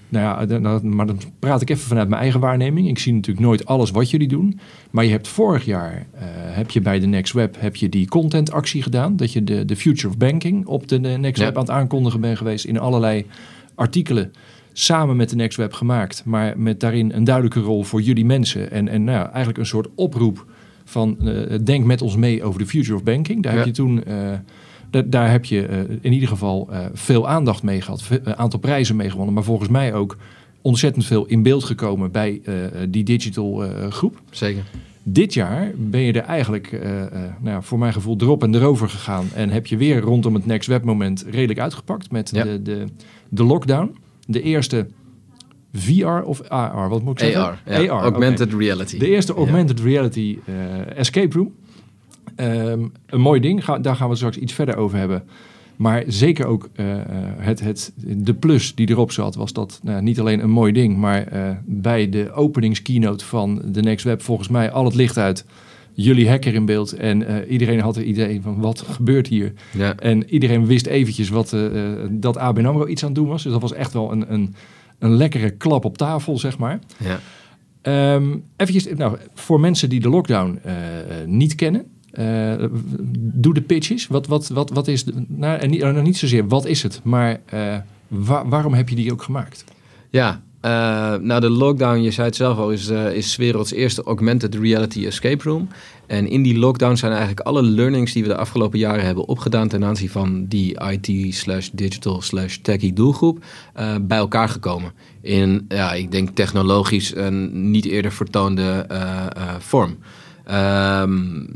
nou 0.09 0.46
ja, 0.48 0.59
nou, 0.59 0.87
maar 0.87 1.07
dan 1.07 1.20
praat 1.38 1.61
ik 1.62 1.70
even 1.70 1.87
vanuit 1.88 2.09
mijn 2.09 2.20
eigen 2.22 2.40
waarneming. 2.40 2.88
Ik 2.88 2.98
zie 2.98 3.12
natuurlijk 3.12 3.46
nooit 3.46 3.66
alles 3.66 3.90
wat 3.90 4.11
jullie 4.11 4.29
doen. 4.29 4.61
Maar 4.90 5.05
je 5.05 5.11
hebt 5.11 5.29
vorig 5.29 5.64
jaar, 5.64 6.07
eh, 6.12 6.22
heb 6.33 6.70
je 6.70 6.81
bij 6.81 6.98
de 7.00 7.07
Next 7.07 7.33
Web, 7.33 7.57
heb 7.59 7.76
je 7.76 7.88
die 7.88 8.09
contentactie 8.09 8.83
gedaan. 8.83 9.16
Dat 9.16 9.33
je 9.33 9.44
de, 9.44 9.64
de 9.64 9.76
Future 9.76 10.09
of 10.09 10.16
Banking 10.16 10.66
op 10.66 10.88
de, 10.88 11.00
de 11.00 11.09
Next 11.09 11.38
Ja. 11.40 11.44
Web 11.46 11.55
aan 11.57 11.62
het 11.62 11.70
aankondigen 11.70 12.20
bent 12.20 12.38
geweest 12.38 12.64
in 12.64 12.79
allerlei 12.79 13.24
artikelen. 13.74 14.33
Samen 14.72 15.16
met 15.16 15.30
de 15.30 15.37
Next 15.37 15.56
Web 15.56 15.72
gemaakt, 15.72 16.22
maar 16.24 16.59
met 16.59 16.80
daarin 16.80 17.12
een 17.12 17.24
duidelijke 17.24 17.61
rol 17.61 17.83
voor 17.85 18.00
jullie 18.00 18.24
mensen. 18.24 18.70
En, 18.70 18.88
en 18.88 19.04
nou 19.04 19.28
eigenlijk 19.28 19.59
een 19.59 19.66
soort 19.66 19.88
oproep 19.94 20.46
van 20.85 21.16
eh, 21.28 21.59
denk 21.64 21.85
met 21.85 22.02
ons 22.02 22.16
mee 22.16 22.42
over 22.42 22.59
de 22.61 22.66
Future 22.66 22.94
of 22.94 23.02
Banking. 23.02 23.42
Daar 23.42 23.52
Ja. 23.52 23.59
heb 23.59 23.66
je 23.66 23.72
toen, 23.72 24.04
eh, 24.04 24.14
da- 24.90 25.02
daar 25.06 25.30
heb 25.30 25.44
je 25.44 25.66
eh, 25.66 25.78
in 26.00 26.12
ieder 26.12 26.28
geval 26.28 26.68
veel 26.92 27.28
aandacht 27.28 27.62
mee 27.62 27.80
gehad. 27.80 28.02
Een 28.22 28.37
aantal 28.37 28.59
prijzen 28.61 28.96
mee 28.96 29.11
gewonnen, 29.11 29.35
maar 29.35 29.42
volgens 29.44 29.68
mij 29.68 29.94
ook 29.94 30.16
ontzettend 30.62 31.06
veel 31.06 31.26
in 31.26 31.42
beeld 31.42 31.64
gekomen 31.64 32.11
bij 32.11 32.40
die 32.88 33.04
digital 33.04 33.62
groep. 33.90 34.20
Zeker. 34.30 34.62
Dit 35.02 35.35
jaar 35.35 35.72
ben 35.76 36.00
je 36.00 36.12
er 36.12 36.24
eigenlijk, 36.24 36.70
nou 37.40 37.54
ja, 37.54 37.62
voor 37.62 37.78
mijn 37.78 37.92
gevoel, 37.92 38.16
erop 38.20 38.42
en 38.42 38.54
erover 38.54 38.88
gegaan. 38.88 39.26
En 39.35 39.50
heb 39.50 39.66
je 39.66 39.76
weer 39.76 40.00
rondom 40.00 40.35
het 40.35 40.46
Next 40.46 40.68
Web 40.68 40.85
moment 40.85 41.24
redelijk 41.30 41.59
uitgepakt 41.59 42.11
met 42.11 42.30
Ja. 42.35 42.44
de, 42.44 42.62
de, 42.62 42.85
de 43.28 43.44
lockdown. 43.44 43.96
De 44.30 44.42
eerste 44.42 44.86
VR 45.72 46.06
of 46.24 46.48
AR, 46.48 46.88
wat 46.88 47.02
moet 47.02 47.20
ik 47.20 47.26
zeggen? 47.32 47.42
AR. 47.42 47.82
Ja. 47.82 47.86
Augmented 47.88 48.52
reality. 48.54 48.98
De 48.98 49.08
eerste 49.08 49.32
Ja. 49.32 49.38
augmented 49.38 49.80
reality 49.80 50.38
eh, 50.44 50.96
escape 50.98 51.36
room. 51.36 51.52
Ehm, 52.36 52.86
een 53.06 53.20
mooi 53.20 53.40
ding, 53.40 53.64
Ga- 53.64 53.78
daar 53.78 53.96
gaan 53.96 54.08
we 54.08 54.14
straks 54.16 54.36
iets 54.36 54.52
verder 54.52 54.76
over 54.76 54.98
hebben. 54.98 55.22
Maar 55.76 56.04
zeker 56.06 56.46
ook 56.46 56.68
eh, 56.74 57.00
eh, 57.00 57.06
het, 57.38 57.60
het, 57.60 57.92
de 58.06 58.34
plus 58.34 58.74
die 58.74 58.88
erop 58.90 59.12
zat, 59.12 59.34
was 59.34 59.52
dat 59.52 59.80
nou, 59.82 60.02
niet 60.02 60.20
alleen 60.20 60.42
een 60.42 60.50
mooi 60.50 60.72
ding, 60.72 60.96
maar 60.96 61.28
bij 61.64 62.08
de 62.08 62.32
openingskeynote 62.32 63.24
van 63.24 63.62
de 63.64 63.80
Next 63.82 64.04
Web 64.04 64.22
volgens 64.22 64.48
mij 64.48 64.70
al 64.70 64.84
het 64.84 64.94
licht 64.94 65.18
uit. 65.18 65.44
Jullie 65.92 66.29
hacker 66.29 66.55
in 66.55 66.64
beeld 66.64 66.92
en 66.92 67.26
eh, 67.26 67.50
iedereen 67.53 67.81
had 67.81 67.94
het 67.94 68.05
idee 68.05 68.40
van 68.42 68.61
wat 68.61 68.81
gebeurt 68.81 69.26
hier. 69.26 69.53
Ja. 69.72 69.96
En 69.96 70.31
iedereen 70.31 70.66
wist 70.66 70.87
eventjes 70.87 71.29
wat, 71.29 71.53
eh, 71.53 71.92
eh, 71.92 71.98
dat 72.11 72.38
ABN 72.38 72.64
AMRO 72.66 72.87
iets 72.87 73.03
aan 73.03 73.09
het 73.09 73.18
doen 73.18 73.29
was. 73.29 73.42
Dus 73.42 73.53
dat 73.53 73.61
was 73.61 73.72
echt 73.72 73.92
wel 73.92 74.12
een, 74.12 74.33
een, 74.33 74.55
een 74.98 75.14
lekkere 75.14 75.50
klap 75.50 75.85
op 75.85 75.96
tafel, 75.98 76.38
zeg 76.38 76.59
maar. 76.59 76.79
Ja. 76.98 77.20
Ehm 77.83 78.37
eventjes, 78.57 78.94
nou, 78.96 79.16
voor 79.35 79.61
mensen 79.61 79.88
die 79.88 80.00
de 80.00 80.09
lockdown 80.09 80.61
niet 81.26 81.55
kennen, 81.55 81.87
doe 83.18 83.55
de 83.55 83.62
pitches. 83.62 84.07
Wat, 84.07 84.26
wat, 84.26 84.48
wat, 84.48 84.70
wat 84.70 84.88
is, 84.88 85.05
de, 85.05 85.24
nou, 85.29 85.59
en 85.59 85.70
niet, 85.70 85.81
nou, 85.81 86.03
niet 86.03 86.16
zozeer 86.16 86.48
wat 86.48 86.66
is 86.66 86.83
het, 86.83 87.00
maar 87.05 87.40
wa- 88.09 88.46
waarom 88.48 88.74
heb 88.74 88.88
je 88.88 88.94
die 88.94 89.12
ook 89.12 89.22
gemaakt? 89.22 89.64
Ja, 90.11 90.42
eh, 90.60 91.14
nou 91.14 91.40
de 91.40 91.50
lockdown, 91.50 92.00
je 92.00 92.10
zei 92.10 92.26
het 92.26 92.36
zelf 92.36 92.58
al, 92.58 92.70
is, 92.70 92.88
eh 92.88 93.12
is 93.12 93.36
werelds 93.36 93.72
eerste 93.72 94.02
augmented 94.02 94.54
reality 94.54 95.06
escape 95.06 95.42
room. 95.42 95.68
En 96.06 96.28
in 96.28 96.42
die 96.42 96.58
lockdown 96.58 96.94
zijn 96.94 97.12
eigenlijk 97.12 97.40
alle 97.40 97.62
learnings 97.62 98.12
die 98.12 98.22
we 98.22 98.28
de 98.28 98.36
afgelopen 98.36 98.78
jaren 98.78 99.04
hebben 99.04 99.28
opgedaan 99.28 99.68
ten 99.68 99.84
aanzien 99.84 100.10
van 100.10 100.46
die 100.46 100.80
IT 100.90 101.34
slash 101.34 101.68
digital 101.72 102.22
slash 102.22 102.56
techie 102.56 102.92
doelgroep 102.92 103.44
eh, 103.74 103.94
bij 104.02 104.18
elkaar 104.18 104.48
gekomen. 104.48 104.92
In, 105.20 105.64
ja, 105.68 105.92
ik 105.92 106.12
denk 106.12 106.28
technologisch 106.28 107.16
een 107.16 107.70
niet 107.70 107.84
eerder 107.84 108.12
vertoonde 108.12 108.86
vorm. 109.58 109.98
Ehm, 110.44 111.46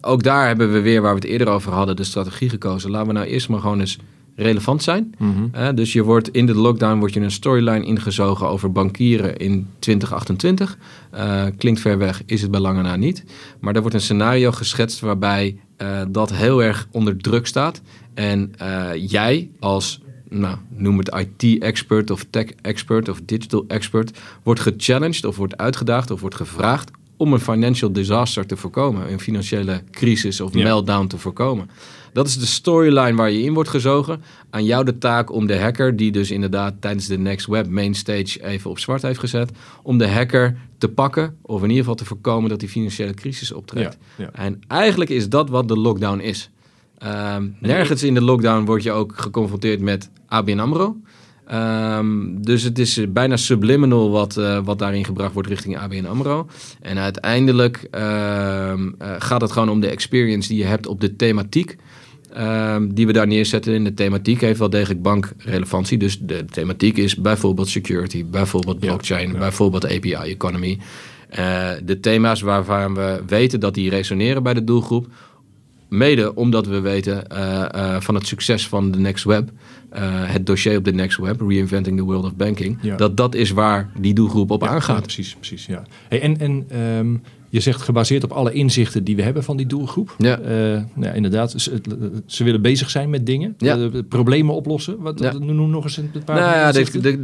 ook 0.00 0.22
daar 0.22 0.46
hebben 0.46 0.72
we 0.72 0.80
weer, 0.80 1.02
waar 1.02 1.14
we 1.14 1.20
het 1.20 1.28
eerder 1.28 1.48
over 1.48 1.72
hadden, 1.72 1.96
de 1.96 2.04
strategie 2.04 2.48
gekozen. 2.48 2.90
Laten 2.90 3.06
we 3.06 3.12
nou 3.12 3.26
eerst 3.26 3.48
maar 3.48 3.60
gewoon 3.60 3.80
eens 3.80 3.98
relevant 4.42 4.82
zijn. 4.82 5.14
Eh, 5.52 5.68
dus 5.74 5.92
je 5.92 6.02
wordt 6.02 6.30
in 6.30 6.46
de 6.46 6.54
lockdown 6.54 6.98
wordt 6.98 7.14
je 7.14 7.20
een 7.20 7.30
storyline 7.30 7.84
ingezogen 7.84 8.48
over 8.48 8.72
bankieren 8.72 9.36
in 9.36 9.66
2028. 9.78 10.78
Eh, 11.10 11.44
klinkt 11.58 11.80
ver 11.80 11.98
weg, 11.98 12.22
is 12.26 12.42
het 12.42 12.50
bij 12.50 12.60
lange 12.60 12.82
na 12.82 12.96
niet. 12.96 13.24
Maar 13.60 13.74
er 13.74 13.80
wordt 13.80 13.96
een 13.96 14.02
scenario 14.02 14.50
geschetst 14.52 15.00
waarbij 15.00 15.56
eh, 15.76 16.00
dat 16.08 16.32
heel 16.32 16.62
erg 16.62 16.88
onder 16.90 17.16
druk 17.16 17.46
staat. 17.46 17.80
En 18.14 18.52
jij 18.96 19.50
als, 19.58 20.00
nou, 20.28 20.56
noem 20.68 20.98
het 20.98 21.24
IT-expert 21.36 22.10
of 22.10 22.26
tech-expert 22.30 23.08
of 23.08 23.20
digital 23.24 23.64
expert, 23.68 24.18
wordt 24.42 24.60
gechallenged 24.60 25.24
of 25.24 25.36
wordt 25.36 25.56
uitgedaagd 25.56 26.10
of 26.10 26.20
wordt 26.20 26.36
gevraagd 26.36 26.90
om 27.16 27.32
een 27.32 27.40
financial 27.40 27.92
disaster 27.92 28.46
te 28.46 28.56
voorkomen. 28.56 29.12
Een 29.12 29.20
financiële 29.20 29.82
crisis 29.90 30.40
of 30.40 30.52
meltdown 30.52 31.06
te 31.06 31.18
voorkomen. 31.18 31.70
Dat 32.12 32.26
is 32.26 32.38
de 32.38 32.46
storyline 32.46 33.14
waar 33.14 33.30
je 33.30 33.42
in 33.42 33.54
wordt 33.54 33.68
gezogen. 33.68 34.22
Aan 34.50 34.64
jou 34.64 34.84
de 34.84 34.98
taak 34.98 35.32
om 35.32 35.46
de 35.46 35.58
hacker, 35.58 35.96
die 35.96 36.12
dus 36.12 36.30
inderdaad 36.30 36.74
tijdens 36.80 37.06
de 37.06 37.18
Next 37.18 37.46
Web 37.46 37.68
mainstage 37.68 38.44
even 38.44 38.70
op 38.70 38.78
zwart 38.78 39.02
heeft 39.02 39.18
gezet, 39.18 39.50
om 39.82 39.98
de 39.98 40.08
hacker 40.08 40.56
te 40.78 40.88
pakken 40.88 41.36
of 41.42 41.56
in 41.56 41.68
ieder 41.68 41.82
geval 41.82 41.94
te 41.94 42.04
voorkomen 42.04 42.50
dat 42.50 42.60
die 42.60 42.68
financiële 42.68 43.14
crisis 43.14 43.52
optreedt. 43.52 43.98
Ja, 44.16 44.24
ja. 44.24 44.30
En 44.32 44.60
eigenlijk 44.68 45.10
is 45.10 45.28
dat 45.28 45.48
wat 45.48 45.68
de 45.68 45.76
lockdown 45.76 46.20
is. 46.20 46.50
Ehm, 46.98 47.48
nergens 47.58 48.02
in 48.02 48.14
de 48.14 48.22
lockdown 48.22 48.64
word 48.64 48.82
je 48.82 48.92
ook 48.92 49.12
geconfronteerd 49.16 49.80
met 49.80 50.10
ABN 50.26 50.58
AMRO. 50.58 50.96
Ehm, 51.50 52.40
dus 52.40 52.62
het 52.62 52.78
is 52.78 52.98
eh, 52.98 53.06
bijna 53.08 53.36
subliminal 53.36 54.10
wat, 54.10 54.36
eh, 54.36 54.58
wat 54.64 54.78
daarin 54.78 55.04
gebracht 55.04 55.32
wordt 55.32 55.48
richting 55.48 55.78
ABN 55.78 56.04
AMRO. 56.04 56.46
En 56.80 56.98
uiteindelijk 56.98 57.88
ehm, 57.90 58.90
eh, 58.98 59.14
gaat 59.18 59.40
het 59.40 59.52
gewoon 59.52 59.68
om 59.68 59.80
de 59.80 59.88
experience 59.88 60.48
die 60.48 60.58
je 60.58 60.64
hebt 60.64 60.86
op 60.86 61.00
de 61.00 61.16
thematiek. 61.16 61.76
Ehm, 62.34 62.88
die 62.92 63.06
we 63.06 63.12
daar 63.12 63.26
neerzetten. 63.26 63.74
In 63.74 63.84
de 63.84 63.94
thematiek 63.94 64.40
heeft 64.40 64.58
wel 64.58 64.70
degelijk 64.70 65.02
bankrelevantie. 65.02 65.98
Dus 65.98 66.18
de 66.18 66.44
thematiek 66.44 66.96
is 66.96 67.16
bijvoorbeeld 67.16 67.68
security, 67.68 68.24
bijvoorbeeld 68.24 68.78
blockchain, 68.78 69.32
ja. 69.32 69.38
bijvoorbeeld 69.38 69.84
API 69.84 70.12
economy. 70.14 70.78
Eh, 71.28 71.70
de 71.84 72.00
thema's 72.00 72.40
waarvan 72.40 72.94
we 72.94 73.22
weten 73.26 73.60
dat 73.60 73.74
die 73.74 73.90
resoneren 73.90 74.42
bij 74.42 74.54
de 74.54 74.64
doelgroep. 74.64 75.06
Mede 75.88 76.34
omdat 76.34 76.66
we 76.66 76.80
weten 76.80 77.28
eh, 77.28 77.94
eh, 77.94 78.00
van 78.00 78.14
het 78.14 78.26
succes 78.26 78.68
van 78.68 78.90
de 78.90 78.98
Next 78.98 79.24
Web, 79.24 79.50
het 80.24 80.46
dossier 80.46 80.76
op 80.76 80.84
de 80.84 80.92
Next 80.92 81.18
Web, 81.18 81.40
Reinventing 81.40 81.96
the 81.98 82.04
World 82.04 82.24
of 82.24 82.34
Banking, 82.34 82.78
Ja. 82.82 82.96
dat 82.96 83.16
dat 83.16 83.34
is 83.34 83.50
waar 83.50 83.90
die 83.98 84.14
doelgroep 84.14 84.50
op 84.50 84.64
aangaat. 84.64 84.96
ja, 84.96 85.02
precies, 85.02 85.34
precies. 85.34 85.66
Ja. 85.66 85.82
Hey, 86.08 86.20
en 86.20 86.38
en 86.38 86.64
ehm, 86.68 87.14
Je 87.52 87.60
zegt 87.60 87.82
gebaseerd 87.82 88.24
op 88.24 88.32
alle 88.32 88.52
inzichten 88.52 89.04
die 89.04 89.16
we 89.16 89.22
hebben 89.22 89.44
van 89.44 89.56
die 89.56 89.66
doelgroep. 89.66 90.14
Ja. 90.18 90.38
Eh, 90.38 90.50
nou 90.52 90.84
ja, 91.00 91.10
inderdaad. 91.12 91.50
Ze, 91.56 91.80
ze 92.26 92.44
willen 92.44 92.62
bezig 92.62 92.90
zijn 92.90 93.10
met 93.10 93.26
dingen. 93.26 93.54
Ja. 93.58 93.88
Problemen 94.08 94.54
oplossen. 94.54 94.96
Wat, 95.00 95.18
Ja. 95.20 95.32
Noem 95.38 95.70
nog 95.70 95.84
eens 95.84 95.96
een 95.96 96.10
paar 96.24 96.36
Nou 96.40 96.54
ja, 96.54 96.72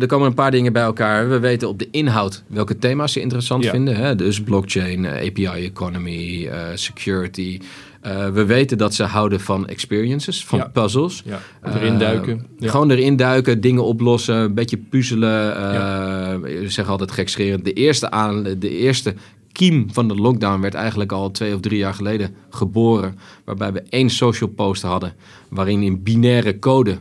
er, 0.01 0.07
komen 0.07 0.27
een 0.27 0.35
paar 0.35 0.51
dingen 0.51 0.73
bij 0.73 0.83
elkaar. 0.83 1.29
We 1.29 1.39
weten 1.39 1.69
op 1.69 1.79
de 1.79 1.89
inhoud 1.91 2.43
welke 2.47 2.79
thema's 2.79 3.13
ze 3.13 3.21
interessant 3.21 3.65
Ja. 3.65 3.71
vinden. 3.71 3.97
Hè? 3.97 4.15
Dus 4.15 4.41
blockchain, 4.43 5.05
eh, 5.05 5.27
API-economy, 5.29 6.47
eh, 6.47 6.61
security. 6.75 7.59
We 8.33 8.45
weten 8.45 8.79
dat 8.79 8.95
ze 8.95 9.03
houden 9.03 9.41
van 9.41 9.69
experiences, 9.69 10.45
van 10.45 10.59
Ja. 10.59 10.69
puzzles. 10.69 11.23
ja, 11.25 11.41
erin 11.75 11.99
duiken. 11.99 12.47
Ja. 12.59 12.71
Gewoon 12.71 12.91
erin 12.91 13.17
duiken, 13.17 13.61
dingen 13.61 13.85
oplossen, 13.85 14.35
een 14.37 14.55
beetje 14.55 14.77
puzzelen. 14.77 15.57
eh 15.57 16.63
Ik 16.63 16.71
zeg 16.71 16.89
altijd 16.89 17.11
gekscherend. 17.11 17.65
De 17.65 17.73
eerste, 17.73 18.11
aan, 18.11 18.43
de 18.59 18.79
eerste 18.79 19.15
kiem 19.57 19.87
van 19.93 20.09
de 20.09 20.15
lockdown 20.15 20.61
werd 20.61 20.75
eigenlijk 20.75 21.13
al 21.13 21.31
twee 21.31 21.55
of 21.55 21.61
drie 21.61 21.79
jaar 21.79 21.95
geleden 21.95 22.35
geboren. 22.51 23.19
Waarbij 23.45 23.73
we 23.73 23.83
één 23.89 24.11
social 24.11 24.51
post 24.51 24.83
hadden 24.83 25.15
waarin 25.49 25.83
in 25.83 26.03
binaire 26.03 26.59
code 26.59 26.99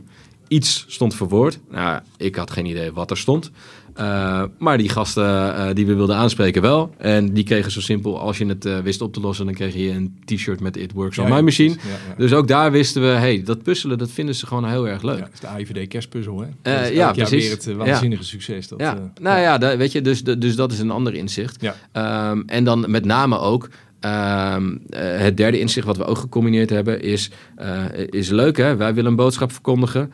iets 0.47 0.85
stond 0.87 1.15
verwoord. 1.15 1.59
Nou, 1.71 2.01
ik 2.17 2.35
had 2.35 2.51
geen 2.51 2.65
idee 2.65 2.91
wat 2.91 3.11
er 3.11 3.17
stond. 3.17 3.51
Eh, 3.95 4.43
maar 4.57 4.77
die 4.77 4.89
gasten 4.89 5.55
eh, 5.55 5.67
die 5.73 5.85
we 5.85 5.93
wilden 5.93 6.15
aanspreken 6.15 6.61
wel. 6.61 6.93
En 6.97 7.33
die 7.33 7.43
kregen 7.43 7.71
zo 7.71 7.81
simpel, 7.81 8.19
als 8.19 8.37
je 8.37 8.45
het 8.45 8.65
eh, 8.65 8.79
wist 8.79 9.01
op 9.01 9.13
te 9.13 9.19
lossen, 9.19 9.45
dan 9.45 9.53
kreeg 9.53 9.73
je 9.73 9.89
een 9.89 10.17
t-shirt 10.25 10.59
met 10.59 10.77
It 10.77 10.91
Works 10.91 11.15
Ja, 11.15 11.23
on 11.23 11.29
ja, 11.29 11.35
My 11.35 11.41
Machine. 11.41 11.69
Ja. 11.69 12.15
Dus 12.17 12.33
ook 12.33 12.47
daar 12.47 12.71
wisten 12.71 13.01
we, 13.01 13.07
hey, 13.07 13.43
dat 13.43 13.63
puzzelen, 13.63 13.97
dat 13.97 14.11
vinden 14.11 14.35
ze 14.35 14.47
gewoon 14.47 14.69
heel 14.69 14.87
erg 14.87 15.01
leuk. 15.01 15.17
Ja, 15.17 15.23
dat 15.23 15.33
is 15.33 15.39
de 15.39 15.47
AIVD 15.47 15.87
kerstpuzzel, 15.87 16.39
hè? 16.39 16.47
Dat 16.61 16.89
is 16.89 16.89
ja, 16.89 17.11
precies. 17.11 17.43
weer 17.43 17.51
het 17.51 17.63
Ja. 17.65 17.75
waanzinnige 17.75 18.23
succes. 18.23 18.67
Dat, 18.67 18.79
ja, 18.79 19.11
nou 19.21 19.39
ja, 19.39 19.77
weet 19.77 19.91
je, 19.91 20.01
dus, 20.01 20.23
dus 20.23 20.55
dat 20.55 20.71
is 20.71 20.79
een 20.79 20.91
ander 20.91 21.13
inzicht. 21.13 21.61
Ja. 21.61 21.75
Ehm, 21.91 22.41
en 22.45 22.63
dan 22.63 22.85
met 22.87 23.05
name 23.05 23.39
ook 23.39 23.69
ehm, 23.99 24.75
eh, 24.89 25.17
het 25.17 25.37
derde 25.37 25.59
inzicht 25.59 25.85
wat 25.85 25.97
we 25.97 26.05
ook 26.05 26.17
gecombineerd 26.17 26.69
hebben 26.69 27.01
is, 27.01 27.31
is 28.09 28.29
leuk 28.29 28.57
hè, 28.57 28.75
wij 28.75 28.93
willen 28.93 29.09
een 29.09 29.17
boodschap 29.17 29.51
verkondigen, 29.51 30.11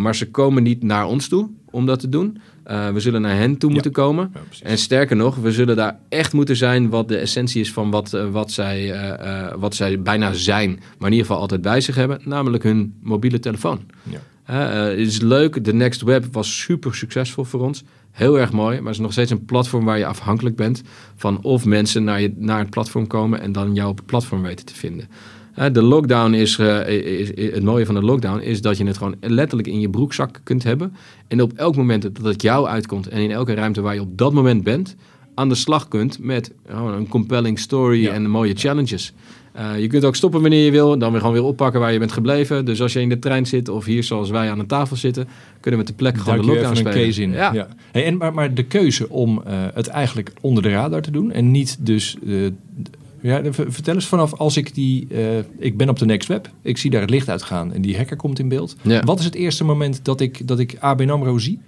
maar 0.00 0.14
ze 0.14 0.30
komen 0.30 0.62
niet 0.62 0.82
naar 0.82 1.06
ons 1.06 1.28
toe 1.28 1.50
om 1.70 1.86
dat 1.86 2.00
te 2.00 2.08
doen. 2.08 2.38
Eh, 2.64 2.88
we 2.90 3.00
zullen 3.00 3.20
naar 3.22 3.36
hen 3.36 3.56
toe 3.58 3.68
Ja. 3.68 3.74
moeten 3.74 3.92
komen. 3.92 4.30
ja. 4.34 4.40
En 4.66 4.78
sterker 4.78 5.16
nog, 5.16 5.36
we 5.36 5.52
zullen 5.52 5.76
daar 5.76 5.98
echt 6.08 6.32
moeten 6.32 6.56
zijn 6.56 6.88
wat 6.90 7.08
de 7.08 7.16
essentie 7.16 7.60
is 7.60 7.72
van 7.72 7.90
wat, 7.90 8.12
eh, 8.12 8.30
wat, 8.30 8.52
zij, 8.52 8.92
eh, 8.92 9.54
wat 9.58 9.74
zij 9.74 10.02
bijna 10.02 10.32
zijn, 10.32 10.70
maar 10.70 11.08
in 11.08 11.14
ieder 11.14 11.26
geval 11.26 11.40
altijd 11.40 11.62
bij 11.62 11.80
zich 11.80 11.94
hebben, 11.94 12.20
namelijk 12.24 12.62
hun 12.62 12.94
mobiele 13.02 13.38
telefoon. 13.40 13.80
Ja. 14.02 14.18
Het 14.52 14.98
is 14.98 15.20
leuk, 15.20 15.64
de 15.64 15.74
Next 15.74 16.02
Web 16.02 16.24
was 16.32 16.60
super 16.60 16.94
succesvol 16.94 17.44
voor 17.44 17.60
ons. 17.60 17.82
Heel 18.10 18.38
erg 18.38 18.52
mooi, 18.52 18.76
maar 18.76 18.86
het 18.86 18.94
is 18.94 19.00
nog 19.00 19.12
steeds 19.12 19.30
een 19.30 19.44
platform 19.44 19.84
waar 19.84 19.98
je 19.98 20.06
afhankelijk 20.06 20.56
bent 20.56 20.82
van 21.16 21.42
of 21.42 21.64
mensen 21.64 22.04
naar, 22.04 22.20
je, 22.20 22.32
naar 22.36 22.58
het 22.58 22.70
platform 22.70 23.06
komen 23.06 23.40
en 23.40 23.52
dan 23.52 23.74
jou 23.74 23.88
op 23.90 23.96
het 23.96 24.06
platform 24.06 24.42
weten 24.42 24.66
te 24.66 24.74
vinden. 24.74 25.08
Hè, 25.54 25.70
de 25.70 25.82
lockdown 25.82 26.32
is, 26.32 26.58
eh, 26.58 26.88
is, 26.88 27.30
is- 27.30 27.50
het 27.54 27.62
mooie 27.62 27.86
van 27.86 27.94
de 27.94 28.02
lockdown 28.02 28.40
is 28.40 28.60
dat 28.60 28.76
je 28.76 28.84
het 28.86 28.96
gewoon 28.96 29.14
letterlijk 29.20 29.68
in 29.68 29.80
je 29.80 29.88
broekzak 29.90 30.40
kunt 30.42 30.62
hebben. 30.62 30.92
En 31.28 31.42
op 31.42 31.52
elk 31.52 31.76
moment 31.76 32.02
dat 32.02 32.24
het 32.24 32.42
jou 32.42 32.66
uitkomt 32.66 33.08
en 33.08 33.20
in 33.22 33.30
elke 33.30 33.54
ruimte 33.54 33.80
waar 33.80 33.94
je 33.94 34.00
op 34.00 34.18
dat 34.18 34.32
moment 34.32 34.62
bent, 34.62 34.96
aan 35.34 35.48
de 35.48 35.54
slag 35.54 35.88
kunt 35.88 36.18
met 36.18 36.52
gewoon 36.68 36.92
een 36.94 37.08
compelling 37.08 37.58
story 37.58 38.02
Ja. 38.02 38.12
en 38.12 38.30
mooie 38.30 38.54
challenges. 38.54 39.12
Eh, 39.52 39.80
je 39.80 39.86
kunt 39.86 40.04
ook 40.04 40.16
stoppen 40.16 40.40
wanneer 40.40 40.64
je 40.64 40.70
wil, 40.70 40.98
dan 40.98 41.10
weer 41.10 41.20
gewoon 41.20 41.34
weer 41.34 41.44
oppakken 41.44 41.80
waar 41.80 41.92
je 41.92 41.98
bent 41.98 42.12
gebleven. 42.12 42.64
Dus 42.64 42.80
als 42.82 42.92
je 42.92 43.00
in 43.00 43.08
de 43.08 43.18
trein 43.18 43.46
zit 43.46 43.68
of 43.68 43.84
hier 43.84 44.02
zoals 44.02 44.30
wij 44.30 44.50
aan 44.50 44.58
een 44.58 44.66
tafel 44.66 44.96
zitten, 44.96 45.28
kunnen 45.60 45.80
we 45.80 45.86
ter 45.86 45.94
plekke 45.94 46.18
gewoon 46.20 46.38
de 46.38 46.44
lockdown 46.46 46.72
even 46.72 46.86
een 46.86 46.92
spelen. 46.92 47.08
case 47.08 47.22
in. 47.22 47.30
Ja. 47.32 47.52
Ja. 47.52 47.68
Hey, 47.92 48.04
en, 48.04 48.16
maar, 48.16 48.34
maar 48.34 48.54
de 48.54 48.62
keuze 48.62 49.08
om 49.10 49.42
eh, 49.46 49.52
het 49.74 49.86
eigenlijk 49.86 50.32
onder 50.40 50.62
de 50.62 50.70
radar 50.70 51.02
te 51.02 51.10
doen 51.10 51.32
en 51.32 51.50
niet 51.50 51.76
dus... 51.80 52.16
eh, 52.26 52.32
ja, 53.30 53.42
vertel 53.52 53.94
eens 53.94 54.06
vanaf 54.06 54.34
als 54.34 54.56
ik 54.56 54.74
die... 54.74 55.06
eh, 55.10 55.38
ik 55.58 55.76
ben 55.76 55.88
op 55.88 55.98
de 55.98 56.04
Next 56.04 56.28
Web, 56.28 56.50
ik 56.62 56.78
zie 56.78 56.90
daar 56.90 57.00
het 57.00 57.10
licht 57.10 57.28
uitgaan 57.28 57.72
en 57.72 57.82
die 57.82 57.96
hacker 57.96 58.16
komt 58.16 58.38
in 58.38 58.48
beeld. 58.48 58.76
Ja. 58.82 59.02
Wat 59.02 59.18
is 59.18 59.24
het 59.24 59.34
eerste 59.34 59.64
moment 59.64 60.04
dat 60.04 60.20
ik, 60.20 60.46
dat 60.48 60.58
ik 60.58 60.76
ABN 60.80 61.10
AMRO 61.10 61.38
zie? 61.38 61.60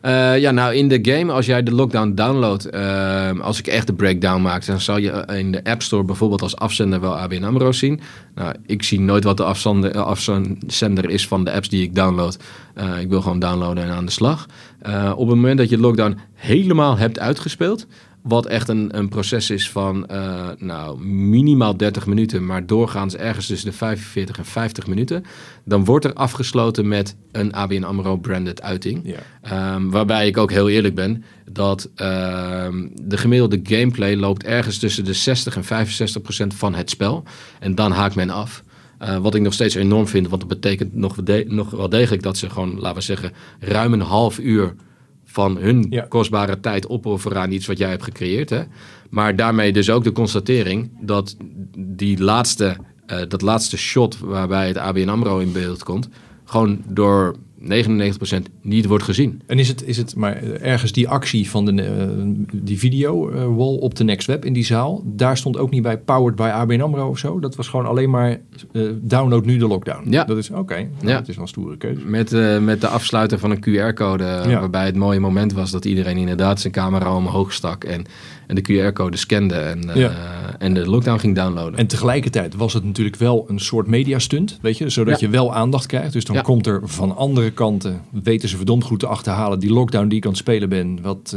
Eh, 0.00 0.38
ja, 0.38 0.50
nou 0.50 0.74
in 0.74 0.88
de 0.88 0.98
game, 1.02 1.32
als 1.32 1.46
jij 1.46 1.62
de 1.62 1.74
lockdown 1.74 2.14
downloadt, 2.14 2.64
eh, 2.64 3.40
als 3.40 3.58
ik 3.58 3.66
echt 3.66 3.86
de 3.86 3.92
breakdown 3.92 4.42
maak, 4.42 4.66
dan 4.66 4.80
zal 4.80 4.98
je 4.98 5.24
in 5.36 5.52
de 5.52 5.64
App 5.64 5.82
Store 5.82 6.04
bijvoorbeeld 6.04 6.42
als 6.42 6.56
afzender 6.56 7.00
wel 7.00 7.16
ABN 7.16 7.44
AMRO 7.44 7.72
zien. 7.72 8.00
Nou, 8.34 8.54
ik 8.66 8.82
zie 8.82 9.00
nooit 9.00 9.24
wat 9.24 9.36
de 9.36 9.44
afzender, 9.44 9.98
afzender 9.98 11.10
is 11.10 11.26
van 11.26 11.44
de 11.44 11.52
apps 11.52 11.68
die 11.68 11.82
ik 11.82 11.94
download. 11.94 12.38
Ik 13.00 13.08
wil 13.08 13.22
gewoon 13.22 13.38
downloaden 13.38 13.84
en 13.84 13.90
aan 13.90 14.04
de 14.04 14.12
slag. 14.12 14.46
Op 15.14 15.26
het 15.28 15.36
moment 15.36 15.58
dat 15.58 15.68
je 15.68 15.78
lockdown 15.78 16.18
helemaal 16.34 16.96
hebt 16.96 17.18
uitgespeeld, 17.18 17.86
wat 18.22 18.46
echt 18.46 18.68
een, 18.68 18.98
een 18.98 19.08
proces 19.08 19.50
is 19.50 19.70
van 19.70 20.06
eh, 20.06 20.48
nou, 20.58 21.04
minimaal 21.04 21.76
30 21.76 22.06
minuten, 22.06 22.46
maar 22.46 22.66
doorgaans 22.66 23.16
ergens 23.16 23.46
tussen 23.46 23.70
de 23.70 23.76
45 23.76 24.38
en 24.38 24.44
50 24.44 24.86
minuten, 24.86 25.24
dan 25.64 25.84
wordt 25.84 26.04
er 26.04 26.12
afgesloten 26.12 26.88
met 26.88 27.16
een 27.32 27.54
ABN 27.54 27.82
AMRO 27.82 28.16
branded 28.16 28.62
uiting. 28.62 29.00
Ja. 29.04 29.18
Ehm, 29.42 29.88
waarbij 29.88 30.26
ik 30.26 30.36
ook 30.36 30.50
heel 30.50 30.68
eerlijk 30.68 30.94
ben 30.94 31.24
dat 31.52 31.90
ehm, 31.94 32.88
de 33.02 33.16
gemiddelde 33.16 33.60
gameplay 33.62 34.16
loopt 34.16 34.44
ergens 34.44 34.78
tussen 34.78 35.04
de 35.04 35.12
60 35.12 35.56
en 35.56 35.64
65 35.64 36.22
procent 36.22 36.54
van 36.54 36.74
het 36.74 36.90
spel. 36.90 37.22
En 37.60 37.74
dan 37.74 37.92
haakt 37.92 38.14
men 38.14 38.30
af. 38.30 38.62
Eh, 38.98 39.16
wat 39.16 39.34
ik 39.34 39.42
nog 39.42 39.52
steeds 39.52 39.74
enorm 39.74 40.06
vind, 40.06 40.28
want 40.28 40.40
dat 40.40 40.50
betekent 40.50 40.94
nog, 40.94 41.16
nog 41.46 41.70
wel 41.70 41.88
degelijk 41.88 42.22
dat 42.22 42.36
ze 42.36 42.50
gewoon, 42.50 42.74
laten 42.78 42.94
we 42.94 43.00
zeggen, 43.00 43.32
ruim 43.60 43.92
een 43.92 44.00
half 44.00 44.38
uur 44.38 44.74
van 45.30 45.56
hun 45.56 45.86
Ja. 45.90 46.06
kostbare 46.08 46.60
tijd 46.60 46.88
opofferen 46.88 47.40
aan 47.40 47.52
iets 47.52 47.66
wat 47.66 47.78
jij 47.78 47.88
hebt 47.90 48.02
gecreëerd. 48.02 48.50
Hè? 48.50 48.62
Maar 49.10 49.36
daarmee 49.36 49.72
dus 49.72 49.90
ook 49.90 50.04
de 50.04 50.12
constatering 50.12 50.90
dat 51.00 51.36
die 51.78 52.22
laatste, 52.22 52.76
eh, 53.06 53.18
dat 53.28 53.42
laatste 53.42 53.76
shot 53.76 54.18
waarbij 54.18 54.66
het 54.66 54.76
ABN 54.78 55.08
AMRO 55.08 55.38
in 55.38 55.52
beeld 55.52 55.82
komt, 55.82 56.08
gewoon 56.44 56.82
door 56.88 57.34
99% 57.62 57.66
niet 58.62 58.86
wordt 58.86 59.04
gezien. 59.04 59.42
En 59.46 59.58
is 59.58 59.68
het, 59.68 59.86
is 59.86 59.96
het 59.96 60.16
maar 60.16 60.42
ergens 60.42 60.92
die 60.92 61.08
actie 61.08 61.50
van 61.50 61.64
de, 61.64 61.82
eh, 61.82 62.06
die 62.52 62.78
video 62.78 63.30
eh, 63.30 63.44
wall 63.56 63.76
op 63.76 63.94
de 63.94 64.04
Next 64.04 64.26
Web 64.26 64.44
in 64.44 64.52
die 64.52 64.64
zaal, 64.64 65.02
daar 65.06 65.36
stond 65.36 65.58
ook 65.58 65.70
niet 65.70 65.82
bij 65.82 65.98
powered 65.98 66.36
by 66.36 66.50
ABN 66.52 66.80
AMRO 66.80 67.08
of 67.08 67.18
zo. 67.18 67.40
Dat 67.40 67.56
was 67.56 67.68
gewoon 67.68 67.86
alleen 67.86 68.10
maar 68.10 68.40
eh, 68.72 68.82
download 69.00 69.44
nu 69.44 69.56
de 69.56 69.66
lockdown. 69.66 70.10
Ja. 70.10 70.24
Dat 70.24 70.36
is 70.36 70.50
oké. 70.50 70.74
nou, 70.74 70.88
Ja. 71.00 71.18
Dat 71.18 71.28
is 71.28 71.34
wel 71.34 71.44
een 71.44 71.50
stoere 71.50 71.76
keuze. 71.76 72.04
Met, 72.04 72.30
met 72.62 72.80
de 72.80 72.88
afsluiter 72.88 73.38
van 73.38 73.50
een 73.50 73.60
QR-code, 73.60 74.24
Ja. 74.24 74.60
waarbij 74.60 74.86
het 74.86 74.96
mooie 74.96 75.20
moment 75.20 75.52
was 75.52 75.70
dat 75.70 75.84
iedereen 75.84 76.16
inderdaad 76.16 76.60
zijn 76.60 76.72
camera 76.72 77.16
omhoog 77.16 77.52
stak 77.52 77.84
en, 77.84 78.04
en 78.50 78.54
de 78.54 78.62
QR-code 78.90 79.16
scande 79.16 79.54
en, 79.54 79.90
eh, 79.90 79.96
Ja. 79.96 80.12
en 80.58 80.74
de 80.74 80.86
lockdown 80.90 81.18
ging 81.18 81.34
downloaden. 81.34 81.78
En 81.78 81.86
tegelijkertijd 81.86 82.54
was 82.54 82.72
het 82.72 82.84
natuurlijk 82.84 83.16
wel 83.16 83.44
een 83.48 83.58
soort 83.60 83.86
mediastunt, 83.86 84.58
weet 84.62 84.78
je, 84.78 84.88
zodat 84.88 85.20
Ja. 85.20 85.26
je 85.26 85.32
wel 85.32 85.54
aandacht 85.54 85.86
krijgt. 85.86 86.12
Dus 86.12 86.24
dan 86.24 86.36
Ja. 86.36 86.42
komt 86.42 86.66
er 86.66 86.80
van 86.84 87.16
andere 87.16 87.50
kanten, 87.50 88.00
weten 88.22 88.48
ze 88.48 88.56
verdomd 88.56 88.84
goed 88.84 88.98
te 89.00 89.06
achterhalen, 89.06 89.58
die 89.58 89.72
lockdown 89.72 90.08
die 90.08 90.18
ik 90.18 90.24
aan 90.24 90.30
het 90.30 90.38
spelen 90.40 90.68
ben, 90.68 90.98
wat, 91.02 91.36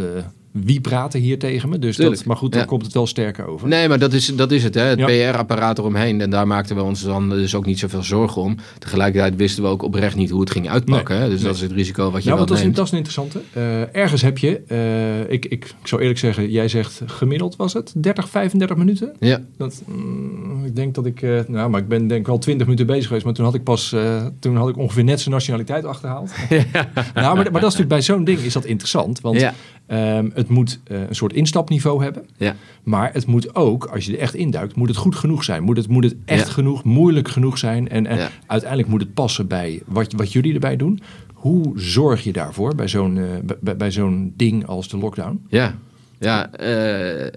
wie 0.54 0.82
praten 0.82 1.20
hier 1.20 1.40
tegen 1.40 1.70
me? 1.70 1.80
Dus 1.80 1.98
dat, 1.98 2.26
maar 2.26 2.38
goed, 2.38 2.56
Ja. 2.56 2.66
komt 2.66 2.84
het 2.84 2.94
wel 2.94 3.08
sterker 3.08 3.48
over. 3.48 3.68
Nee, 3.68 3.88
maar 3.88 4.00
dat 4.00 4.14
is, 4.14 4.26
dat 4.36 4.52
is 4.52 4.64
het, 4.64 4.74
hè? 4.76 4.82
het 4.82 5.00
Ja. 5.00 5.32
PR-apparaat 5.32 5.78
eromheen. 5.78 6.22
En 6.22 6.30
daar 6.30 6.48
maakten 6.48 6.76
we 6.76 6.82
ons 6.82 7.02
dan 7.04 7.30
dus 7.30 7.56
ook 7.56 7.66
niet 7.66 7.80
zoveel 7.80 8.04
zorgen 8.04 8.42
om. 8.42 8.56
Tegelijkertijd 8.80 9.36
wisten 9.36 9.64
we 9.64 9.70
ook 9.70 9.82
oprecht 9.84 10.16
niet 10.16 10.30
hoe 10.30 10.40
het 10.40 10.52
ging 10.52 10.70
uitpakken. 10.70 11.18
hè? 11.18 11.30
Dus 11.30 11.36
Nee. 11.38 11.46
dat 11.46 11.56
is 11.56 11.62
het 11.62 11.72
risico 11.72 12.12
wat 12.12 12.24
je 12.24 12.30
Nou, 12.30 12.40
wel 12.40 12.48
want 12.48 12.50
dat 12.50 12.58
is, 12.70 12.76
dat 12.76 12.86
is 12.86 12.92
een 12.92 12.98
interessante. 12.98 13.42
Eh, 13.54 13.96
ergens 13.96 14.22
heb 14.22 14.38
je, 14.38 14.62
eh, 14.68 15.20
ik, 15.20 15.46
ik, 15.46 15.52
ik 15.52 15.74
zou 15.84 16.02
eerlijk 16.02 16.20
zeggen, 16.20 16.52
jij 16.52 16.68
zegt 16.68 17.02
gemiddeld 17.06 17.56
was 17.56 17.74
het 17.74 17.94
30, 17.98 18.30
35 18.30 18.78
minuten. 18.78 19.14
Ja, 19.20 19.42
Dat, 19.58 19.82
mm, 19.88 20.66
ik 20.66 20.76
denk 20.76 20.96
dat 20.96 21.06
ik, 21.06 21.22
eh, 21.22 21.40
nou, 21.48 21.70
maar 21.70 21.80
ik 21.82 21.88
ben 21.88 22.08
denk 22.08 22.20
ik 22.22 22.28
wel 22.28 22.38
20 22.38 22.66
minuten 22.66 22.86
bezig 22.88 23.08
geweest, 23.08 23.26
maar 23.26 23.34
toen 23.34 23.46
had 23.46 23.54
ik 23.54 23.64
pas, 23.64 23.96
toen 24.40 24.56
had 24.56 24.70
ik 24.70 24.78
ongeveer 24.78 25.04
net 25.04 25.20
zijn 25.22 25.34
nationaliteit 25.34 25.86
achterhaald. 25.86 26.32
nou, 26.50 26.66
maar, 27.14 27.36
maar 27.36 27.44
dat 27.44 27.54
is 27.56 27.62
natuurlijk 27.62 27.88
bij 27.90 28.02
zo'n 28.02 28.24
ding 28.24 28.40
is 28.40 28.54
dat 28.54 28.66
interessant, 28.66 29.22
want 29.22 29.40
ja, 29.40 29.54
ehm, 29.88 30.30
het 30.44 30.52
moet 30.52 30.80
eh, 30.84 31.00
een 31.08 31.16
soort 31.16 31.34
instapniveau 31.34 32.04
hebben, 32.04 32.26
ja. 32.38 32.56
maar 32.84 33.14
het 33.14 33.26
moet 33.26 33.56
ook, 33.56 33.86
als 33.86 34.06
je 34.06 34.12
er 34.14 34.20
echt 34.20 34.34
induikt, 34.36 34.76
moet 34.76 34.88
het 34.88 34.98
goed 34.98 35.16
genoeg 35.16 35.44
zijn. 35.44 35.64
Moet 35.64 35.78
het, 35.78 35.88
moet 35.88 36.04
het 36.04 36.16
echt 36.26 36.48
Ja. 36.48 36.54
genoeg, 36.54 36.84
moeilijk 36.84 37.28
genoeg 37.28 37.58
zijn 37.58 37.90
en, 37.90 38.06
en 38.08 38.18
Ja. 38.18 38.30
uiteindelijk 38.48 38.90
moet 38.90 39.02
het 39.02 39.14
passen 39.14 39.48
bij 39.48 39.82
wat, 39.86 40.14
wat 40.14 40.32
jullie 40.32 40.54
erbij 40.54 40.76
doen. 40.76 41.00
Hoe 41.34 41.72
zorg 41.76 42.24
je 42.24 42.32
daarvoor 42.34 42.76
bij 42.76 42.88
zo'n 42.88 43.18
eh, 43.18 43.24
bij, 43.62 43.78
bij 43.78 43.92
zo'n 43.92 44.34
ding 44.38 44.66
als 44.66 44.88
de 44.90 44.98
lockdown? 44.98 45.46
Ja, 45.48 45.76
ja 46.20 46.52
eh, 46.52 46.66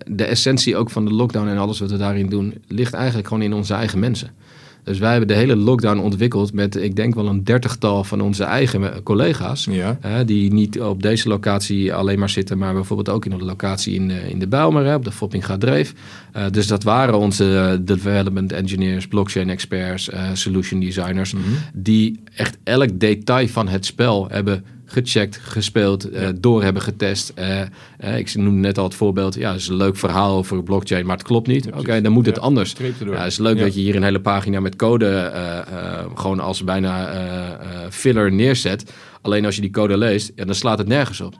de 0.07 0.25
essentie 0.25 0.77
ook 0.77 0.90
van 0.90 1.05
de 1.05 1.12
lockdown 1.12 1.49
en 1.49 1.59
alles 1.59 1.79
wat 1.81 1.90
we 1.90 1.97
daarin 1.97 2.29
doen, 2.29 2.55
ligt 2.69 2.95
eigenlijk 2.95 3.29
gewoon 3.29 3.42
in 3.42 3.53
onze 3.53 3.75
eigen 3.75 3.99
mensen. 3.99 4.31
Dus 4.87 4.99
wij 4.99 5.11
hebben 5.11 5.28
de 5.28 5.34
hele 5.34 5.57
lockdown 5.57 5.99
ontwikkeld 5.99 6.53
met, 6.53 6.76
ik 6.76 6.97
denk 6.97 7.14
wel 7.14 7.26
een 7.26 7.45
dertigtal 7.45 8.05
van 8.05 8.20
onze 8.20 8.45
eigen 8.45 8.93
eh, 8.93 8.99
collega's. 9.03 9.66
Ja. 9.70 9.99
Hè, 10.01 10.24
die 10.24 10.53
niet 10.53 10.80
op 10.80 11.03
deze 11.03 11.28
locatie 11.28 11.95
alleen 11.95 12.18
maar 12.18 12.30
zitten, 12.30 12.59
maar 12.59 12.72
bijvoorbeeld 12.74 13.09
ook 13.09 13.24
in 13.24 13.32
een 13.32 13.45
locatie 13.45 13.95
in, 13.95 14.09
de- 14.09 14.30
in 14.30 14.39
de 14.39 14.47
Bijlmer, 14.49 14.84
hè, 14.84 14.95
op 14.95 15.05
de 15.05 15.12
Foppinga 15.12 15.59
Dreef. 15.59 15.93
Eh, 16.32 16.45
dus 16.51 16.66
dat 16.66 16.82
waren 16.82 17.18
onze 17.18 17.57
eh, 17.57 17.78
development 17.80 18.53
engineers, 18.53 19.07
blockchain 19.09 19.51
experts, 19.51 20.09
eh, 20.11 20.22
solution 20.32 20.80
designers, 20.80 21.34
die 21.74 22.20
echt 22.34 22.57
elk 22.64 23.01
detail 23.01 23.49
van 23.49 23.68
het 23.68 23.87
spel 23.87 24.28
hebben 24.30 24.64
gecheckt, 24.87 25.39
gespeeld, 25.43 26.12
uh, 26.12 26.28
door 26.34 26.62
hebben 26.62 26.82
getest. 26.82 27.32
Uh, 27.39 28.18
ik 28.18 28.34
noemde 28.34 28.61
net 28.61 28.78
al 28.78 28.84
het 28.84 28.95
voorbeeld, 28.95 29.34
ja, 29.34 29.53
het 29.53 29.61
is 29.61 29.68
een 29.68 29.76
leuk 29.76 29.97
verhaal 29.97 30.37
over 30.37 30.62
blockchain, 30.62 31.07
maar 31.07 31.16
het 31.16 31.26
klopt 31.26 31.47
niet. 31.47 31.72
Oké, 31.72 32.01
dan 32.01 32.12
moet 32.12 32.26
het 32.26 32.39
anders. 32.39 32.74
Ja, 33.05 33.16
het 33.16 33.32
is 33.32 33.39
leuk 33.39 33.59
dat 33.59 33.74
je 33.74 33.80
hier 33.80 33.97
een 33.97 34.03
hele 34.03 34.20
pagina 34.20 34.61
met 34.61 34.76
code 34.76 35.32
gewoon 36.14 36.41
als 36.41 36.64
bijna 36.64 37.11
filler 37.91 38.32
neerzet. 38.32 38.93
Alleen 39.20 39.45
als 39.45 39.55
je 39.55 39.61
die 39.61 39.70
code 39.70 39.97
leest, 39.97 40.32
ja, 40.34 40.45
dan 40.45 40.55
slaat 40.55 40.78
het 40.78 40.89
nergens 40.89 41.20
op. 41.20 41.34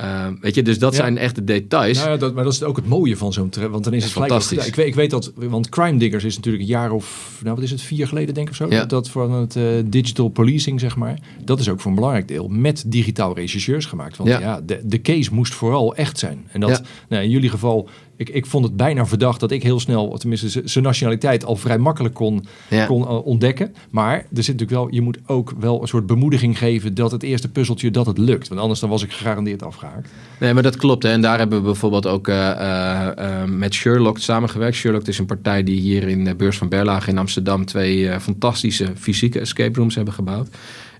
Uh, 0.00 0.26
weet 0.40 0.54
je, 0.54 0.62
dus 0.62 0.78
dat 0.78 0.94
zijn 0.94 1.18
echt 1.18 1.34
de 1.34 1.44
details. 1.44 1.98
Nou 1.98 2.10
ja, 2.10 2.16
dat, 2.16 2.34
maar 2.34 2.44
dat 2.44 2.52
is 2.52 2.62
ook 2.62 2.76
het 2.76 2.86
mooie 2.86 3.16
van 3.16 3.32
zo'n 3.32 3.48
trend. 3.48 3.70
Want 3.70 3.84
dan 3.84 3.92
is 3.92 4.02
het 4.02 4.12
fantastisch. 4.12 4.66
Ik 4.66 4.74
weet, 4.74 4.86
ik 4.86 4.94
weet 4.94 5.10
dat, 5.10 5.32
want 5.34 5.68
Crime 5.68 5.98
Diggers 5.98 6.24
is 6.24 6.36
natuurlijk 6.36 6.62
een 6.62 6.68
jaar 6.68 6.90
of, 6.90 7.38
nou 7.42 7.54
wat 7.54 7.64
is 7.64 7.70
het, 7.70 7.80
vier 7.80 8.06
geleden 8.06 8.34
denk 8.34 8.46
ik 8.46 8.52
of 8.52 8.56
zo. 8.56 8.70
Ja. 8.70 8.84
Dat 8.84 9.10
van 9.10 9.32
het 9.32 9.56
uh, 9.56 9.64
digital 9.84 10.28
policing, 10.28 10.80
zeg 10.80 10.96
maar. 10.96 11.18
Dat 11.44 11.60
is 11.60 11.68
ook 11.68 11.80
voor 11.80 11.90
een 11.90 11.96
belangrijk 11.96 12.28
deel 12.28 12.48
met 12.48 12.84
digitaal 12.86 13.34
rechercheurs 13.34 13.86
gemaakt. 13.86 14.16
Want 14.16 14.28
ja, 14.28 14.40
ja 14.40 14.60
de, 14.60 14.80
de 14.84 15.00
case 15.00 15.34
moest 15.34 15.54
vooral 15.54 15.94
echt 15.94 16.18
zijn. 16.18 16.46
En 16.52 16.60
dat, 16.60 16.82
nou, 17.08 17.22
in 17.22 17.30
jullie 17.30 17.50
geval 17.50 17.88
ik, 18.20 18.28
ik 18.28 18.46
vond 18.46 18.64
het 18.64 18.76
bijna 18.76 19.06
verdacht 19.06 19.40
dat 19.40 19.50
ik 19.50 19.62
heel 19.62 19.80
snel, 19.80 20.18
tenminste 20.18 20.62
zijn 20.64 20.84
nationaliteit 20.84 21.44
al 21.44 21.56
vrij 21.56 21.78
makkelijk 21.78 22.14
kon, 22.14 22.46
kon 22.86 23.02
uh, 23.02 23.26
ontdekken. 23.26 23.74
Maar 23.90 24.14
er 24.16 24.24
zit 24.42 24.58
natuurlijk 24.58 24.70
wel, 24.70 24.88
je 24.90 25.00
moet 25.00 25.18
ook 25.26 25.52
wel 25.60 25.82
een 25.82 25.88
soort 25.88 26.06
bemoediging 26.06 26.58
geven 26.58 26.94
dat 26.94 27.10
het 27.10 27.22
eerste 27.22 27.48
puzzeltje 27.48 27.90
dat 27.90 28.06
het 28.06 28.18
lukt. 28.18 28.48
Want 28.48 28.60
anders 28.60 28.80
dan 28.80 28.88
was 28.88 29.02
ik 29.02 29.12
gegarandeerd 29.12 29.62
afgehaakt. 29.62 30.08
Nee, 30.40 30.54
maar 30.54 30.62
dat 30.62 30.76
klopt. 30.76 31.02
Hè. 31.02 31.10
En 31.10 31.20
daar 31.20 31.38
hebben 31.38 31.58
we 31.58 31.64
bijvoorbeeld 31.64 32.06
ook 32.06 32.28
uh, 32.28 32.36
uh, 32.36 33.44
met 33.44 33.74
Sherlock 33.74 34.18
samengewerkt. 34.18 34.76
Sherlock 34.76 35.06
is 35.06 35.18
een 35.18 35.26
partij 35.26 35.62
die 35.62 35.80
hier 35.80 36.08
in 36.08 36.24
de 36.24 36.34
beurs 36.34 36.58
van 36.58 36.68
Berlage 36.68 37.10
in 37.10 37.18
Amsterdam 37.18 37.64
twee 37.64 38.20
fantastische 38.20 38.92
fysieke 38.96 39.40
escape 39.40 39.78
rooms 39.78 39.94
hebben 39.94 40.14
gebouwd. 40.14 40.48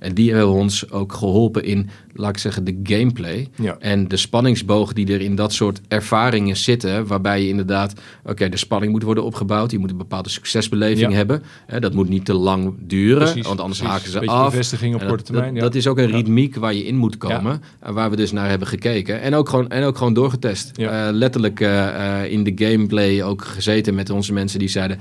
En 0.00 0.14
die 0.14 0.34
hebben 0.34 0.54
ons 0.54 0.90
ook 0.90 1.12
geholpen 1.12 1.64
in, 1.64 1.88
laat 2.14 2.30
ik 2.30 2.38
zeggen, 2.38 2.64
de 2.64 2.80
gameplay. 2.82 3.48
En 3.78 4.08
de 4.08 4.16
spanningsboog 4.16 4.92
die 4.92 5.12
er 5.12 5.20
in 5.20 5.34
dat 5.34 5.52
soort 5.52 5.80
ervaringen 5.88 6.56
zitten. 6.56 7.06
Waarbij 7.06 7.42
je 7.42 7.48
inderdaad, 7.48 7.94
oké, 8.24 8.48
de 8.48 8.56
spanning 8.56 8.92
moet 8.92 9.02
worden 9.02 9.24
opgebouwd. 9.24 9.70
Je 9.70 9.78
moet 9.78 9.90
een 9.90 9.96
bepaalde 9.96 10.28
succesbeleving 10.28 11.12
hebben. 11.12 11.42
dat 11.78 11.94
moet 11.94 12.08
niet 12.08 12.24
te 12.24 12.34
lang 12.34 12.74
duren, 12.80 13.42
want 13.42 13.60
anders 13.60 13.80
haken 13.80 14.10
ze 14.10 14.26
af. 14.26 14.50
bevestiging 14.50 14.94
op 14.94 15.06
korte 15.06 15.24
termijn. 15.24 15.54
Dat, 15.54 15.62
dat, 15.62 15.74
is 15.74 15.86
ook 15.86 15.98
een 15.98 16.10
ritmiek 16.10 16.56
waar 16.56 16.74
je 16.74 16.86
in 16.86 16.96
moet 16.96 17.16
komen. 17.16 17.62
Waar 17.80 18.10
we 18.10 18.16
dus 18.16 18.32
naar 18.32 18.48
hebben 18.48 18.68
gekeken. 18.68 19.20
En 19.20 19.34
ook 19.34 19.48
gewoon, 19.48 19.68
en 19.68 19.84
ook 19.84 19.96
gewoon 19.96 20.14
doorgetest. 20.14 20.72
Uh, 20.76 21.08
letterlijk 21.10 21.60
uh, 21.60 22.32
in 22.32 22.44
de 22.44 22.52
gameplay 22.54 23.22
ook 23.22 23.44
gezeten 23.44 23.94
met 23.94 24.10
onze 24.10 24.32
mensen 24.32 24.58
die 24.58 24.68
zeiden 24.68 24.98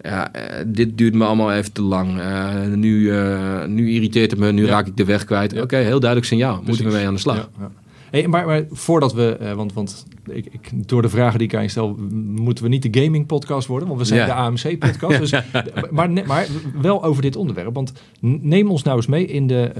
ja, 0.00 0.30
uh, 0.36 0.42
dit 0.66 0.98
duurt 0.98 1.14
me 1.14 1.24
allemaal 1.24 1.52
even 1.52 1.72
te 1.72 1.82
lang. 1.82 2.18
Uh, 2.18 2.64
nu, 2.74 3.00
uh, 3.00 3.64
nu 3.64 3.90
irriteert 3.90 4.30
het 4.30 4.40
me, 4.40 4.52
nu 4.52 4.64
ja. 4.64 4.68
raak 4.68 4.86
ik 4.86 4.96
de 4.96 5.04
weg 5.04 5.24
kwijt. 5.24 5.52
Ja. 5.52 5.62
Oké, 5.62 5.76
heel 5.76 6.00
duidelijk 6.00 6.30
signaal. 6.30 6.52
Precies. 6.52 6.68
Moeten 6.68 6.86
we 6.86 6.92
mee 6.92 7.06
aan 7.06 7.14
de 7.14 7.20
slag. 7.20 7.36
Ja, 7.58 7.70
hey, 8.10 8.28
maar, 8.28 8.46
maar, 8.46 8.64
voordat 8.70 9.12
we, 9.12 9.52
want, 9.56 9.72
want 9.72 10.06
ik, 10.26 10.46
ik, 10.50 10.88
door 10.88 11.02
de 11.02 11.08
vragen 11.08 11.38
die 11.38 11.48
ik 11.48 11.54
aan 11.54 11.62
je 11.62 11.68
stel, 11.68 11.96
moeten 12.24 12.64
we 12.64 12.70
niet 12.70 12.92
de 12.92 13.02
gaming 13.02 13.26
podcast 13.26 13.66
worden, 13.66 13.88
want 13.88 14.00
we 14.00 14.06
zijn 14.06 14.26
de 14.26 14.32
AMC 14.32 14.78
podcast. 14.78 15.18
dus, 15.18 15.32
maar, 15.90 16.10
maar 16.10 16.46
wel 16.80 17.04
over 17.04 17.22
dit 17.22 17.36
onderwerp, 17.36 17.74
want 17.74 17.92
neem 18.20 18.70
ons 18.70 18.82
nou 18.82 18.96
eens 18.96 19.06
mee 19.06 19.26
in 19.26 19.46
de, 19.46 19.72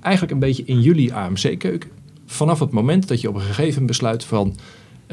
eigenlijk 0.00 0.32
een 0.32 0.38
beetje 0.38 0.64
in 0.64 0.80
jullie 0.80 1.14
AMC 1.14 1.58
keuken. 1.58 1.90
Vanaf 2.26 2.58
het 2.58 2.70
moment 2.70 3.08
dat 3.08 3.20
je 3.20 3.28
op 3.28 3.34
een 3.34 3.40
gegeven 3.40 3.86
besluit 3.86 4.24
van 4.24 4.56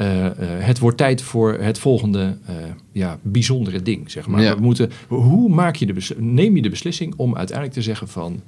uh, 0.00 0.24
uh, 0.24 0.30
het 0.40 0.78
wordt 0.78 0.96
tijd 0.96 1.22
voor 1.22 1.54
het 1.60 1.78
volgende 1.78 2.36
uh, 2.50 2.56
ja, 2.92 3.18
bijzondere 3.22 3.82
ding. 3.82 4.10
Zeg 4.10 4.26
maar. 4.26 4.42
Ja. 4.42 4.54
We 4.54 4.62
moeten, 4.62 4.90
hoe 5.08 5.48
maak 5.48 5.76
je 5.76 5.86
de 5.86 6.14
neem 6.18 6.56
je 6.56 6.62
de 6.62 6.70
beslissing 6.70 7.14
om 7.16 7.36
uiteindelijk 7.36 7.76
te 7.76 7.82
zeggen 7.82 8.08
van 8.08 8.40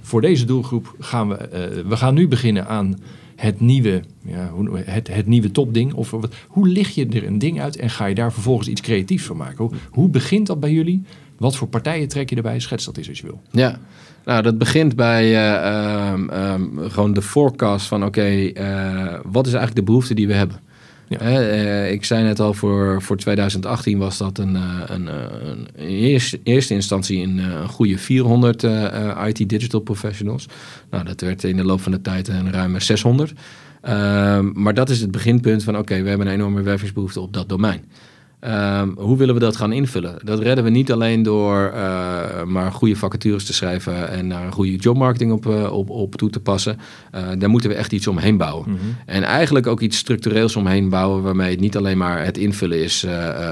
voor 0.00 0.20
deze 0.20 0.44
doelgroep 0.44 0.94
gaan 0.98 1.28
we, 1.28 1.84
we 1.86 1.96
gaan 1.96 2.14
nu 2.14 2.28
beginnen 2.28 2.66
aan 2.66 2.98
het 3.36 3.60
nieuwe, 3.60 4.02
ja, 4.24 4.52
het, 4.74 5.08
het 5.08 5.26
nieuwe 5.26 5.50
topding? 5.50 5.92
Of 5.92 6.10
wat, 6.10 6.34
hoe 6.46 6.68
lig 6.68 6.94
je 6.94 7.06
er 7.06 7.26
een 7.26 7.38
ding 7.38 7.60
uit 7.60 7.76
en 7.76 7.90
ga 7.90 8.06
je 8.06 8.14
daar 8.14 8.32
vervolgens 8.32 8.68
iets 8.68 8.80
creatiefs 8.80 9.24
van 9.24 9.36
maken? 9.36 9.64
Hoe, 9.64 9.72
hoe 9.90 10.08
begint 10.08 10.46
dat 10.46 10.60
bij 10.60 10.72
jullie? 10.72 11.02
Wat 11.38 11.56
voor 11.56 11.68
partijen 11.68 12.08
trek 12.08 12.30
je 12.30 12.36
erbij? 12.36 12.60
Schets 12.60 12.84
dat 12.84 12.96
eens 12.96 13.08
als 13.08 13.18
je 13.18 13.26
wil. 13.26 13.40
Ja, 13.50 13.78
nou, 14.24 14.42
dat 14.42 14.58
begint 14.58 14.96
bij 14.96 15.32
uh, 15.32 16.12
um, 16.12 16.30
um, 16.30 16.90
gewoon 16.90 17.14
de 17.14 17.22
forecast 17.22 17.86
van 17.86 18.04
oké, 18.04 18.20
okay, 18.20 18.46
uh, 18.46 19.20
wat 19.24 19.46
is 19.46 19.52
eigenlijk 19.52 19.86
de 19.86 19.92
behoefte 19.92 20.14
die 20.14 20.26
we 20.26 20.34
hebben? 20.34 20.60
Ja. 21.08 21.20
Uh, 21.20 21.92
ik 21.92 22.04
zei 22.04 22.22
net 22.22 22.40
al, 22.40 22.54
voor, 22.54 23.02
voor 23.02 23.16
2018 23.16 23.98
was 23.98 24.18
dat 24.18 24.38
een, 24.38 24.54
uh, 24.54 24.82
een, 24.86 25.06
een, 25.06 25.68
in 25.74 25.86
eerste, 25.86 26.40
eerste 26.42 26.74
instantie 26.74 27.22
een, 27.22 27.38
een 27.38 27.68
goede 27.68 27.98
400 27.98 28.62
IT 29.26 29.48
digital 29.48 29.80
professionals. 29.80 30.46
Nou, 30.90 31.04
dat 31.04 31.20
werd 31.20 31.44
in 31.44 31.56
de 31.56 31.64
loop 31.64 31.80
van 31.80 31.92
de 31.92 32.00
tijd 32.00 32.28
een 32.28 32.52
ruime 32.52 32.80
600. 32.80 33.32
maar 34.52 34.74
dat 34.74 34.90
is 34.90 35.00
het 35.00 35.10
beginpunt 35.10 35.64
van 35.64 35.78
oké, 35.78 36.02
we 36.02 36.08
hebben 36.08 36.26
een 36.26 36.32
enorme 36.32 36.62
wervingsbehoefte 36.62 37.20
op 37.20 37.32
dat 37.32 37.48
domein. 37.48 37.84
Um, 38.40 38.94
hoe 38.98 39.16
willen 39.16 39.34
we 39.34 39.40
dat 39.40 39.56
gaan 39.56 39.72
invullen? 39.72 40.16
Dat 40.24 40.38
redden 40.38 40.64
we 40.64 40.70
niet 40.70 40.92
alleen 40.92 41.22
door 41.22 41.72
uh, 41.74 42.42
maar 42.44 42.72
goede 42.72 42.96
vacatures 42.96 43.44
te 43.44 43.52
schrijven 43.52 44.08
en 44.08 44.28
daar 44.28 44.44
een 44.44 44.52
goede 44.52 44.76
jobmarketing 44.76 45.32
op, 45.32 45.46
uh, 45.46 45.72
op, 45.72 45.90
op 45.90 46.14
toe 46.14 46.30
te 46.30 46.40
passen. 46.40 46.78
Uh, 47.14 47.20
daar 47.38 47.50
moeten 47.50 47.70
we 47.70 47.76
echt 47.76 47.92
iets 47.92 48.06
omheen 48.06 48.36
bouwen. 48.36 48.70
Mm 48.70 48.76
-hmm. 48.76 48.96
En 49.06 49.22
eigenlijk 49.22 49.66
ook 49.66 49.80
iets 49.80 49.98
structureels 49.98 50.56
omheen 50.56 50.88
bouwen, 50.88 51.22
waarmee 51.22 51.50
het 51.50 51.60
niet 51.60 51.76
alleen 51.76 51.98
maar 51.98 52.24
het 52.24 52.38
invullen 52.38 52.82
is 52.82 53.06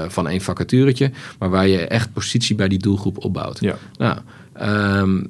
van 0.07 0.27
één 0.27 0.41
vacaturetje, 0.41 1.11
maar 1.39 1.49
waar 1.49 1.67
je 1.67 1.87
echt 1.87 2.13
positie 2.13 2.55
bij 2.55 2.67
die 2.67 2.79
doelgroep 2.79 3.23
opbouwt. 3.23 3.59
Ja. 3.59 3.77
Nou, 3.97 4.17
um, 5.01 5.29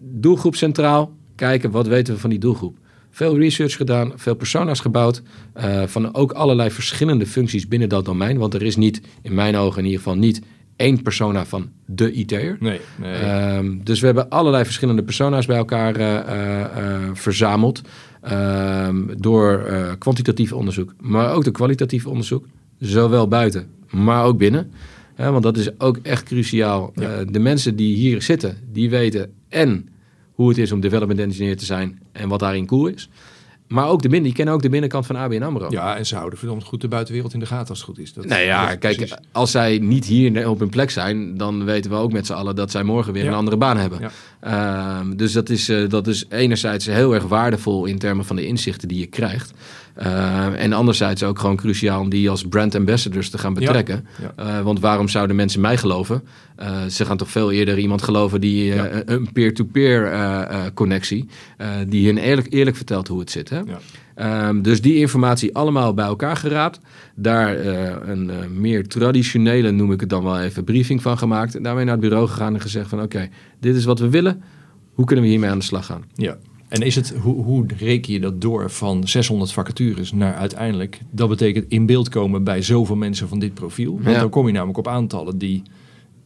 doelgroep 0.00 0.56
centraal, 0.56 1.12
kijken 1.34 1.70
wat 1.70 1.86
weten 1.86 2.14
we 2.14 2.20
van 2.20 2.30
die 2.30 2.38
doelgroep. 2.38 2.76
Veel 3.16 3.38
research 3.38 3.76
gedaan, 3.76 4.12
veel 4.16 4.34
persona's 4.34 4.80
gebouwd. 4.80 5.22
Uh, 5.56 5.82
van 5.86 6.14
ook 6.14 6.32
allerlei 6.32 6.70
verschillende 6.70 7.26
functies 7.26 7.68
binnen 7.68 7.88
dat 7.88 8.04
domein. 8.04 8.38
Want 8.38 8.54
er 8.54 8.62
is 8.62 8.76
niet, 8.76 9.00
in 9.22 9.34
mijn 9.34 9.56
ogen 9.56 9.78
in 9.78 9.84
ieder 9.84 9.98
geval, 9.98 10.16
niet 10.16 10.42
één 10.76 11.02
persona 11.02 11.44
van 11.44 11.68
de 11.86 12.12
IT'er. 12.12 12.56
Nee, 12.60 12.80
nee. 12.96 13.56
Um, 13.56 13.80
dus 13.84 14.00
we 14.00 14.06
hebben 14.06 14.28
allerlei 14.28 14.64
verschillende 14.64 15.02
persona's 15.02 15.46
bij 15.46 15.56
elkaar 15.56 16.00
uh, 16.00 16.06
uh, 16.06 17.10
verzameld. 17.12 17.82
Um, 18.32 19.10
door 19.20 19.70
kwantitatief 19.98 20.52
onderzoek, 20.52 20.94
maar 21.00 21.32
ook 21.32 21.44
door 21.44 21.52
kwalitatief 21.52 22.06
onderzoek. 22.06 22.46
Zowel 22.78 23.28
buiten, 23.28 23.66
maar 23.90 24.24
ook 24.24 24.38
binnen. 24.38 24.70
want 25.16 25.42
dat 25.42 25.56
is 25.56 25.80
ook 25.80 25.98
echt 26.02 26.22
cruciaal. 26.22 26.92
Ja. 26.94 27.24
de 27.24 27.38
mensen 27.38 27.76
die 27.76 27.96
hier 27.96 28.22
zitten, 28.22 28.56
die 28.72 28.90
weten 28.90 29.32
en 29.48 29.88
hoe 30.36 30.48
het 30.48 30.58
is 30.58 30.72
om 30.72 30.80
development 30.80 31.20
engineer 31.20 31.56
te 31.56 31.64
zijn 31.64 32.00
en 32.12 32.28
wat 32.28 32.40
daarin 32.40 32.66
cool 32.66 32.86
is. 32.86 33.08
Maar 33.68 33.88
ook 33.88 34.02
de 34.02 34.08
binnen, 34.08 34.26
die 34.26 34.36
kennen 34.36 34.54
ook 34.54 34.62
de 34.62 34.68
binnenkant 34.68 35.06
van 35.06 35.16
ABN 35.16 35.42
AMRO. 35.42 35.66
Ja, 35.70 35.96
en 35.96 36.06
ze 36.06 36.16
houden 36.16 36.38
verdomd 36.38 36.64
goed 36.64 36.80
de 36.80 36.88
buitenwereld 36.88 37.32
in 37.32 37.40
de 37.40 37.46
gaten 37.46 37.68
als 37.68 37.78
het 37.78 37.88
goed 37.88 37.98
is. 37.98 38.12
Dat, 38.12 38.24
nee, 38.24 38.44
ja, 38.44 38.74
kijk, 38.74 38.96
precies. 38.96 39.16
als 39.32 39.50
zij 39.50 39.78
niet 39.78 40.04
hier 40.04 40.48
op 40.48 40.58
hun 40.58 40.68
plek 40.68 40.90
zijn, 40.90 41.36
dan 41.36 41.64
weten 41.64 41.90
we 41.90 41.96
ook 41.96 42.12
met 42.12 42.26
z'n 42.26 42.32
allen 42.32 42.56
dat 42.56 42.70
zij 42.70 42.82
morgen 42.82 43.12
weer 43.12 43.22
ja. 43.22 43.28
een 43.28 43.36
andere 43.36 43.56
baan 43.56 43.76
hebben. 43.76 44.00
Ja. 44.00 45.00
Uh, 45.04 45.16
dus 45.16 45.32
dat 45.32 45.48
is, 45.48 45.68
uh, 45.68 45.88
dat 45.88 46.06
is 46.06 46.24
enerzijds 46.28 46.86
heel 46.86 47.14
erg 47.14 47.24
waardevol 47.24 47.84
in 47.84 47.98
termen 47.98 48.24
van 48.24 48.36
de 48.36 48.46
inzichten 48.46 48.88
die 48.88 48.98
je 48.98 49.06
krijgt. 49.06 49.52
Uh, 49.98 50.62
en 50.62 50.72
anderzijds 50.72 51.22
ook 51.22 51.38
gewoon 51.38 51.56
cruciaal 51.56 52.00
om 52.00 52.08
die 52.08 52.30
als 52.30 52.42
brand 52.42 52.74
ambassadors 52.74 53.30
te 53.30 53.38
gaan 53.38 53.54
betrekken. 53.54 54.06
Ja, 54.20 54.32
ja. 54.36 54.58
Uh, 54.58 54.64
want 54.64 54.80
waarom 54.80 55.08
zouden 55.08 55.36
mensen 55.36 55.60
mij 55.60 55.76
geloven? 55.76 56.22
Uh, 56.60 56.84
ze 56.84 57.04
gaan 57.04 57.16
toch 57.16 57.30
veel 57.30 57.52
eerder 57.52 57.78
iemand 57.78 58.02
geloven 58.02 58.40
die 58.40 58.64
ja. 58.64 59.02
een 59.04 59.32
peer-to-peer 59.32 60.12
connectie, 60.74 61.28
die 61.88 62.06
hun 62.06 62.18
eerlijk, 62.18 62.46
eerlijk 62.52 62.76
vertelt 62.76 63.08
hoe 63.08 63.20
het 63.20 63.30
zit. 63.30 63.50
Hè? 63.50 63.60
Um, 64.48 64.62
dus 64.62 64.80
die 64.80 64.96
informatie 64.96 65.54
allemaal 65.54 65.94
bij 65.94 66.04
elkaar 66.04 66.36
geraapt. 66.36 66.80
Daar 67.14 67.66
een 68.08 68.30
meer 68.60 68.88
traditionele, 68.88 69.70
noem 69.70 69.92
ik 69.92 70.00
het 70.00 70.08
dan 70.08 70.22
wel 70.22 70.40
even, 70.40 70.64
briefing 70.64 71.02
van 71.02 71.18
gemaakt. 71.18 71.54
En 71.54 71.62
daarmee 71.62 71.84
naar 71.84 71.96
het 71.96 72.02
bureau 72.02 72.28
gegaan 72.28 72.54
en 72.54 72.60
gezegd 72.60 72.88
van 72.88 73.02
oké, 73.02 73.16
okay, 73.16 73.30
dit 73.60 73.76
is 73.76 73.84
wat 73.84 73.98
we 73.98 74.08
willen. 74.08 74.42
Hoe 74.92 75.04
kunnen 75.04 75.24
we 75.24 75.30
hiermee 75.30 75.50
aan 75.50 75.58
de 75.58 75.64
slag 75.64 75.86
gaan? 75.86 76.04
Ja. 76.14 76.36
En 76.68 76.82
is 76.82 76.94
het, 76.94 77.14
hoe, 77.20 77.44
hoe 77.44 77.66
reken 77.78 78.12
je 78.12 78.20
dat 78.20 78.40
door 78.40 78.70
van 78.70 79.08
600 79.08 79.52
vacatures 79.52 80.12
naar 80.12 80.34
uiteindelijk, 80.34 81.00
dat 81.10 81.28
betekent 81.28 81.64
in 81.68 81.86
beeld 81.86 82.08
komen 82.08 82.44
bij 82.44 82.62
zoveel 82.62 82.96
mensen 82.96 83.28
van 83.28 83.38
dit 83.38 83.54
profiel? 83.54 83.92
Want 83.92 84.14
ja. 84.14 84.20
dan 84.20 84.30
kom 84.30 84.46
je 84.46 84.52
namelijk 84.52 84.78
op 84.78 84.88
aantallen 84.88 85.38
die 85.38 85.62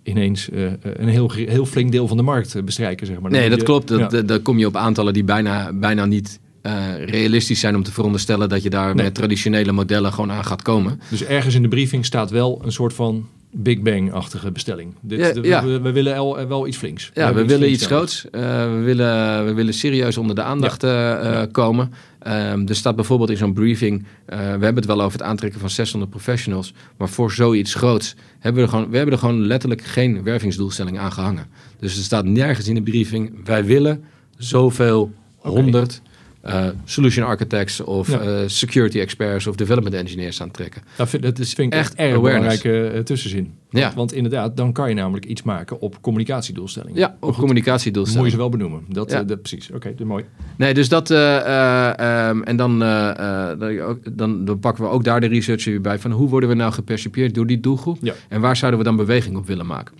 ineens 0.03 0.49
uh, 0.49 0.72
een 0.82 1.09
heel, 1.09 1.32
heel 1.32 1.66
flink 1.66 1.93
deel 1.93 2.09
van 2.09 2.16
de 2.16 2.22
markt 2.22 2.64
bestrijken. 2.64 3.07
Zeg 3.07 3.20
maar. 3.20 3.30
Nee, 3.30 3.49
dat 3.49 3.59
je, 3.59 3.64
klopt. 3.64 3.88
Dat, 3.88 4.12
ja. 4.12 4.22
Dan 4.22 4.43
kom 4.43 4.59
je 4.59 4.66
op 4.66 4.76
aantallen 4.76 5.12
die 5.12 5.24
bijna, 5.24 5.72
bijna 5.72 6.05
niet 6.05 6.41
uh, 6.62 7.05
realistisch 7.05 7.61
zijn 7.61 7.76
om 7.76 7.82
te 7.82 7.93
veronderstellen 7.93 8.49
dat 8.49 8.62
je 8.62 8.70
daar 8.70 8.95
nee. 8.95 9.05
met 9.05 9.14
traditionele 9.14 9.72
modellen 9.72 10.12
gewoon 10.12 10.32
aan 10.32 10.45
gaat 10.45 10.62
komen. 10.62 11.01
Dus 11.11 11.24
ergens 11.24 11.55
in 11.55 11.62
de 11.62 11.68
briefing 11.68 12.05
staat 12.05 12.30
wel 12.30 12.61
een 12.64 12.72
soort 12.72 12.95
van 12.95 13.28
Big 13.53 13.82
Bang-achtige 13.82 14.51
bestelling. 14.53 14.94
Dit, 15.01 15.18
ja, 15.18 15.32
de, 15.32 15.40
ja. 15.48 15.64
We, 15.64 15.80
we, 15.80 15.92
willen 15.92 16.14
el, 16.14 16.46
wel 16.46 16.66
iets 16.66 16.76
flinks. 16.76 17.11
Ja, 17.14 17.34
we, 17.34 17.40
we 17.40 17.46
willen 17.46 17.70
iets 17.70 17.86
groots. 17.86 18.24
Uh, 18.24 18.40
we, 18.72 18.80
willen, 18.84 19.44
we 19.44 19.53
willen 19.53 19.74
serieus 19.74 20.16
onder 20.16 20.36
de 20.36 20.42
aandacht 20.42 20.82
ja. 20.82 21.42
uh, 21.42 21.53
komen. 21.53 21.92
Um, 22.26 22.68
er 22.68 22.76
staat 22.76 22.96
bijvoorbeeld 22.96 23.30
in 23.30 23.36
zo'n 23.36 23.53
briefing... 23.53 23.98
Uh, 24.01 24.36
we 24.38 24.42
hebben 24.42 24.74
het 24.74 24.86
wel 24.86 25.01
over 25.01 25.18
het 25.18 25.28
aantrekken 25.28 25.61
van 25.61 25.70
600 25.70 26.11
professionals... 26.11 26.72
maar 26.96 27.09
voor 27.09 27.32
zoiets 27.32 27.74
groots 27.74 28.14
hebben 28.38 28.62
we 28.62 28.68
er 28.68 28.74
gewoon, 28.74 28.90
we 28.90 28.96
hebben 28.96 29.14
er 29.14 29.20
gewoon 29.20 29.46
letterlijk 29.46 29.82
geen 29.82 30.22
wervingsdoelstelling 30.22 30.98
aan 30.98 31.12
gehangen. 31.12 31.46
Dus 31.78 31.96
er 31.96 32.03
staat 32.03 32.24
nergens 32.24 32.68
in 32.68 32.74
de 32.74 32.82
briefing... 32.82 33.44
wij 33.44 33.64
willen 33.64 34.05
zoveel 34.36 35.12
100 35.36 36.03
uh, 36.47 36.66
solution 36.84 37.26
architects 37.26 37.80
of 37.80 38.11
Ja. 38.11 38.22
uh, 38.22 38.38
security 38.47 38.99
experts 39.01 39.47
of 39.47 39.55
development 39.57 39.95
engineers 39.95 40.43
aan 40.43 40.51
trekken. 40.51 40.82
Dat 40.97 41.09
vind, 41.09 41.22
dat 41.22 41.38
is, 41.38 41.53
vind 41.53 41.72
ik 41.72 41.78
echt 41.78 41.95
Echt 41.95 41.99
erg 42.09 42.20
belangrijke 42.20 42.86
eh, 42.86 43.01
tussenzin. 43.01 43.53
Ja. 43.70 43.80
Want, 43.82 43.95
want 43.95 44.12
inderdaad, 44.12 44.57
dan 44.57 44.72
kan 44.72 44.88
je 44.88 44.95
namelijk 44.95 45.24
iets 45.24 45.43
maken 45.43 45.80
op 45.80 46.03
communicatiedoelstellingen. 46.03 46.97
Ja, 46.99 47.07
op 47.07 47.20
Moet 47.20 47.34
je 47.34 47.38
communicatiedoelstellingen. 47.41 48.30
ze 48.30 48.36
wel 48.36 48.49
benoemen. 48.49 48.84
Dat, 48.88 49.11
Ja. 49.11 49.20
eh, 49.20 49.26
dat, 49.26 49.41
precies. 49.43 49.70
Oké, 49.70 49.91
dat 49.91 50.01
is 50.01 50.07
mooi. 50.07 50.24
Nee, 50.57 50.74
dus 50.74 50.88
dat. 50.88 51.11
eh, 51.11 51.36
eh, 51.36 52.28
ehm, 52.28 52.43
en 52.43 52.57
dan, 52.57 52.82
eh, 52.82 53.51
eh, 53.51 53.91
dan, 54.12 54.45
dan 54.45 54.59
pakken 54.59 54.84
we 54.84 54.91
ook 54.91 55.05
daar 55.05 55.20
de 55.20 55.26
research 55.26 55.64
weer 55.64 55.80
bij 55.80 55.99
van 55.99 56.11
hoe 56.11 56.28
worden 56.28 56.49
we 56.49 56.55
nou 56.55 56.72
gepercipieerd 56.72 57.34
door 57.34 57.47
die 57.47 57.61
doelgroep 57.61 57.99
Ja. 58.01 58.14
en 58.28 58.41
waar 58.41 58.57
zouden 58.57 58.80
we 58.80 58.86
dan 58.86 58.97
beweging 58.97 59.36
op 59.36 59.47
willen 59.47 59.66
maken. 59.66 59.95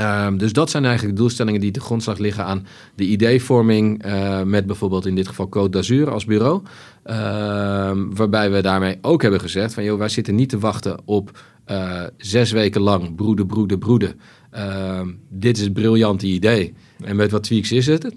Ehm, 0.00 0.36
dus 0.36 0.52
dat 0.52 0.70
zijn 0.70 0.84
eigenlijk 0.84 1.16
de 1.16 1.20
doelstellingen 1.20 1.60
die 1.60 1.70
de 1.70 1.80
grondslag 1.80 2.18
liggen 2.18 2.44
aan 2.44 2.66
de 2.94 3.04
ideevorming 3.04 4.02
eh, 4.02 4.42
met 4.42 4.66
bijvoorbeeld 4.66 5.06
in 5.06 5.14
dit 5.14 5.28
geval 5.28 5.48
Code 5.48 5.70
d'Azur 5.70 6.10
als 6.10 6.24
bureau. 6.24 6.62
Ehm, 7.02 8.14
waarbij 8.14 8.50
we 8.50 8.60
daarmee 8.60 8.98
ook 9.00 9.22
hebben 9.22 9.40
gezegd 9.40 9.74
van 9.74 9.84
joh, 9.84 9.98
wij 9.98 10.08
zitten 10.08 10.34
niet 10.34 10.48
te 10.48 10.58
wachten 10.58 11.00
op 11.04 11.38
eh, 11.64 12.02
zes 12.16 12.50
weken 12.50 12.80
lang 12.80 13.14
broeden, 13.14 13.46
broeden, 13.46 13.78
broeden. 13.78 14.20
Ehm, 14.50 15.08
dit 15.28 15.56
is 15.56 15.62
het 15.62 15.72
briljante 15.72 16.26
idee 16.26 16.74
en 17.04 17.16
met 17.16 17.30
wat 17.30 17.42
tweaks 17.42 17.72
is 17.72 17.86
het. 17.86 18.14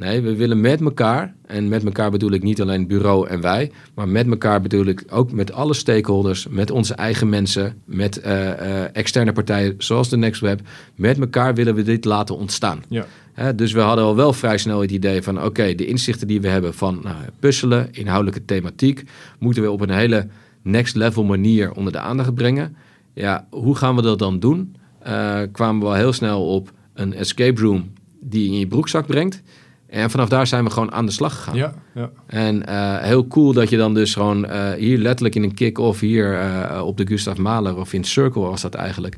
Nee, 0.00 0.20
we 0.20 0.36
willen 0.36 0.60
met 0.60 0.80
elkaar, 0.80 1.34
en 1.46 1.68
met 1.68 1.84
elkaar 1.84 2.10
bedoel 2.10 2.30
ik 2.30 2.42
niet 2.42 2.60
alleen 2.60 2.78
het 2.78 2.88
bureau 2.88 3.28
en 3.28 3.40
wij, 3.40 3.70
maar 3.94 4.08
met 4.08 4.26
elkaar 4.26 4.60
bedoel 4.60 4.84
ik 4.84 5.04
ook 5.10 5.32
met 5.32 5.52
alle 5.52 5.74
stakeholders, 5.74 6.46
met 6.48 6.70
onze 6.70 6.94
eigen 6.94 7.28
mensen, 7.28 7.82
met 7.84 8.16
eh, 8.16 8.50
eh, 8.50 8.88
externe 8.92 9.32
partijen 9.32 9.74
zoals 9.78 10.08
de 10.08 10.16
NextWeb. 10.16 10.60
Met 10.94 11.18
elkaar 11.18 11.54
willen 11.54 11.74
we 11.74 11.82
dit 11.82 12.04
laten 12.04 12.36
ontstaan. 12.36 12.82
Ja. 12.88 13.06
Dus 13.52 13.72
we 13.72 13.80
hadden 13.80 14.04
al 14.04 14.16
wel 14.16 14.32
vrij 14.32 14.58
snel 14.58 14.80
het 14.80 14.90
idee 14.90 15.22
van: 15.22 15.44
oké, 15.44 15.74
de 15.74 15.86
inzichten 15.86 16.26
die 16.26 16.40
we 16.40 16.48
hebben 16.48 16.74
van 16.74 17.00
nou, 17.02 17.16
puzzelen, 17.38 17.88
inhoudelijke 17.92 18.44
thematiek, 18.44 19.04
moeten 19.38 19.62
we 19.62 19.70
op 19.70 19.80
een 19.80 19.90
hele 19.90 20.26
next 20.62 20.94
level 20.94 21.24
manier 21.24 21.72
onder 21.72 21.92
de 21.92 22.00
aandacht 22.00 22.34
brengen. 22.34 22.76
Ja, 23.14 23.46
hoe 23.50 23.76
gaan 23.76 23.96
we 23.96 24.02
dat 24.02 24.18
dan 24.18 24.38
doen? 24.38 24.76
Eh, 24.98 25.40
kwamen 25.52 25.80
we 25.80 25.86
al 25.86 25.94
heel 25.94 26.12
snel 26.12 26.46
op 26.46 26.72
een 26.94 27.14
escape 27.14 27.60
room 27.60 27.92
die 28.20 28.42
je 28.44 28.52
in 28.52 28.58
je 28.58 28.66
broekzak 28.66 29.06
brengt. 29.06 29.42
En 29.90 30.10
vanaf 30.10 30.28
daar 30.28 30.46
zijn 30.46 30.64
we 30.64 30.70
gewoon 30.70 30.92
aan 30.92 31.06
de 31.06 31.12
slag 31.12 31.36
gegaan. 31.36 31.56
Ja, 31.56 31.74
ja. 31.94 32.10
En 32.26 32.66
eh, 32.66 32.98
heel 32.98 33.26
cool 33.26 33.52
dat 33.52 33.70
je 33.70 33.76
dan 33.76 33.94
dus 33.94 34.14
gewoon 34.14 34.46
eh, 34.46 34.72
hier 34.72 34.98
letterlijk 34.98 35.34
in 35.34 35.42
een 35.42 35.54
kick-off 35.54 36.00
hier 36.00 36.38
eh, 36.38 36.86
op 36.86 36.96
de 36.96 37.06
Gustav 37.06 37.38
Mahler 37.38 37.76
of 37.76 37.92
in 37.92 38.04
Circle 38.04 38.42
was 38.42 38.60
dat 38.60 38.74
eigenlijk. 38.74 39.16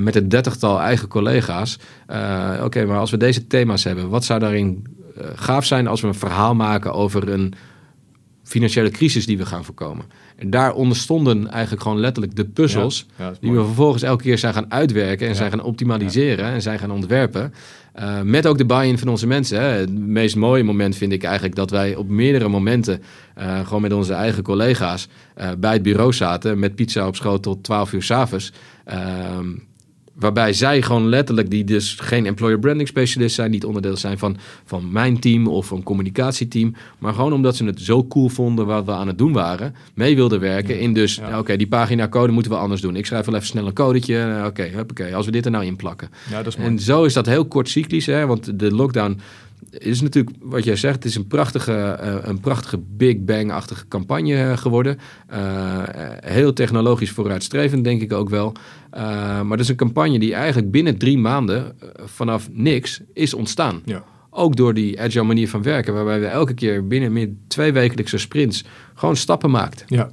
met 0.00 0.16
een 0.16 0.28
dertigtal 0.28 0.80
eigen 0.80 1.08
collega's. 1.08 1.78
Oké, 2.62 2.84
maar 2.84 2.98
als 2.98 3.10
we 3.10 3.16
deze 3.16 3.46
thema's 3.46 3.84
hebben, 3.84 4.08
wat 4.08 4.24
zou 4.24 4.40
daarin 4.40 4.86
gaaf 5.34 5.64
zijn 5.64 5.86
als 5.86 6.00
we 6.00 6.06
een 6.06 6.14
verhaal 6.14 6.54
maken 6.54 6.92
over 6.92 7.28
een 7.28 7.54
financiële 8.48 8.90
crisis 8.90 9.26
die 9.26 9.38
we 9.38 9.46
gaan 9.46 9.64
voorkomen. 9.64 10.04
En 10.36 10.50
daar 10.50 10.74
onderstonden 10.74 11.50
eigenlijk 11.50 11.82
gewoon 11.82 11.98
letterlijk 11.98 12.36
de 12.36 12.44
puzzels 12.44 13.06
Ja, 13.16 13.32
die 13.40 13.52
we 13.52 13.64
vervolgens 13.64 14.02
elke 14.02 14.22
keer 14.22 14.38
zijn 14.38 14.54
gaan 14.54 14.72
uitwerken 14.72 15.28
en 15.28 15.34
zijn 15.34 15.50
gaan 15.50 15.62
optimaliseren 15.62 16.44
en 16.44 16.62
zijn 16.62 16.78
gaan 16.78 16.90
ontwerpen. 16.90 17.52
Uh, 17.98 18.20
met 18.22 18.46
ook 18.46 18.58
de 18.58 18.66
buy-in 18.66 18.98
van 18.98 19.08
onze 19.08 19.26
mensen. 19.26 19.60
Hè. 19.60 19.66
Het 19.66 19.98
meest 19.98 20.36
mooie 20.36 20.62
moment 20.62 20.96
vind 20.96 21.12
ik 21.12 21.22
eigenlijk 21.22 21.54
dat 21.54 21.70
wij 21.70 21.94
op 21.94 22.08
meerdere 22.08 22.48
momenten 22.48 23.02
uh, 23.38 23.66
gewoon 23.66 23.82
met 23.82 23.92
onze 23.92 24.12
eigen 24.12 24.42
collega's 24.42 25.08
uh, 25.38 25.48
bij 25.58 25.72
het 25.72 25.82
bureau 25.82 26.12
zaten 26.12 26.58
met 26.58 26.74
pizza 26.74 27.06
op 27.06 27.16
schoot 27.16 27.42
tot 27.42 27.64
12 27.64 27.92
uur 27.92 28.02
s'avonds. 28.02 28.52
Waarbij 30.18 30.52
zij 30.52 30.82
gewoon 30.82 31.08
letterlijk, 31.08 31.50
die 31.50 31.64
dus 31.64 31.96
geen 32.00 32.26
employer 32.26 32.58
branding 32.58 32.88
specialist 32.88 33.34
zijn, 33.34 33.50
niet 33.50 33.64
onderdeel 33.64 33.96
zijn 33.96 34.18
van, 34.18 34.36
van 34.64 34.92
mijn 34.92 35.20
team 35.20 35.46
of 35.46 35.70
een 35.70 35.82
communicatieteam. 35.82 36.74
Maar 36.98 37.14
gewoon 37.14 37.32
omdat 37.32 37.56
ze 37.56 37.64
het 37.64 37.80
zo 37.80 38.06
cool 38.06 38.28
vonden 38.28 38.66
wat 38.66 38.84
we 38.84 38.92
aan 38.92 39.06
het 39.06 39.18
doen 39.18 39.32
waren, 39.32 39.74
mee 39.94 40.16
wilden 40.16 40.40
werken. 40.40 40.74
Ja. 40.74 40.80
In 40.80 40.92
dus, 40.92 41.14
ja. 41.14 41.28
oké, 41.28 41.38
okay, 41.38 41.56
die 41.56 41.68
pagina 41.68 42.08
code 42.08 42.32
moeten 42.32 42.52
we 42.52 42.58
anders 42.58 42.80
doen. 42.80 42.96
Ik 42.96 43.06
schrijf 43.06 43.26
wel 43.26 43.34
even 43.34 43.46
snel 43.46 43.66
een 43.66 43.72
codetje. 43.72 44.34
Oké, 44.38 44.46
okay, 44.46 44.80
oké, 44.80 45.14
als 45.14 45.26
we 45.26 45.32
dit 45.32 45.44
er 45.44 45.50
nou 45.50 45.64
in 45.64 45.76
plakken. 45.76 46.08
Ja, 46.30 46.36
dat 46.36 46.46
is 46.46 46.56
mooi. 46.56 46.68
En 46.68 46.78
zo 46.78 47.04
is 47.04 47.12
dat 47.12 47.26
heel 47.26 47.44
kort 47.44 47.68
cyclisch, 47.68 48.06
hè, 48.06 48.26
want 48.26 48.58
de 48.58 48.74
lockdown 48.74 49.20
is 49.70 50.00
natuurlijk, 50.00 50.36
wat 50.40 50.64
jij 50.64 50.76
zegt, 50.76 50.94
het 50.94 51.04
is 51.04 51.14
een 51.14 51.26
prachtige, 51.26 51.98
uh, 52.02 52.14
een 52.22 52.40
prachtige 52.40 52.78
Big 52.78 53.18
Bang-achtige 53.18 53.88
campagne 53.88 54.56
geworden. 54.56 54.98
Uh, 55.32 55.82
heel 56.20 56.52
technologisch 56.52 57.10
vooruitstrevend, 57.10 57.84
denk 57.84 58.02
ik 58.02 58.12
ook 58.12 58.28
wel. 58.28 58.52
Uh, 58.94 59.00
maar 59.40 59.48
dat 59.48 59.60
is 59.60 59.68
een 59.68 59.76
campagne 59.76 60.18
die 60.18 60.34
eigenlijk 60.34 60.70
binnen 60.70 60.98
drie 60.98 61.18
maanden 61.18 61.76
vanaf 62.04 62.48
niks 62.52 63.00
is 63.12 63.34
ontstaan. 63.34 63.82
Ja. 63.84 64.04
Ook 64.30 64.56
door 64.56 64.74
die 64.74 65.00
agile 65.00 65.24
manier 65.24 65.48
van 65.48 65.62
werken, 65.62 65.94
waarbij 65.94 66.20
we 66.20 66.26
elke 66.26 66.54
keer 66.54 66.86
binnen 66.86 67.12
meer 67.12 67.28
twee 67.48 67.72
wekelijkse 67.72 68.18
sprints 68.18 68.64
gewoon 68.94 69.16
stappen 69.16 69.50
maakt. 69.50 69.84
Ja. 69.86 70.10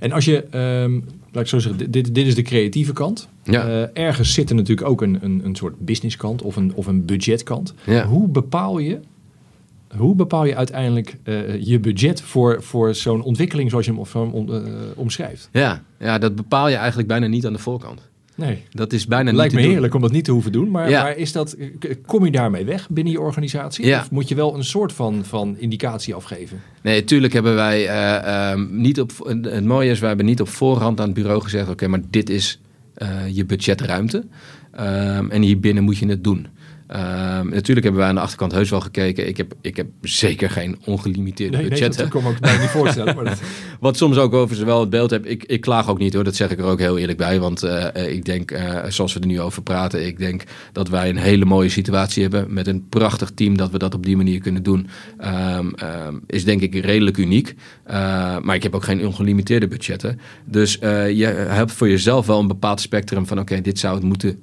En 0.00 0.12
als 0.12 0.24
je, 0.24 0.44
um, 0.82 1.04
laat 1.34 1.42
ik 1.42 1.48
zo 1.50 1.58
zeggen, 1.58 1.90
dit, 1.90 2.14
dit 2.14 2.26
is 2.26 2.34
de 2.34 2.42
creatieve 2.42 2.92
kant. 2.92 3.28
Ja. 3.42 3.68
Uh, 3.68 3.86
ergens 3.92 4.32
zit 4.32 4.50
er 4.50 4.56
natuurlijk 4.56 4.88
ook 4.88 5.02
een, 5.02 5.18
een, 5.20 5.40
een 5.44 5.56
soort 5.56 5.78
businesskant 5.78 6.42
of 6.42 6.56
een, 6.56 6.74
of 6.74 6.86
een 6.86 7.04
budgetkant. 7.04 7.74
Ja. 7.86 8.06
Hoe 8.06 8.28
bepaal 8.28 8.78
je, 8.78 9.00
hoe 9.96 10.14
bepaal 10.14 10.44
je 10.44 10.56
uiteindelijk 10.56 11.16
uh, 11.24 11.62
je 11.62 11.80
budget 11.80 12.20
voor, 12.22 12.62
voor 12.62 12.94
zo'n 12.94 13.22
ontwikkeling 13.22 13.70
zoals 13.70 13.84
je 13.86 13.92
hem 13.92 14.00
om, 14.00 14.30
om, 14.30 14.50
uh, 14.50 14.62
omschrijft? 14.94 15.48
Ja. 15.52 15.82
ja, 15.98 16.18
dat 16.18 16.34
bepaal 16.34 16.68
je 16.68 16.76
eigenlijk 16.76 17.08
bijna 17.08 17.26
niet 17.26 17.46
aan 17.46 17.52
de 17.52 17.58
voorkant. 17.58 18.00
Nee. 18.34 18.62
Dat 18.70 18.92
is 18.92 19.06
bijna 19.06 19.32
Lijkt 19.32 19.52
niet 19.54 19.62
me 19.62 19.68
heerlijk 19.68 19.92
doen. 19.92 20.00
om 20.02 20.06
dat 20.06 20.16
niet 20.16 20.24
te 20.24 20.30
hoeven 20.32 20.52
doen. 20.52 20.70
Maar, 20.70 20.90
Ja. 20.90 21.02
maar 21.02 21.16
is 21.16 21.32
dat, 21.32 21.56
kom 22.06 22.24
je 22.24 22.30
daarmee 22.30 22.64
weg 22.64 22.88
binnen 22.90 23.12
je 23.12 23.20
organisatie? 23.20 23.86
Ja. 23.86 24.00
Of 24.00 24.10
moet 24.10 24.28
je 24.28 24.34
wel 24.34 24.54
een 24.54 24.64
soort 24.64 24.92
van, 24.92 25.24
van 25.24 25.56
indicatie 25.58 26.14
afgeven? 26.14 26.60
Nee, 26.82 27.00
natuurlijk 27.00 27.32
hebben 27.32 27.54
wij 27.54 27.84
uh, 27.88 28.50
um, 28.52 28.68
niet 28.80 29.00
op. 29.00 29.12
Het 29.42 29.64
mooie 29.64 29.90
is, 29.90 29.98
wij 29.98 30.08
hebben 30.08 30.26
niet 30.26 30.40
op 30.40 30.48
voorhand 30.48 31.00
aan 31.00 31.06
het 31.06 31.14
bureau 31.14 31.40
gezegd: 31.42 31.68
oké, 31.68 31.86
maar 31.88 32.00
dit 32.10 32.30
is 32.30 32.60
uh, 32.98 33.08
je 33.32 33.44
budgetruimte. 33.44 34.24
Um, 34.80 35.30
en 35.30 35.42
hier 35.42 35.60
binnen 35.60 35.82
moet 35.84 35.98
je 35.98 36.06
het 36.06 36.24
doen. 36.24 36.46
Um, 36.94 37.48
natuurlijk 37.48 37.84
hebben 37.84 37.96
wij 38.00 38.08
aan 38.08 38.14
de 38.14 38.20
achterkant 38.20 38.52
heus 38.52 38.70
wel 38.70 38.80
gekeken. 38.80 39.28
Ik 39.28 39.36
heb, 39.36 39.54
ik 39.60 39.76
heb 39.76 39.86
zeker 40.00 40.50
geen 40.50 40.78
ongelimiteerde 40.84 41.56
nee, 41.56 41.68
budgetten. 41.68 42.02
Nee, 42.02 42.12
dat 42.12 42.22
kan 42.22 42.32
ik 42.32 42.40
me 42.40 42.60
niet 42.60 42.70
voorstellen. 42.80 43.14
Maar 43.14 43.24
dat... 43.24 43.40
Wat 43.80 43.96
soms 43.96 44.16
ook 44.16 44.32
over 44.32 44.56
ze 44.56 44.64
wel 44.64 44.80
het 44.80 44.90
beeld 44.90 45.10
heb. 45.10 45.26
Ik, 45.26 45.44
ik 45.44 45.60
klaag 45.60 45.88
ook 45.88 45.98
niet 45.98 46.14
hoor, 46.14 46.24
dat 46.24 46.36
zeg 46.36 46.50
ik 46.50 46.58
er 46.58 46.64
ook 46.64 46.78
heel 46.78 46.98
eerlijk 46.98 47.18
bij. 47.18 47.40
Want 47.40 47.64
uh, 47.64 47.86
ik 47.94 48.24
denk, 48.24 48.50
uh, 48.50 48.84
zoals 48.88 49.14
we 49.14 49.20
er 49.20 49.26
nu 49.26 49.40
over 49.40 49.62
praten, 49.62 50.06
ik 50.06 50.18
denk 50.18 50.42
dat 50.72 50.88
wij 50.88 51.08
een 51.08 51.16
hele 51.16 51.44
mooie 51.44 51.68
situatie 51.68 52.22
hebben. 52.22 52.52
Met 52.52 52.66
een 52.66 52.88
prachtig 52.88 53.30
team 53.30 53.56
dat 53.56 53.70
we 53.70 53.78
dat 53.78 53.94
op 53.94 54.06
die 54.06 54.16
manier 54.16 54.40
kunnen 54.40 54.62
doen. 54.62 54.86
Um, 55.24 55.72
um, 55.82 56.22
is 56.26 56.44
denk 56.44 56.60
ik 56.60 56.74
redelijk 56.74 57.16
uniek. 57.16 57.54
Uh, 57.86 57.94
maar 58.38 58.54
ik 58.54 58.62
heb 58.62 58.74
ook 58.74 58.84
geen 58.84 59.06
ongelimiteerde 59.06 59.68
budgetten. 59.68 60.20
Dus 60.44 60.72
je 61.14 61.46
hebt 61.48 61.72
voor 61.72 61.88
jezelf 61.88 62.26
wel 62.26 62.40
een 62.40 62.46
bepaald 62.46 62.80
spectrum 62.80 63.26
van 63.26 63.38
oké, 63.38 63.50
okay, 63.50 63.64
dit 63.64 63.78
zou 63.78 63.94
het 63.94 64.04
moeten 64.04 64.42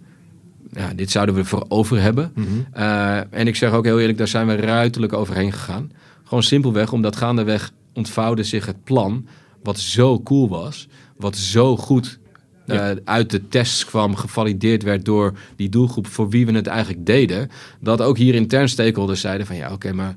ja, 0.72 0.94
dit 0.94 1.12
zouden 1.12 1.36
we 1.36 1.46
voor 1.46 1.66
over 1.68 2.02
hebben. 2.02 2.32
Mhm. 2.36 2.48
Uh, 2.78 3.18
en 3.30 3.48
ik 3.48 3.56
zeg 3.56 3.72
ook 3.72 3.86
heel 3.86 4.00
eerlijk, 4.00 4.18
daar 4.18 4.28
zijn 4.28 4.48
we 4.48 4.56
ruiterlijk 4.56 5.14
overheen 5.14 5.52
gegaan. 5.52 5.92
Gewoon 6.24 6.44
simpelweg, 6.44 6.94
omdat 6.94 7.16
gaandeweg 7.16 7.72
ontvouwde 7.94 8.44
zich 8.44 8.66
het 8.66 8.84
plan, 8.84 9.28
wat 9.64 9.80
zo 9.80 10.22
cool 10.22 10.50
was, 10.50 10.88
wat 11.18 11.38
zo 11.38 11.78
goed 11.78 12.20
uh, 12.66 12.76
ja. 12.76 12.96
uit 13.04 13.30
de 13.30 13.48
tests 13.48 13.86
kwam, 13.86 14.16
gevalideerd 14.16 14.84
werd 14.84 15.06
door 15.06 15.34
die 15.56 15.70
doelgroep 15.70 16.08
voor 16.08 16.30
wie 16.30 16.46
we 16.46 16.52
het 16.52 16.68
eigenlijk 16.68 17.06
deden, 17.06 17.50
dat 17.80 18.02
ook 18.02 18.18
hier 18.18 18.36
intern 18.36 18.70
stakeholders 18.70 19.22
zeiden 19.22 19.48
van 19.48 19.56
ja, 19.56 19.66
oké, 19.66 19.74
okay, 19.74 19.92
maar 19.92 20.16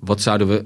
wat 0.00 0.20
zouden 0.20 0.48
we, 0.48 0.62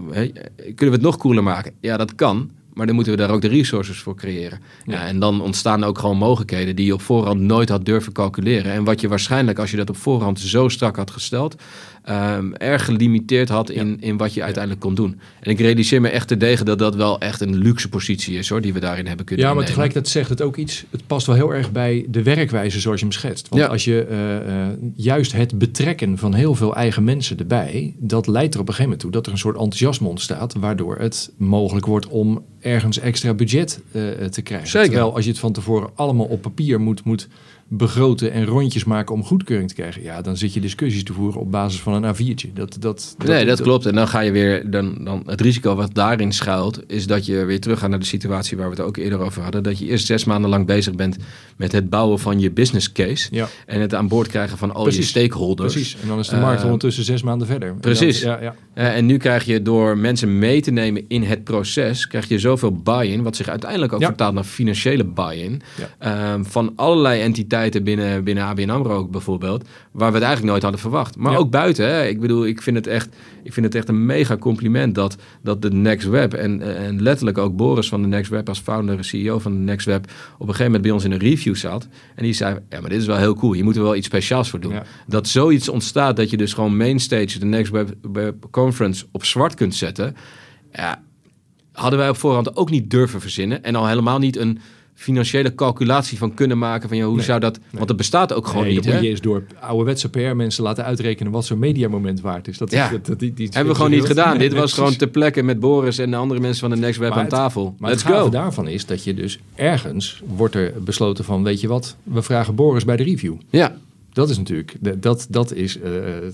kunnen 0.55 0.77
we 0.77 0.91
het 0.91 1.01
nog 1.01 1.17
cooler 1.17 1.43
maken? 1.43 1.73
Ja, 1.81 1.97
dat 1.97 2.15
kan. 2.15 2.51
Maar 2.75 2.87
dan 2.87 2.95
moeten 2.95 3.13
we 3.13 3.19
daar 3.19 3.31
ook 3.31 3.41
de 3.41 3.49
resources 3.49 3.99
voor 3.99 4.15
creëren. 4.15 4.61
Ja. 4.85 4.93
Ja, 4.93 5.07
en 5.07 5.19
dan 5.19 5.41
ontstaan 5.41 5.85
ook 5.85 5.99
gewoon 5.99 6.17
mogelijkheden 6.17 6.77
die 6.77 6.87
je 6.87 6.95
op 6.95 7.03
voorhand 7.03 7.41
nooit 7.41 7.69
had 7.69 7.85
durven 7.85 8.13
calculeren. 8.13 8.73
En 8.73 8.85
wat 8.85 9.01
je 9.01 9.09
waarschijnlijk, 9.09 9.59
als 9.59 9.71
je 9.71 9.77
dat 9.77 9.91
op 9.91 9.97
voorhand 9.97 10.41
zo 10.41 10.69
strak 10.69 10.97
had 10.97 11.11
gesteld, 11.11 11.63
um, 12.09 12.55
erg 12.55 12.85
gelimiteerd 12.85 13.49
had 13.49 13.71
in, 13.71 13.89
ja. 13.89 14.07
in 14.07 14.17
wat 14.17 14.35
je 14.35 14.43
uiteindelijk 14.43 14.83
kon 14.83 14.95
doen. 14.95 15.21
En 15.41 15.51
ik 15.51 15.61
realiseer 15.61 16.01
me 16.01 16.09
echt 16.09 16.29
te 16.29 16.37
degen 16.37 16.67
dat 16.67 16.79
dat 16.79 16.95
wel 16.95 17.21
echt 17.21 17.41
een 17.41 17.57
luxe 17.57 17.89
positie 17.89 18.39
is 18.39 18.49
hoor, 18.49 18.61
die 18.61 18.73
we 18.73 18.81
daarin 18.81 19.07
hebben 19.07 19.27
kunnen 19.27 19.47
Ja, 19.47 19.55
maar 19.55 19.65
tegelijkertijd 19.65 20.09
zegt 20.09 20.29
het 20.29 20.43
ook 20.43 20.57
iets, 20.57 20.85
het 20.91 21.07
past 21.07 21.27
wel 21.27 21.37
heel 21.37 21.55
erg 21.55 21.73
bij 21.73 22.07
de 22.09 22.23
werkwijze 22.23 22.81
zoals 22.81 23.01
je 23.01 23.05
hem 23.05 23.15
schetst. 23.15 23.49
Want 23.49 23.69
als 23.69 23.85
je 23.85 24.07
uh, 24.11 24.55
uh, 24.55 24.67
juist 24.95 25.33
het 25.33 25.59
betrekken 25.59 26.19
van 26.19 26.35
heel 26.35 26.55
veel 26.55 26.75
eigen 26.75 27.05
mensen 27.05 27.39
erbij, 27.39 27.95
dat 27.99 28.27
leidt 28.27 28.55
er 28.55 28.61
op 28.61 28.69
een 28.69 28.75
gegeven 28.75 28.83
moment 28.83 29.01
toe 29.01 29.11
dat 29.11 29.27
er 29.27 29.33
een 29.33 29.39
soort 29.39 29.57
enthousiasme 29.57 30.09
ontstaat, 30.09 30.55
waardoor 30.55 30.97
het 30.99 31.33
mogelijk 31.37 31.87
wordt 31.87 32.07
om 32.07 32.45
ergens 32.61 32.99
extra 32.99 33.35
budget 33.35 33.81
uh, 33.93 34.03
te 34.25 34.43
krijgen. 34.43 34.69
Zeker. 34.69 34.89
Terwijl 34.89 35.15
als 35.15 35.25
je 35.25 35.31
het 35.31 35.41
van 35.41 35.53
tevoren 35.53 35.91
allemaal 35.95 36.27
op 36.27 36.43
papier 36.43 36.81
moet, 36.81 37.05
moet 37.05 37.29
begroten 37.73 38.33
en 38.33 38.45
rondjes 38.45 38.85
maken 38.85 39.15
om 39.15 39.25
goedkeuring 39.25 39.69
te 39.69 39.75
krijgen. 39.75 40.03
Ja, 40.03 40.21
dan 40.21 40.37
zit 40.37 40.55
je 40.55 40.61
discussies 40.61 41.05
te 41.05 41.13
voeren 41.13 41.41
op 41.41 41.51
basis 41.51 41.81
van 41.81 42.05
een 42.05 42.15
A4'tje. 42.15 42.53
Dat, 42.53 42.77
dat, 42.81 43.17
nee, 43.27 43.45
dat, 43.45 43.61
klopt. 43.63 43.87
En 43.87 43.95
dan 43.95 44.09
ga 44.09 44.21
je 44.21 44.31
weer, 44.31 44.71
dan, 44.71 45.05
dan 45.05 45.23
het 45.27 45.41
risico 45.41 45.75
wat 45.75 45.95
daarin 45.95 46.33
schuilt, 46.33 46.81
is 46.87 47.07
dat 47.07 47.27
je 47.27 47.45
weer 47.45 47.61
terug 47.61 47.79
gaat 47.79 47.91
naar 47.91 47.99
de 47.99 48.05
situatie 48.05 48.57
waar 48.57 48.71
we 48.71 48.77
het 48.77 48.85
ook 48.85 48.97
eerder 48.97 49.19
over 49.19 49.43
hadden. 49.43 49.63
Dat 49.63 49.79
je 49.79 49.87
eerst 49.87 50.07
zes 50.07 50.25
maanden 50.25 50.51
lang 50.51 50.67
bezig 50.67 50.95
bent 50.95 51.17
met 51.57 51.73
het 51.73 51.91
bouwen 51.91 52.19
van 52.19 52.41
je 52.41 52.51
business 52.51 52.93
case. 52.93 53.29
Ja. 53.31 53.49
En 53.67 53.81
het 53.81 53.95
aan 53.95 54.09
boord 54.09 54.29
krijgen 54.29 54.59
van 54.59 54.75
al 54.75 54.83
Precies. 54.83 55.13
je 55.13 55.19
stakeholders. 55.19 55.73
Precies. 55.73 55.97
En 56.03 56.09
dan 56.09 56.19
is 56.19 56.29
de 56.29 56.37
markt 56.37 56.59
Eh, 56.59 56.65
ondertussen 56.65 57.05
zes 57.05 57.23
maanden 57.23 57.47
verder. 57.47 57.69
En 57.69 57.81
precies. 57.81 58.21
dan- 58.21 58.31
ja, 58.31 58.41
ja. 58.43 58.55
Eh, 58.75 58.97
en 58.97 59.07
nu 59.07 59.17
krijg 59.17 59.45
je 59.45 59.63
door 59.63 59.99
mensen 59.99 60.39
mee 60.39 60.61
te 60.61 60.71
nemen 60.71 61.05
in 61.09 61.23
het 61.23 61.45
proces, 61.45 62.07
krijg 62.07 62.29
je 62.29 62.39
zoveel 62.39 62.73
buy-in, 62.73 63.23
wat 63.23 63.37
zich 63.37 63.49
uiteindelijk 63.49 63.93
ook 63.93 64.03
vertaalt 64.05 64.35
naar 64.35 64.45
financiële 64.45 65.05
buy-in. 65.05 65.63
Ehm, 65.99 66.43
van 66.45 66.73
allerlei 66.77 67.21
entiteiten 67.21 67.59
binnen, 67.69 68.25
binnen 68.25 68.45
ABN 68.45 68.69
AMRO 68.71 68.97
ook 68.97 69.11
bijvoorbeeld, 69.11 69.65
waar 69.91 70.09
we 70.09 70.15
het 70.15 70.23
eigenlijk 70.25 70.51
nooit 70.51 70.63
hadden 70.63 70.81
verwacht. 70.81 71.17
Maar 71.17 71.33
Ja. 71.33 71.39
ook 71.39 71.51
buiten. 71.51 71.87
Hè. 71.87 72.07
Ik 72.07 72.21
bedoel, 72.21 72.47
ik 72.47 72.63
vind 72.63 72.77
het 72.77 72.87
echt, 72.87 73.09
ik 73.43 73.53
vind 73.53 73.67
het 73.67 73.75
echt 73.75 73.89
een 73.89 74.07
mega 74.07 74.37
compliment 74.37 74.95
dat, 74.95 75.17
dat 75.43 75.63
de 75.63 75.71
Next 75.71 76.09
Web 76.09 76.35
en, 76.35 76.77
en 76.77 77.03
letterlijk 77.03 77.39
ook 77.39 77.57
Boris 77.57 77.89
van 77.89 78.03
de 78.03 78.09
Next 78.09 78.31
Web 78.31 78.49
als 78.49 78.59
founder 78.59 78.97
en 78.97 79.05
CEO 79.05 79.39
van 79.39 79.53
de 79.53 79.59
Next 79.59 79.87
Web 79.87 80.05
op 80.05 80.41
een 80.41 80.47
gegeven 80.47 80.65
moment 80.65 80.83
bij 80.83 80.91
ons 80.91 81.05
in 81.05 81.13
een 81.13 81.19
review 81.19 81.55
zat. 81.57 81.89
En 82.15 82.23
die 82.23 82.33
zei, 82.33 82.59
ja, 82.69 82.81
maar 82.81 82.91
dit 82.91 83.01
is 83.01 83.07
wel 83.07 83.17
heel 83.17 83.35
cool. 83.35 83.53
Je 83.53 83.65
moet 83.65 83.77
er 83.77 83.83
wel 83.83 83.97
iets 83.97 84.07
speciaals 84.07 84.51
voor 84.51 84.61
doen. 84.61 84.73
Ja. 84.73 84.85
Dat 85.07 85.29
zoiets 85.29 85.69
ontstaat 85.69 86.17
dat 86.17 86.31
je 86.31 86.37
dus 86.37 86.53
gewoon 86.53 86.77
mainstage 86.77 87.39
de 87.39 87.47
Next 87.47 87.73
Web, 87.73 87.95
Web 88.13 88.35
Conference 88.51 89.07
op 89.13 89.25
zwart 89.25 89.55
kunt 89.55 89.75
zetten. 89.75 90.17
Ja, 90.73 91.03
hadden 91.73 91.99
wij 91.99 92.09
op 92.09 92.17
voorhand 92.17 92.57
ook 92.57 92.71
niet 92.71 92.91
durven 92.91 93.21
verzinnen. 93.21 93.63
En 93.65 93.75
al 93.75 93.87
helemaal 93.89 94.19
niet 94.19 94.37
een 94.37 94.59
financiële 95.01 95.55
calculatie 95.55 96.19
van 96.19 96.35
kunnen 96.35 96.59
maken 96.59 96.89
van 96.89 96.97
ja, 96.99 97.05
hoe 97.05 97.17
Nee, 97.17 97.25
zou 97.25 97.41
dat... 97.41 97.59
Want 97.71 97.89
dat 97.89 97.97
bestaat 97.97 98.33
ook 98.33 98.47
gewoon 98.47 98.65
Nee, 98.65 98.75
niet. 98.75 98.85
dan 98.85 98.93
moet 98.93 99.03
je 99.03 99.09
eens 99.09 99.21
door 99.21 99.45
ouderwetse 99.61 100.09
PR-mensen 100.11 100.63
laten 100.63 100.85
uitrekenen 100.85 101.33
wat 101.33 101.45
zo'n 101.45 101.59
mediamoment 101.59 102.21
waard 102.21 102.49
is. 102.49 102.59
Dat, 102.59 102.71
Ja. 102.71 102.89
dat, 102.91 103.07
dat- 103.07 103.19
die, 103.19 103.35
die 103.35 103.49
Hebben 103.53 103.73
we 103.73 103.75
gewoon 103.81 103.91
niet 103.95 104.05
gedaan. 104.07 104.39
Dit 104.39 104.53
was 104.53 104.73
gewoon 104.73 104.97
ter 104.97 105.09
plekke 105.09 105.43
met 105.43 105.61
Boris 105.61 105.99
en 105.99 106.11
de 106.11 106.17
andere 106.17 106.41
mensen 106.41 106.61
van 106.61 106.71
de 106.71 106.77
Next 106.87 106.99
Web 106.99 107.13
aan 107.13 107.19
het- 107.19 107.29
tafel. 107.29 107.75
Maar 107.79 107.91
Let's 107.91 108.03
het 108.05 108.13
go. 108.13 108.29
daarvan 108.29 108.69
is 108.69 108.87
dat 108.87 109.05
je 109.05 109.15
dus 109.15 109.39
ergens 109.55 110.23
wordt 110.37 110.55
er 110.55 110.73
besloten 110.85 111.25
van, 111.25 111.43
weet 111.43 111.61
je 111.61 111.69
wat, 111.69 111.97
we 112.03 112.23
vragen 112.23 112.55
Boris 112.55 112.85
bij 112.85 112.97
de 112.97 113.03
review. 113.03 113.35
Ja, 113.51 113.77
Dat 114.13 114.31
is 114.31 114.39
natuurlijk, 114.39 114.77
dat, 115.03 115.27
dat, 115.31 115.53
is, 115.55 115.81
eh, 115.81 115.91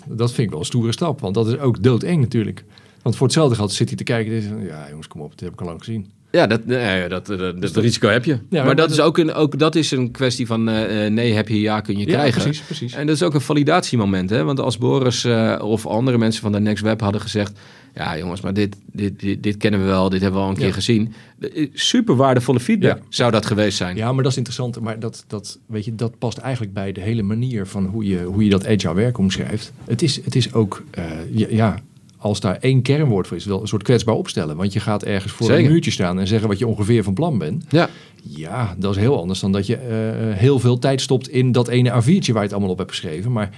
dat 0.09 0.29
vind 0.33 0.47
ik 0.47 0.51
wel 0.51 0.59
een 0.61 0.67
stoere 0.67 0.93
stap, 0.93 1.21
want 1.21 1.35
dat 1.35 1.47
is 1.47 1.59
ook 1.59 1.83
doodeng 1.83 2.21
natuurlijk. 2.21 2.65
Want 3.03 3.17
voor 3.17 3.27
hetzelfde 3.27 3.55
geld 3.57 3.73
zit 3.73 3.89
hij 3.89 3.97
te 3.97 4.05
kijken 4.05 4.35
en 4.35 4.43
zegt, 4.43 4.55
ja 4.69 4.87
jongens, 4.91 5.09
kom 5.09 5.21
op, 5.21 5.31
dit 5.31 5.41
heb 5.41 5.53
ik 5.53 5.61
al 5.61 5.67
lang 5.67 5.79
gezien. 5.79 6.07
Ja 6.31 6.47
dat, 6.47 6.67
nee, 6.67 7.09
dat, 7.09 7.27
dat, 7.27 7.39
dat, 7.39 7.61
dat 7.61 7.77
risico 7.77 8.09
heb 8.09 8.25
je. 8.25 8.39
maar 8.51 8.65
maar 8.65 8.77
dat 8.77 8.91
is 8.91 9.01
ook 9.01 9.19
een, 9.19 9.33
ook 9.33 9.59
dat 9.59 9.75
is 9.75 9.91
een 9.91 10.11
kwestie 10.11 10.47
van 10.47 10.69
eh, 10.69 11.05
eh, 11.07 11.13
nee 11.13 11.33
heb 11.33 11.49
je, 11.49 11.61
ja 11.61 11.81
kun 11.81 11.99
je 11.99 12.07
krijgen. 12.07 12.43
precies, 12.43 12.61
precies. 12.63 12.93
En 12.95 13.07
dat 13.07 13.17
is 13.17 13.23
ook 13.23 13.35
een 13.35 13.41
validatiemoment. 13.41 14.31
Hè? 14.31 14.45
Want 14.45 14.61
als 14.61 14.79
Boris 14.79 15.25
eh, 15.25 15.59
of 15.63 15.87
andere 15.87 16.19
mensen 16.19 16.43
van 16.43 16.53
de 16.53 16.61
Next 16.61 16.83
Web 16.83 17.01
hadden 17.01 17.21
gezegd... 17.21 17.59
ja 17.95 18.19
jongens, 18.19 18.41
maar 18.41 18.55
dit, 18.55 18.77
dit, 18.93 19.21
dit, 19.21 19.43
dit 19.43 19.57
kennen 19.57 19.81
we 19.81 19.87
wel, 19.87 20.09
dit 20.09 20.21
hebben 20.21 20.41
we 20.41 20.45
al 20.47 20.51
een 20.53 20.59
keer 20.59 20.67
Ja. 20.67 20.73
gezien. 20.73 21.13
Eh, 21.41 21.69
Super 21.73 22.17
waardevolle 22.17 22.61
feedback 22.61 22.97
Ja. 22.97 23.03
zou 23.09 23.31
dat 23.31 23.47
geweest 23.47 23.77
zijn. 23.77 23.97
Ja, 23.97 24.13
maar 24.13 24.23
dat 24.23 24.33
is 24.33 24.39
interessant. 24.39 24.81
Maar 24.81 24.99
dat, 25.01 25.25
dat, 25.27 25.59
weet 25.67 25.85
je, 25.85 25.95
dat 25.95 26.19
past 26.19 26.39
eigenlijk 26.39 26.73
bij 26.75 26.93
de 26.93 27.01
hele 27.01 27.23
manier 27.23 27.67
van 27.67 27.87
hoe 27.87 28.05
je, 28.05 28.23
hoe 28.23 28.45
je 28.45 28.51
dat 28.51 28.67
agile 28.67 28.95
werk 28.95 29.19
omschrijft. 29.19 29.73
Het 29.85 30.03
is, 30.03 30.25
het 30.25 30.35
is 30.37 30.53
ook, 30.53 30.83
eh, 30.91 31.05
ja, 31.51 31.79
als 32.27 32.41
daar 32.41 32.57
één 32.61 32.83
kernwoord 32.83 33.27
voor 33.27 33.37
is, 33.37 33.45
wel 33.45 33.61
een 33.61 33.69
soort 33.69 33.83
kwetsbaar 33.83 34.15
opstellen. 34.15 34.57
Want 34.57 34.73
je 34.73 34.81
gaat 34.81 35.03
ergens 35.03 35.33
voor 35.33 35.47
Zeker. 35.47 35.65
een 35.65 35.71
muurtje 35.73 35.91
staan 35.91 36.19
en 36.19 36.27
zeggen 36.27 36.49
wat 36.49 36.59
je 36.59 36.67
ongeveer 36.67 37.03
van 37.05 37.15
plan 37.15 37.39
bent. 37.39 37.65
Ja, 37.69 37.89
Ja, 38.23 38.75
dat 38.79 38.95
is 38.95 39.01
heel 39.01 39.19
anders 39.21 39.41
dan 39.41 39.53
dat 39.53 39.67
je 39.67 39.77
eh, 39.77 40.37
heel 40.39 40.59
veel 40.59 40.79
tijd 40.79 41.01
stopt 41.01 41.29
in 41.29 41.53
dat 41.53 41.69
ene 41.69 41.91
A4'tje 42.03 42.05
waar 42.07 42.19
je 42.35 42.39
het 42.41 42.53
allemaal 42.53 42.71
op 42.71 42.79
hebt 42.79 42.91
geschreven. 42.91 43.33
Maar 43.33 43.51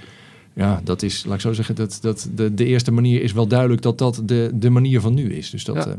ja, 0.55 0.81
dat 0.83 1.01
is, 1.03 1.23
laat 1.25 1.35
ik 1.35 1.41
zo 1.41 1.53
zeggen, 1.53 1.75
dat, 1.75 1.97
dat 2.01 2.29
de, 2.35 2.53
de 2.53 2.65
eerste 2.65 2.91
manier 2.91 3.21
is 3.21 3.31
wel 3.33 3.47
duidelijk 3.47 3.81
dat 3.81 3.97
dat 3.97 4.21
de, 4.25 4.51
de 4.53 4.69
manier 4.69 5.01
van 5.01 5.13
nu 5.13 5.33
is. 5.33 5.49
Dus 5.49 5.63
dat, 5.63 5.75
Ja. 5.75 5.85
eh, 5.85 5.93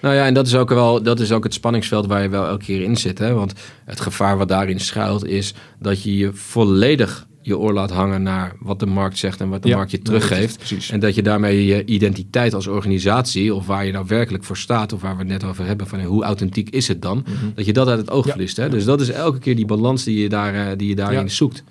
Nou 0.00 0.14
ja, 0.14 0.26
en 0.26 0.34
dat 0.34 0.46
is 0.46 0.54
ook 0.54 0.68
wel 0.68 1.02
dat 1.02 1.20
is 1.20 1.32
ook 1.32 1.44
het 1.44 1.54
spanningsveld 1.54 2.06
waar 2.06 2.22
je 2.22 2.28
wel 2.28 2.46
elke 2.46 2.64
keer 2.64 2.82
in 2.82 2.96
zit. 2.96 3.18
Hè? 3.18 3.32
Want 3.32 3.52
het 3.84 4.00
gevaar 4.00 4.36
wat 4.38 4.48
daarin 4.48 4.80
schuilt 4.80 5.24
is 5.26 5.54
dat 5.78 6.02
je 6.02 6.16
je 6.16 6.30
volledig 6.32 7.26
je 7.46 7.58
oor 7.58 7.72
laat 7.72 7.90
hangen 7.90 8.22
naar 8.22 8.52
wat 8.60 8.78
de 8.80 8.86
markt 8.86 9.18
zegt 9.18 9.40
en 9.40 9.48
wat 9.48 9.62
de 9.62 9.68
Ja, 9.68 9.76
markt 9.76 9.90
je 9.90 9.98
teruggeeft. 10.02 10.90
En 10.90 11.00
dat 11.00 11.14
je 11.14 11.22
daarmee 11.22 11.64
je 11.66 11.84
identiteit 11.84 12.54
als 12.54 12.66
organisatie, 12.66 13.54
of 13.54 13.66
waar 13.66 13.86
je 13.86 13.92
nou 13.92 14.04
werkelijk 14.08 14.44
voor 14.44 14.56
staat, 14.56 14.92
of 14.92 15.00
waar 15.00 15.12
we 15.12 15.18
het 15.18 15.28
net 15.28 15.44
over 15.44 15.66
hebben, 15.66 15.86
van 15.86 16.02
hoe 16.02 16.24
authentiek 16.24 16.70
is 16.70 16.88
het 16.88 17.02
dan, 17.02 17.24
dat 17.54 17.64
je 17.66 17.72
dat 17.72 17.88
uit 17.88 17.98
het 17.98 18.10
oog 18.10 18.24
Ja. 18.24 18.30
verliest. 18.30 18.56
Hè? 18.56 18.68
Dus 18.68 18.84
dat 18.84 19.00
is 19.00 19.10
elke 19.10 19.38
keer 19.38 19.56
die 19.56 19.66
balans 19.66 20.04
die 20.04 20.18
je, 20.22 20.28
daar, 20.28 20.54
eh, 20.54 20.76
die 20.76 20.88
je 20.88 20.94
daarin 20.94 21.30
zoekt. 21.30 21.64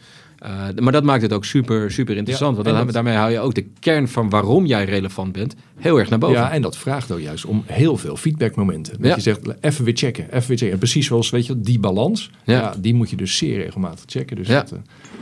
Eh, 0.44 0.68
maar 0.82 0.92
dat 0.92 1.04
maakt 1.04 1.22
het 1.22 1.34
ook 1.34 1.46
super, 1.46 1.92
super 1.92 2.16
interessant. 2.18 2.58
Ja, 2.58 2.64
want 2.64 2.76
dan, 2.76 2.86
dat- 2.86 2.94
daarmee 2.94 3.16
hou 3.16 3.32
je 3.32 3.40
ook 3.40 3.54
de 3.56 3.66
kern 3.80 4.08
van 4.08 4.30
waarom 4.30 4.66
jij 4.66 4.86
relevant 4.86 5.32
bent 5.32 5.56
heel 5.78 6.00
erg 6.00 6.10
naar 6.10 6.20
boven. 6.20 6.38
Ja, 6.38 6.52
en 6.52 6.62
dat 6.62 6.78
vraagt 6.78 7.12
ook 7.12 7.20
juist 7.20 7.46
om 7.46 7.64
heel 7.66 7.98
veel 7.98 8.16
feedbackmomenten. 8.16 8.94
Dat 8.98 9.08
Ja. 9.10 9.16
je 9.16 9.22
zegt, 9.22 9.40
even 9.62 9.86
weer 9.86 9.96
checken, 9.98 10.24
even 10.26 10.48
weer 10.48 10.58
checken. 10.58 10.72
En 10.72 10.78
precies 10.78 11.06
zoals, 11.08 11.30
weet 11.30 11.46
je, 11.46 11.60
die 11.60 11.80
balans, 11.80 12.32
Ja. 12.44 12.54
ja. 12.54 12.74
die 12.80 12.94
moet 12.94 13.10
je 13.10 13.16
dus 13.16 13.38
zeer 13.38 13.64
regelmatig 13.64 14.04
checken. 14.06 14.36
Dus 14.36 14.48
eh, 14.50 14.62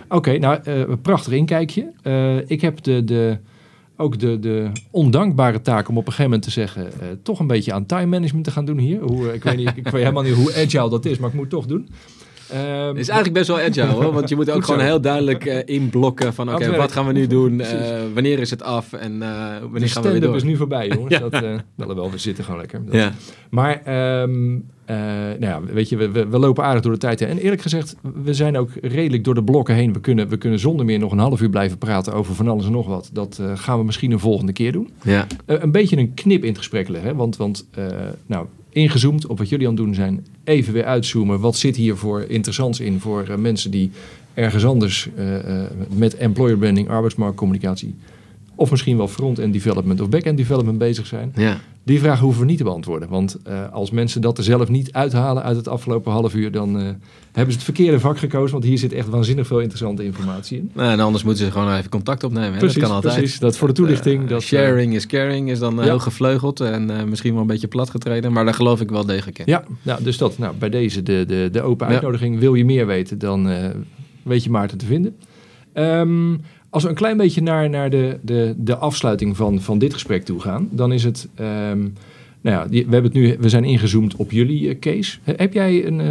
Oké, 0.10 0.38
nou, 0.38 0.60
een 0.64 1.02
prachtig 1.02 1.34
inkijkje. 1.34 1.92
Ik 2.48 2.62
heb 2.62 2.84
de, 2.84 3.04
de, 3.04 3.38
ook 3.98 4.20
de, 4.20 4.40
de 4.40 4.70
ondankbare 4.92 5.62
taak 5.62 5.90
om 5.90 5.98
op 5.98 6.06
een 6.08 6.14
gegeven 6.14 6.24
moment 6.32 6.44
te 6.44 6.52
zeggen, 6.52 6.90
toch 7.24 7.40
een 7.40 7.48
beetje 7.48 7.74
aan 7.74 7.86
time 7.86 8.06
management 8.06 8.46
te 8.46 8.52
gaan 8.52 8.66
doen 8.66 8.78
hier. 8.78 9.00
Hoe, 9.02 9.34
ik, 9.34 9.44
weet 9.44 9.58
niet, 9.58 9.72
ik 9.76 9.84
weet 9.84 9.94
helemaal 9.94 10.24
niet 10.24 10.34
hoe 10.34 10.54
agile 10.56 10.90
dat 10.90 11.06
is, 11.06 11.18
maar 11.18 11.30
ik 11.30 11.36
moet 11.36 11.44
het 11.44 11.54
toch 11.54 11.66
doen. 11.66 11.90
Het 12.58 12.98
is 12.98 13.08
eigenlijk 13.08 13.34
best 13.34 13.48
wel 13.48 13.58
agile 13.60 13.86
hoor, 13.86 14.14
want 14.14 14.30
je 14.30 14.36
moet 14.36 14.50
ook 14.52 14.64
gewoon 14.64 14.80
zo. 14.80 14.86
heel 14.86 15.02
duidelijk 15.02 15.46
eh, 15.46 15.76
inblokken 15.76 16.34
van 16.34 16.54
oké, 16.54 16.76
wat 16.76 16.92
gaan 16.92 17.08
we 17.08 17.14
nu 17.14 17.28
doen. 17.28 17.60
Eh, 17.62 18.00
wanneer 18.14 18.40
is 18.40 18.50
het 18.50 18.64
af 18.64 18.94
en 18.94 19.22
eh, 19.22 19.30
wanneer 19.72 19.90
gaan 19.90 20.04
we 20.04 20.12
weer 20.12 20.22
door. 20.22 20.36
is 20.36 20.44
nu 20.44 20.56
voorbij, 20.58 20.88
jongens. 20.88 21.18
Ja. 21.22 21.64
Dat, 21.78 21.96
wel, 21.96 22.12
we 22.12 22.18
zitten 22.18 22.44
gewoon 22.44 22.60
lekker. 22.60 22.86
Dat- 22.86 22.94
Ja. 22.94 23.12
Maar 23.50 23.82
ehm, 23.84 24.54
eh, 24.86 24.96
nou 25.40 25.40
ja, 25.40 25.62
weet 25.74 25.90
je, 25.90 25.98
we, 25.98 26.12
we, 26.12 26.28
we 26.28 26.40
lopen 26.40 26.64
aardig 26.64 26.82
door 26.82 26.92
de 26.92 26.98
tijd. 26.98 27.20
heen. 27.20 27.30
En 27.30 27.38
eerlijk 27.38 27.62
gezegd, 27.62 27.96
we 28.24 28.34
zijn 28.34 28.58
ook 28.58 28.70
redelijk 28.82 29.24
door 29.24 29.34
de 29.36 29.44
blokken 29.44 29.76
heen. 29.76 29.94
We 29.94 30.00
kunnen, 30.00 30.28
we 30.28 30.38
kunnen 30.38 30.60
zonder 30.60 30.86
meer 30.86 31.00
nog 31.00 31.12
een 31.12 31.18
half 31.20 31.42
uur 31.42 31.50
blijven 31.50 31.78
praten 31.78 32.14
over 32.14 32.36
van 32.36 32.48
alles 32.48 32.66
en 32.66 32.72
nog 32.72 32.88
wat. 32.88 33.10
Dat 33.14 33.42
gaan 33.56 33.78
we 33.80 33.86
misschien 33.86 34.12
een 34.12 34.20
volgende 34.20 34.52
keer 34.54 34.72
doen. 34.72 34.90
Ja. 35.04 35.28
Een 35.46 35.72
beetje 35.72 35.98
een 35.98 36.14
knip 36.14 36.42
in 36.42 36.48
het 36.50 36.58
gesprek 36.58 36.88
leggen. 36.88 37.10
Hè? 37.10 37.16
Want, 37.16 37.38
want 37.38 37.68
nou, 38.26 38.46
ingezoomd 38.72 39.26
op 39.28 39.38
wat 39.38 39.50
jullie 39.50 39.68
aan 39.68 39.74
het 39.74 39.84
doen 39.84 39.94
zijn. 39.94 40.26
Even 40.44 40.74
weer 40.74 40.86
uitzoomen. 40.86 41.40
Wat 41.40 41.56
zit 41.56 41.76
hier 41.76 41.96
voor 41.96 42.22
interessants 42.22 42.80
in 42.80 43.00
voor 43.00 43.28
eh, 43.28 43.36
mensen 43.36 43.72
die 43.72 43.92
ergens 44.34 44.66
anders 44.66 45.10
eh, 45.16 45.64
eh, 45.64 45.72
met 45.96 46.16
employer 46.16 46.58
branding, 46.58 46.90
arbeidsmarktcommunicatie... 46.90 47.96
of 48.56 48.72
misschien 48.72 48.98
wel 48.98 49.08
front-end 49.08 49.54
development 49.54 50.02
of 50.02 50.10
back-end 50.10 50.38
development 50.38 50.78
bezig 50.78 51.06
zijn. 51.06 51.32
Ja. 51.36 51.60
Die 51.84 52.00
vraag 52.00 52.20
hoeven 52.20 52.42
we 52.42 52.48
niet 52.48 52.58
te 52.58 52.64
beantwoorden. 52.64 53.10
Want 53.10 53.38
eh, 53.44 53.72
als 53.72 53.92
mensen 53.92 54.22
dat 54.22 54.38
er 54.38 54.44
zelf 54.44 54.70
niet 54.70 54.94
uithalen 54.94 55.44
uit 55.44 55.56
het 55.56 55.68
afgelopen 55.68 56.12
half 56.12 56.34
uur... 56.34 56.52
dan 56.52 56.80
eh, 56.80 56.84
hebben 57.32 57.54
ze 57.54 57.60
het 57.60 57.64
verkeerde 57.64 58.00
vak 58.00 58.18
gekozen. 58.18 58.52
Want 58.52 58.64
hier 58.64 58.78
zit 58.78 58.94
echt 58.94 59.08
waanzinnig 59.08 59.48
veel 59.48 59.60
interessante 59.60 60.04
informatie 60.04 60.58
in. 60.58 60.72
Nou, 60.74 60.92
en 60.92 61.00
anders 61.00 61.24
moeten 61.24 61.46
ze 61.46 61.52
gewoon 61.52 61.74
even 61.74 61.90
contact 61.90 62.24
opnemen. 62.24 62.54
Hè? 62.54 62.60
dat 62.60 62.78
kan 62.78 62.92
altijd. 62.92 63.16
precies. 63.16 63.40
Dat 63.40 63.58
voor 63.58 63.68
de 63.68 63.74
toelichting. 63.74 64.24
Eh, 64.24 64.30
dat, 64.30 64.42
sharing 64.42 64.94
is 64.94 65.08
caring 65.08 65.50
is 65.50 65.60
dan 65.60 65.76
ja. 65.76 65.82
heel 65.82 66.00
gevleugeld 66.00 66.60
en 66.60 67.10
misschien 67.10 67.32
wel 67.34 67.42
een 67.42 67.48
beetje 67.48 67.68
platgetreden, 67.68 68.34
maar 68.34 68.46
daar 68.46 68.54
geloof 68.54 68.82
ik 68.82 68.90
wel 68.90 69.06
degelijk 69.06 69.40
in. 69.40 69.46
Ja, 69.48 69.64
nou, 69.82 70.04
dus 70.04 70.18
dat. 70.18 70.38
Nou, 70.38 70.56
bij 70.56 70.70
deze 70.70 71.04
de, 71.04 71.26
de, 71.28 71.50
de 71.52 71.62
open 71.62 71.88
Ja. 71.88 71.94
uitnodiging. 71.94 72.40
Wil 72.40 72.54
je 72.54 72.66
meer 72.66 72.86
weten, 72.88 73.20
dan 73.20 73.50
weet 74.24 74.44
je 74.44 74.50
Maarten 74.50 74.78
te 74.78 74.86
vinden. 74.86 75.16
Ehm, 75.74 76.34
als 76.72 76.84
we 76.84 76.90
een 76.90 76.96
klein 76.96 77.18
beetje 77.18 77.42
naar, 77.42 77.70
naar 77.70 77.90
de, 77.90 78.20
de, 78.22 78.54
de 78.58 78.76
afsluiting 78.78 79.38
van, 79.38 79.62
van 79.62 79.78
dit 79.80 79.94
gesprek 79.94 80.24
toe 80.26 80.40
gaan, 80.40 80.68
dan 80.72 80.92
is 80.92 81.04
het. 81.04 81.28
ehm, 81.36 81.80
nou 82.42 82.58
ja, 82.58 82.68
we, 82.70 82.78
hebben 82.78 83.04
het 83.04 83.14
nu, 83.14 83.38
we 83.40 83.50
zijn 83.50 83.64
ingezoomd 83.64 84.16
op 84.16 84.32
jullie 84.32 84.70
eh, 84.70 84.80
case. 84.80 85.18
He- 85.24 85.34
Heb 85.38 85.54
jij 85.54 85.86
een. 85.86 86.00
eh, 86.02 86.08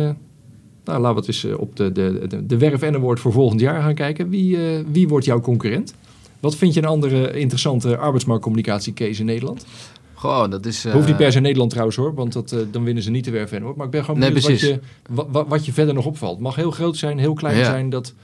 nou, 0.84 1.00
laten 1.00 1.10
we 1.10 1.16
het 1.20 1.26
eens 1.26 1.44
eh, 1.44 1.58
op 1.60 1.76
de, 1.76 1.92
de, 1.92 2.24
de, 2.28 2.46
de 2.46 2.58
werf 2.58 2.82
en 2.82 2.94
award 2.94 3.20
voor 3.20 3.32
volgend 3.32 3.60
jaar 3.60 3.82
gaan 3.82 3.94
kijken. 3.94 4.28
Wie, 4.28 4.58
wie 4.92 5.08
wordt 5.08 5.24
jouw 5.26 5.40
concurrent? 5.40 5.94
Wat 6.40 6.56
vind 6.56 6.74
je 6.74 6.80
een 6.82 6.86
andere 6.88 7.38
interessante 7.38 7.96
arbeidsmarktcommunicatie 7.96 8.92
case 8.92 9.20
in 9.20 9.26
Nederland? 9.26 9.66
Goh, 10.14 10.50
dat 10.50 10.66
is... 10.66 10.84
eh, 10.84 10.92
Hoeft 10.92 11.06
niet 11.06 11.16
per 11.16 11.32
se 11.32 11.40
Nederland 11.40 11.70
trouwens 11.70 11.96
hoor, 11.96 12.14
want 12.14 12.32
dat, 12.32 12.56
dan 12.70 12.84
winnen 12.84 13.02
ze 13.02 13.10
niet 13.10 13.24
de 13.24 13.30
werf 13.30 13.52
en 13.52 13.62
hoor. 13.62 13.74
Maar 13.76 13.86
ik 13.86 13.92
ben 13.92 14.04
gewoon 14.04 14.20
Nee, 14.20 14.32
benieuwd 14.32 14.50
wat, 14.50 14.60
je, 14.60 14.78
wa- 15.10 15.26
wa- 15.30 15.46
wat, 15.46 15.66
je 15.66 15.72
verder 15.72 15.94
nog 15.94 16.06
opvalt. 16.06 16.40
Mag 16.40 16.56
heel 16.56 16.70
groot 16.70 16.96
zijn, 16.96 17.18
heel 17.18 17.34
klein 17.34 17.56
Ja. 17.58 17.64
zijn. 17.64 17.90
Dat, 17.90 18.14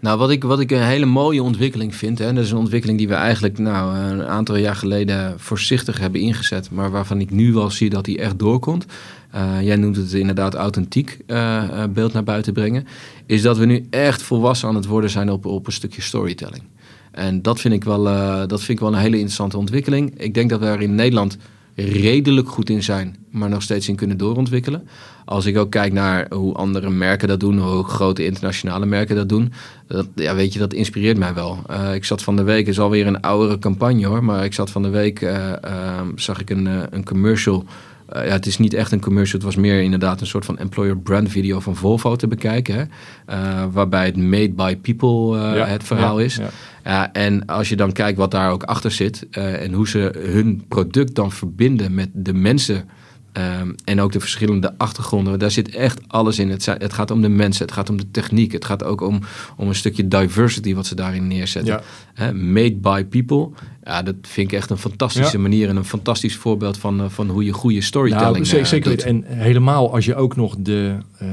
Nou, 0.00 0.18
wat 0.18 0.30
ik, 0.30 0.44
wat 0.44 0.60
ik 0.60 0.70
een 0.70 0.82
hele 0.82 1.06
mooie 1.06 1.42
ontwikkeling 1.42 1.94
vind, 1.94 2.18
hè, 2.18 2.32
dat 2.32 2.44
is 2.44 2.50
een 2.50 2.56
ontwikkeling 2.56 2.98
die 2.98 3.08
we 3.08 3.14
eigenlijk 3.14 3.58
nou, 3.58 3.96
een 3.96 4.22
aantal 4.22 4.56
jaar 4.56 4.76
geleden 4.76 5.34
voorzichtig 5.40 5.98
hebben 5.98 6.20
ingezet, 6.20 6.70
maar 6.70 6.90
waarvan 6.90 7.20
ik 7.20 7.30
nu 7.30 7.52
wel 7.52 7.70
zie 7.70 7.90
dat 7.90 8.04
die 8.04 8.18
echt 8.18 8.38
doorkomt. 8.38 8.86
Eh, 9.30 9.62
jij 9.62 9.76
noemt 9.76 9.96
het 9.96 10.12
inderdaad 10.12 10.54
authentiek 10.54 11.18
eh, 11.26 11.82
eh, 11.82 11.90
beeld 11.90 12.12
naar 12.12 12.24
buiten 12.24 12.52
brengen. 12.52 12.86
Is 13.26 13.42
dat 13.42 13.56
we 13.56 13.66
nu 13.66 13.86
echt 13.90 14.22
volwassen 14.22 14.68
aan 14.68 14.74
het 14.74 14.86
worden 14.86 15.10
zijn 15.10 15.30
op, 15.30 15.46
op 15.46 15.66
een 15.66 15.72
stukje 15.72 16.02
storytelling. 16.02 16.62
En 17.10 17.42
dat 17.42 17.60
vind, 17.60 17.74
ik 17.74 17.84
wel, 17.84 18.02
dat 18.46 18.58
vind 18.58 18.68
ik 18.68 18.80
wel 18.80 18.92
een 18.92 19.00
hele 19.00 19.16
interessante 19.16 19.58
ontwikkeling. 19.58 20.20
Ik 20.20 20.34
denk 20.34 20.50
dat 20.50 20.60
we 20.60 20.66
er 20.66 20.80
in 20.80 20.94
Nederland 20.94 21.36
redelijk 21.76 22.48
goed 22.48 22.70
in 22.70 22.82
zijn, 22.82 23.16
maar 23.30 23.48
nog 23.48 23.62
steeds 23.62 23.88
in 23.88 23.96
kunnen 23.96 24.16
doorontwikkelen. 24.16 24.88
Als 25.24 25.46
ik 25.46 25.56
ook 25.56 25.70
kijk 25.70 25.92
naar 25.92 26.26
hoe 26.30 26.54
andere 26.54 26.90
merken 26.90 27.28
dat 27.28 27.40
doen, 27.40 27.58
hoe 27.58 27.84
grote 27.84 28.24
internationale 28.24 28.86
merken 28.86 29.16
dat 29.16 29.28
doen, 29.28 29.52
dat, 29.86 30.06
ja, 30.14 30.34
weet 30.34 30.52
je, 30.52 30.58
dat 30.58 30.72
inspireert 30.72 31.18
mij 31.18 31.34
wel. 31.34 31.58
Uh, 31.70 31.94
ik 31.94 32.04
zat 32.04 32.22
van 32.22 32.36
de 32.36 32.42
week, 32.42 32.66
is 32.66 32.80
alweer 32.80 33.06
een 33.06 33.20
oudere 33.20 33.58
campagne 33.58 34.06
hoor, 34.06 34.24
maar 34.24 34.44
ik 34.44 34.54
zat 34.54 34.70
van 34.70 34.82
de 34.82 34.88
week, 34.88 35.20
uh, 35.20 35.52
uh, 35.64 36.00
zag 36.14 36.40
ik 36.40 36.50
een, 36.50 36.68
een 36.90 37.04
commercial 37.04 37.64
ja, 38.12 38.20
het 38.20 38.46
is 38.46 38.58
niet 38.58 38.74
echt 38.74 38.92
een 38.92 39.00
commercial. 39.00 39.40
Het 39.40 39.54
was 39.54 39.56
meer 39.56 39.82
inderdaad 39.82 40.20
een 40.20 40.26
soort 40.26 40.44
van 40.44 40.58
employer 40.58 40.96
brand 40.96 41.30
video 41.30 41.60
van 41.60 41.76
Volvo 41.76 42.16
te 42.16 42.26
bekijken. 42.26 42.88
Hè? 43.26 43.70
Waarbij 43.70 44.04
het 44.04 44.16
made 44.16 44.52
by 44.52 44.76
people 44.76 45.38
ja, 45.38 45.66
het 45.66 45.84
verhaal 45.84 46.18
ja, 46.18 46.24
is. 46.24 46.36
Ja. 46.36 46.48
En 47.12 47.46
als 47.46 47.68
je 47.68 47.76
dan 47.76 47.92
kijkt 47.92 48.18
wat 48.18 48.30
daar 48.30 48.50
ook 48.50 48.62
achter 48.62 48.90
zit. 48.90 49.26
en 49.30 49.72
hoe 49.72 49.88
ze 49.88 50.10
hun 50.18 50.64
product 50.68 51.14
dan 51.14 51.32
verbinden 51.32 51.94
met 51.94 52.08
de 52.12 52.34
mensen 52.34 52.88
Um, 53.60 53.74
en 53.84 54.00
ook 54.00 54.12
de 54.12 54.20
verschillende 54.20 54.74
achtergronden. 54.78 55.38
Daar 55.38 55.50
zit 55.50 55.74
echt 55.74 56.00
alles 56.06 56.38
in. 56.38 56.50
Het, 56.50 56.66
het, 56.66 56.92
gaat 56.92 57.10
om 57.10 57.22
de 57.22 57.28
mensen, 57.28 57.64
het 57.64 57.74
gaat 57.74 57.90
om 57.90 57.96
de 57.96 58.10
techniek. 58.10 58.52
Het 58.52 58.64
gaat 58.64 58.84
ook 58.84 59.00
om, 59.00 59.20
om 59.56 59.68
een 59.68 59.74
stukje 59.74 60.08
diversity 60.08 60.74
wat 60.74 60.86
ze 60.86 60.94
daarin 60.94 61.26
neerzetten. 61.26 61.82
Ja. 62.14 62.32
made 62.32 62.76
by 62.76 63.04
people. 63.04 63.50
Ja, 63.86 64.02
dat 64.02 64.14
vind 64.22 64.52
ik 64.52 64.56
echt 64.56 64.70
een 64.70 64.78
fantastische 64.78 65.36
ja. 65.36 65.42
manier 65.42 65.68
en 65.68 65.76
een 65.76 65.84
fantastisch 65.84 66.36
voorbeeld 66.36 66.78
van, 66.78 67.00
uh, 67.00 67.06
van 67.08 67.28
hoe 67.28 67.44
je 67.44 67.52
goede 67.52 67.80
storytelling 67.80 68.32
nou, 68.32 68.44
zeker, 68.44 68.66
zeker 68.66 68.90
doet. 68.90 69.02
En 69.02 69.24
helemaal 69.26 69.94
als 69.94 70.04
je 70.04 70.14
ook 70.14 70.36
nog 70.36 70.56
de, 70.58 70.96
uh, 71.22 71.28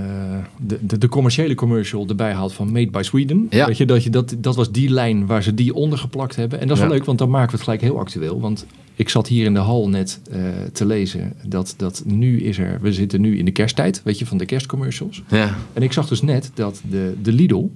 de, 0.57 0.77
de, 0.81 0.97
de, 0.97 1.07
commerciële 1.07 1.55
commercial 1.55 2.07
erbij 2.07 2.33
haalt 2.33 2.53
van 2.53 2.71
Made 2.71 2.91
by 2.91 3.01
Sweden. 3.01 3.47
Ja. 3.49 3.65
Weet 3.65 3.77
je, 3.77 3.85
dat, 3.85 4.03
je, 4.03 4.09
dat, 4.09 4.35
dat 4.37 4.55
was 4.55 4.71
die 4.71 4.89
lijn 4.89 5.25
waar 5.25 5.43
ze 5.43 5.53
die 5.53 5.73
onder 5.73 5.97
geplakt 5.97 6.35
hebben. 6.35 6.59
En 6.59 6.67
dat 6.67 6.77
is 6.77 6.83
wel 6.83 6.91
leuk, 6.91 7.05
want 7.05 7.17
dan 7.17 7.29
maken 7.29 7.49
we 7.49 7.55
het 7.55 7.63
gelijk 7.63 7.81
heel 7.81 7.99
actueel. 7.99 8.39
Want 8.39 8.65
ik 8.95 9.09
zat 9.09 9.27
hier 9.27 9.45
in 9.45 9.53
de 9.53 9.59
hal 9.59 9.89
net 9.89 10.19
uh, 10.31 10.37
te 10.71 10.85
lezen 10.85 11.33
dat, 11.45 11.73
dat 11.77 12.03
nu 12.05 12.41
is 12.41 12.57
er, 12.57 12.79
we 12.81 12.93
zitten 12.93 13.21
nu 13.21 13.37
in 13.37 13.45
de 13.45 13.51
kersttijd, 13.51 14.01
weet 14.03 14.19
je, 14.19 14.25
van 14.25 14.37
de 14.37 14.45
kerstcommercials. 14.45 15.23
Ja. 15.27 15.55
En 15.73 15.81
ik 15.81 15.93
zag 15.93 16.07
dus 16.07 16.21
net 16.21 16.51
dat 16.53 16.81
de, 16.89 17.13
de 17.21 17.31
Lidl 17.31 17.69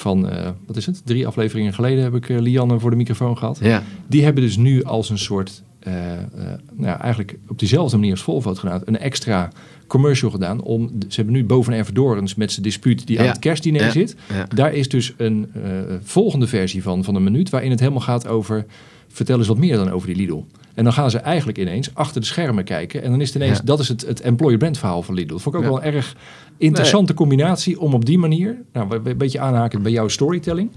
van, 0.00 0.32
uh, 0.32 0.48
wat 0.66 0.76
is 0.76 0.86
het, 0.86 1.02
drie 1.04 1.26
afleveringen 1.26 1.74
geleden 1.74 2.04
heb 2.04 2.14
ik 2.14 2.28
uh, 2.28 2.40
Lianne 2.40 2.78
voor 2.78 2.90
de 2.90 2.96
microfoon 2.96 3.38
gehad. 3.38 3.58
Ja. 3.62 3.82
Die 4.06 4.24
hebben 4.24 4.42
dus 4.42 4.56
nu 4.56 4.84
als 4.84 5.10
een 5.10 5.18
soort, 5.18 5.62
nou 6.76 7.00
eigenlijk 7.00 7.38
op 7.48 7.58
diezelfde 7.58 7.96
manier 7.96 8.12
als 8.12 8.22
Volvo 8.22 8.54
gedaan, 8.54 8.82
een 8.84 8.98
extra 8.98 9.50
commercial 9.86 10.30
gedaan. 10.30 10.62
Om, 10.62 10.90
ze 11.08 11.16
hebben 11.16 11.34
nu 11.34 11.44
boven 11.44 11.72
Ervedorens 11.72 12.34
met 12.34 12.52
zijn 12.52 12.62
dispuut 12.62 13.06
die 13.06 13.20
aan 13.20 13.26
het 13.26 13.38
kerstdiner 13.38 13.84
ja. 13.84 13.90
zit. 13.90 14.16
Daar 14.54 14.74
is 14.74 14.88
dus 14.88 15.14
een 15.16 15.52
volgende 16.02 16.46
versie 16.46 16.82
van, 16.82 17.04
van 17.04 17.14
een 17.14 17.24
minuut 17.24 17.50
waarin 17.50 17.70
het 17.70 17.80
helemaal 17.80 18.00
gaat 18.00 18.26
over, 18.26 18.66
vertel 19.08 19.38
eens 19.38 19.48
wat 19.48 19.58
meer 19.58 19.76
dan 19.76 19.90
over 19.90 20.06
die 20.06 20.16
Lidl. 20.16 20.44
En 20.74 20.84
dan 20.84 20.92
gaan 20.92 21.10
ze 21.10 21.18
eigenlijk 21.18 21.58
ineens 21.58 21.94
achter 21.94 22.20
de 22.20 22.26
schermen 22.26 22.64
kijken. 22.64 23.02
En 23.02 23.10
dan 23.10 23.20
is 23.20 23.26
het 23.26 23.42
ineens, 23.42 23.58
Ja. 23.58 23.64
dat 23.64 23.78
is 23.78 23.88
het, 23.88 24.06
het 24.06 24.20
employer 24.20 24.58
brand 24.58 24.78
verhaal 24.78 25.02
van 25.02 25.14
Lidl. 25.14 25.32
Dat 25.32 25.42
vond 25.42 25.54
ik 25.54 25.60
ook 25.60 25.66
wel 25.66 25.76
een 25.76 25.94
erg 25.94 26.16
interessante 26.56 27.14
combinatie 27.14 27.80
om 27.80 27.94
op 27.94 28.04
die 28.04 28.18
manier, 28.18 28.56
nou, 28.72 29.00
een 29.04 29.16
beetje 29.16 29.40
aanhaken 29.40 29.82
bij 29.82 29.92
jouw 29.92 30.08
storytelling. 30.08 30.70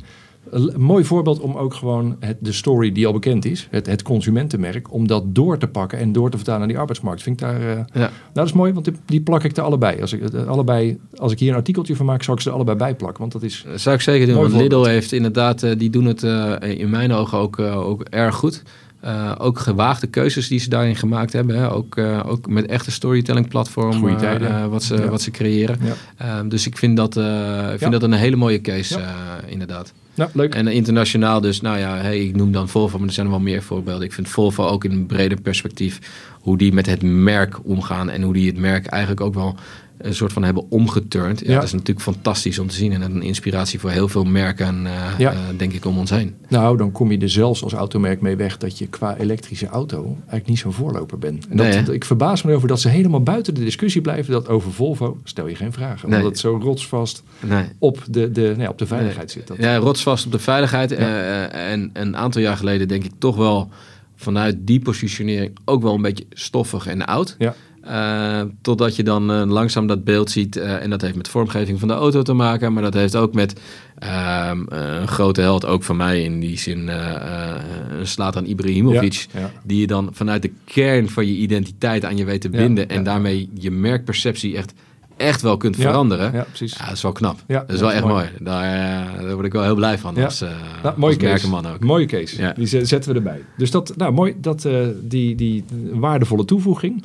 Een 0.50 0.74
mooi 0.78 1.04
voorbeeld 1.04 1.40
om 1.40 1.56
ook 1.56 1.74
gewoon 1.74 2.16
het, 2.20 2.38
de 2.40 2.52
story 2.52 2.92
die 2.92 3.08
al 3.08 3.14
bekend 3.14 3.46
is, 3.46 3.68
het, 3.72 3.86
het 3.86 4.02
consumentenmerk, 4.02 4.94
om 4.94 5.08
dat 5.08 5.24
door 5.36 5.58
te 5.58 5.68
pakken 5.68 6.00
en 6.00 6.12
door 6.12 6.30
te 6.30 6.36
vertalen 6.36 6.60
naar 6.60 6.70
die 6.70 6.78
arbeidsmarkt. 6.78 7.22
Vind 7.22 7.42
ik 7.42 7.48
daar, 7.48 7.62
uh, 7.62 7.68
Ja. 7.70 7.86
nou 7.94 8.10
dat 8.34 8.46
is 8.46 8.54
mooi, 8.54 8.74
want 8.74 8.86
die, 8.86 8.94
die 9.06 9.22
plak 9.22 9.44
ik 9.44 9.58
er 9.58 9.64
allebei. 9.64 10.02
Als 10.02 10.14
ik, 10.14 10.34
uh, 10.34 10.48
allebei. 10.48 11.00
als 11.16 11.32
ik 11.32 11.40
hier 11.40 11.50
een 11.50 11.56
artikeltje 11.56 11.96
van 11.96 12.06
maak, 12.06 12.24
zal 12.24 12.34
ik 12.34 12.40
ze 12.42 12.50
er 12.50 12.56
allebei 12.56 12.78
bij 12.78 12.96
plakken, 12.96 13.20
want 13.20 13.32
dat 13.32 13.44
is... 13.44 13.66
Dat 13.68 13.80
zou 13.80 13.96
ik 13.96 14.02
zeker 14.02 14.28
doen, 14.28 14.36
want 14.36 14.54
Lidl 14.54 14.84
heeft 14.84 15.12
inderdaad, 15.12 15.64
eh, 15.64 15.78
die 15.78 15.90
doen 15.90 16.06
het 16.06 16.24
eh, 16.24 16.56
in 16.62 16.90
mijn 16.90 17.12
ogen 17.14 17.38
ook, 17.38 17.60
eh, 17.60 17.88
ook 17.88 18.02
erg 18.02 18.36
goed. 18.36 18.64
Eh, 19.04 19.32
ook 19.38 19.60
gewaagde 19.60 20.08
keuzes 20.08 20.48
die 20.48 20.60
ze 20.60 20.70
daarin 20.70 20.96
gemaakt 20.96 21.34
hebben. 21.34 21.58
Hè. 21.58 21.72
Ook, 21.72 21.98
eh, 21.98 22.20
ook 22.26 22.50
met 22.50 22.66
echte 22.66 22.92
storytelling 22.92 23.48
platform 23.48 23.94
Goeie 23.94 24.16
eh, 24.16 24.66
wat, 24.66 24.84
ze, 24.84 24.96
Ja. 24.96 25.08
wat 25.08 25.22
ze 25.22 25.32
creëren. 25.32 25.78
Ja. 25.82 25.94
Ehm, 26.18 26.48
dus 26.50 26.68
ik 26.68 26.78
vind 26.78 26.98
dat, 26.98 27.18
ik 27.18 27.70
vind 27.70 27.80
Ja. 27.80 27.90
dat 27.90 28.04
een 28.04 28.14
hele 28.14 28.36
mooie 28.36 28.62
case, 28.62 29.00
inderdaad. 29.48 29.94
Leuk. 30.34 30.56
En 30.56 30.68
internationaal 30.68 31.42
dus, 31.42 31.62
nou 31.62 31.78
ja, 31.78 31.96
hey, 31.96 32.20
ik 32.20 32.36
noem 32.36 32.52
dan 32.52 32.70
Volvo, 32.70 32.98
maar 32.98 33.08
er 33.08 33.14
zijn 33.14 33.26
er 33.26 33.32
wel 33.32 33.42
meer 33.42 33.64
voorbeelden. 33.64 34.04
Ik 34.06 34.14
vind 34.14 34.28
Volvo 34.28 34.68
ook 34.68 34.84
in 34.84 34.92
een 34.92 35.06
breder 35.06 35.42
perspectief, 35.42 36.00
hoe 36.40 36.58
die 36.58 36.74
met 36.74 36.86
het 36.86 37.02
merk 37.02 37.60
omgaan 37.64 38.10
en 38.10 38.22
hoe 38.22 38.34
die 38.34 38.48
het 38.48 38.58
merk 38.58 38.86
eigenlijk 38.86 39.22
ook 39.22 39.34
wel 39.34 39.56
een 40.04 40.16
soort 40.16 40.34
van 40.34 40.44
hebben 40.44 40.66
omgeturnd. 40.72 41.40
Ja, 41.40 41.48
Ja. 41.50 41.56
Dat 41.56 41.64
is 41.64 41.72
natuurlijk 41.72 42.02
fantastisch 42.02 42.60
om 42.60 42.68
te 42.68 42.76
zien 42.76 42.92
en 42.92 43.02
een 43.02 43.22
inspiratie 43.22 43.80
voor 43.80 43.90
heel 43.90 44.08
veel 44.08 44.24
merken, 44.24 44.86
eh, 44.86 44.92
Ja. 45.18 45.32
eh, 45.32 45.40
denk 45.58 45.74
ik, 45.74 45.86
om 45.86 45.98
ons 45.98 46.10
heen. 46.10 46.36
Nou, 46.50 46.78
dan 46.78 46.92
kom 46.92 47.12
je 47.12 47.18
er 47.18 47.30
zelfs 47.30 47.64
als 47.64 47.74
automerk 47.74 48.22
mee 48.22 48.36
weg 48.36 48.58
dat 48.58 48.78
je 48.78 48.88
qua 48.88 49.18
elektrische 49.18 49.68
auto 49.68 50.04
eigenlijk 50.20 50.48
niet 50.48 50.60
zo'n 50.60 50.74
voorloper 50.74 51.18
bent. 51.18 51.48
En 51.48 51.56
Nee, 51.56 51.84
dat, 51.84 51.94
ik 51.96 52.06
verbaas 52.06 52.42
me 52.44 52.50
erover 52.50 52.68
dat 52.68 52.82
ze 52.82 52.90
helemaal 52.90 53.24
buiten 53.24 53.54
de 53.54 53.64
discussie 53.64 54.02
blijven 54.02 54.32
dat 54.34 54.48
over 54.48 54.72
Volvo 54.74 55.18
stel 55.24 55.48
je 55.48 55.56
geen 55.56 55.74
vragen. 55.74 56.10
Nee. 56.10 56.18
Omdat 56.18 56.32
het 56.32 56.40
zo 56.42 56.60
rotsvast 56.62 57.24
Nee. 57.40 57.66
op 57.80 58.04
de, 58.10 58.32
de, 58.32 58.54
nee, 58.58 58.70
op 58.70 58.78
de 58.78 58.88
veiligheid 58.88 59.32
zit. 59.32 59.48
Dat, 59.48 59.58
Ja, 59.58 59.76
rotsvast 59.78 60.26
op 60.26 60.32
de 60.32 60.40
veiligheid. 60.40 60.92
Eh, 60.92 61.72
en 61.72 61.90
een 61.94 62.18
aantal 62.18 62.42
jaar 62.42 62.58
geleden 62.58 62.88
denk 62.88 63.04
ik 63.04 63.12
toch 63.18 63.36
wel 63.36 63.70
vanuit 64.16 64.56
die 64.60 64.80
positionering 64.80 65.58
ook 65.66 65.82
wel 65.82 65.94
een 65.94 66.02
beetje 66.02 66.26
stoffig 66.32 66.88
en 66.88 67.06
oud. 67.06 67.36
Ja. 67.40 67.56
Eh, 67.84 68.42
totdat 68.62 68.96
je 68.96 69.04
dan 69.04 69.32
eh, 69.32 69.44
langzaam 69.46 69.88
dat 69.88 70.04
beeld 70.04 70.32
ziet. 70.32 70.56
eh, 70.58 70.82
en 70.84 70.90
dat 70.90 71.02
heeft 71.02 71.16
met 71.16 71.28
vormgeving 71.28 71.80
van 71.80 71.88
de 71.88 71.94
auto 71.94 72.22
te 72.22 72.34
maken. 72.34 72.74
Maar 72.74 72.84
dat 72.84 72.94
heeft 72.94 73.16
ook 73.16 73.34
met 73.34 73.60
ehm, 74.00 74.64
eh, 74.68 74.96
een 75.02 75.08
grote 75.08 75.42
held, 75.42 75.66
ook 75.66 75.84
van 75.84 75.98
mij 75.98 76.24
in 76.24 76.40
die 76.40 76.58
zin, 76.58 76.88
een 76.88 78.08
Slatan 78.08 78.46
Ibrahimovic. 78.46 79.26
Ja, 79.34 79.40
ja. 79.40 79.52
Die 79.64 79.80
je 79.80 79.88
dan 79.88 80.10
vanuit 80.12 80.42
de 80.42 80.52
kern 80.66 81.10
van 81.10 81.26
je 81.28 81.34
identiteit 81.34 82.06
aan 82.06 82.18
je 82.18 82.26
weet 82.26 82.42
te 82.42 82.50
Ja, 82.52 82.58
binden. 82.58 82.90
En 82.90 83.04
daarmee 83.04 83.50
je 83.54 83.72
merkperceptie 83.72 84.58
echt, 84.58 84.74
echt 85.18 85.42
wel 85.42 85.58
kunt 85.58 85.76
veranderen. 85.76 86.34
Ja, 86.34 86.44
precies. 86.44 86.76
Ja, 86.78 86.86
dat 86.86 86.94
is 86.96 87.02
wel 87.02 87.12
knap. 87.12 87.40
Ja, 87.48 87.60
dat 87.60 87.76
is 87.76 87.80
wel 87.82 87.92
echt 87.92 88.02
mooi. 88.04 88.14
mooi. 88.14 88.28
Daar, 88.40 89.22
daar 89.22 89.34
word 89.34 89.46
ik 89.46 89.52
wel 89.54 89.64
heel 89.64 89.76
blij 89.76 89.98
van 89.98 90.16
Ja. 90.16 90.24
als, 90.24 90.40
Nou, 90.84 90.94
mooie 91.00 91.32
als 91.32 91.42
case. 91.42 91.68
ook. 91.74 91.80
Mooie 91.84 92.06
case. 92.06 92.54
Die 92.56 92.68
zet- 92.68 92.88
zetten 92.88 93.12
we 93.12 93.18
erbij. 93.18 93.42
Dus 93.58 93.72
dat, 93.72 93.94
nou 93.98 94.14
mooi, 94.14 94.34
dat, 94.42 94.68
die, 95.02 95.36
die 95.36 95.64
waardevolle 95.92 96.46
toevoeging. 96.46 97.04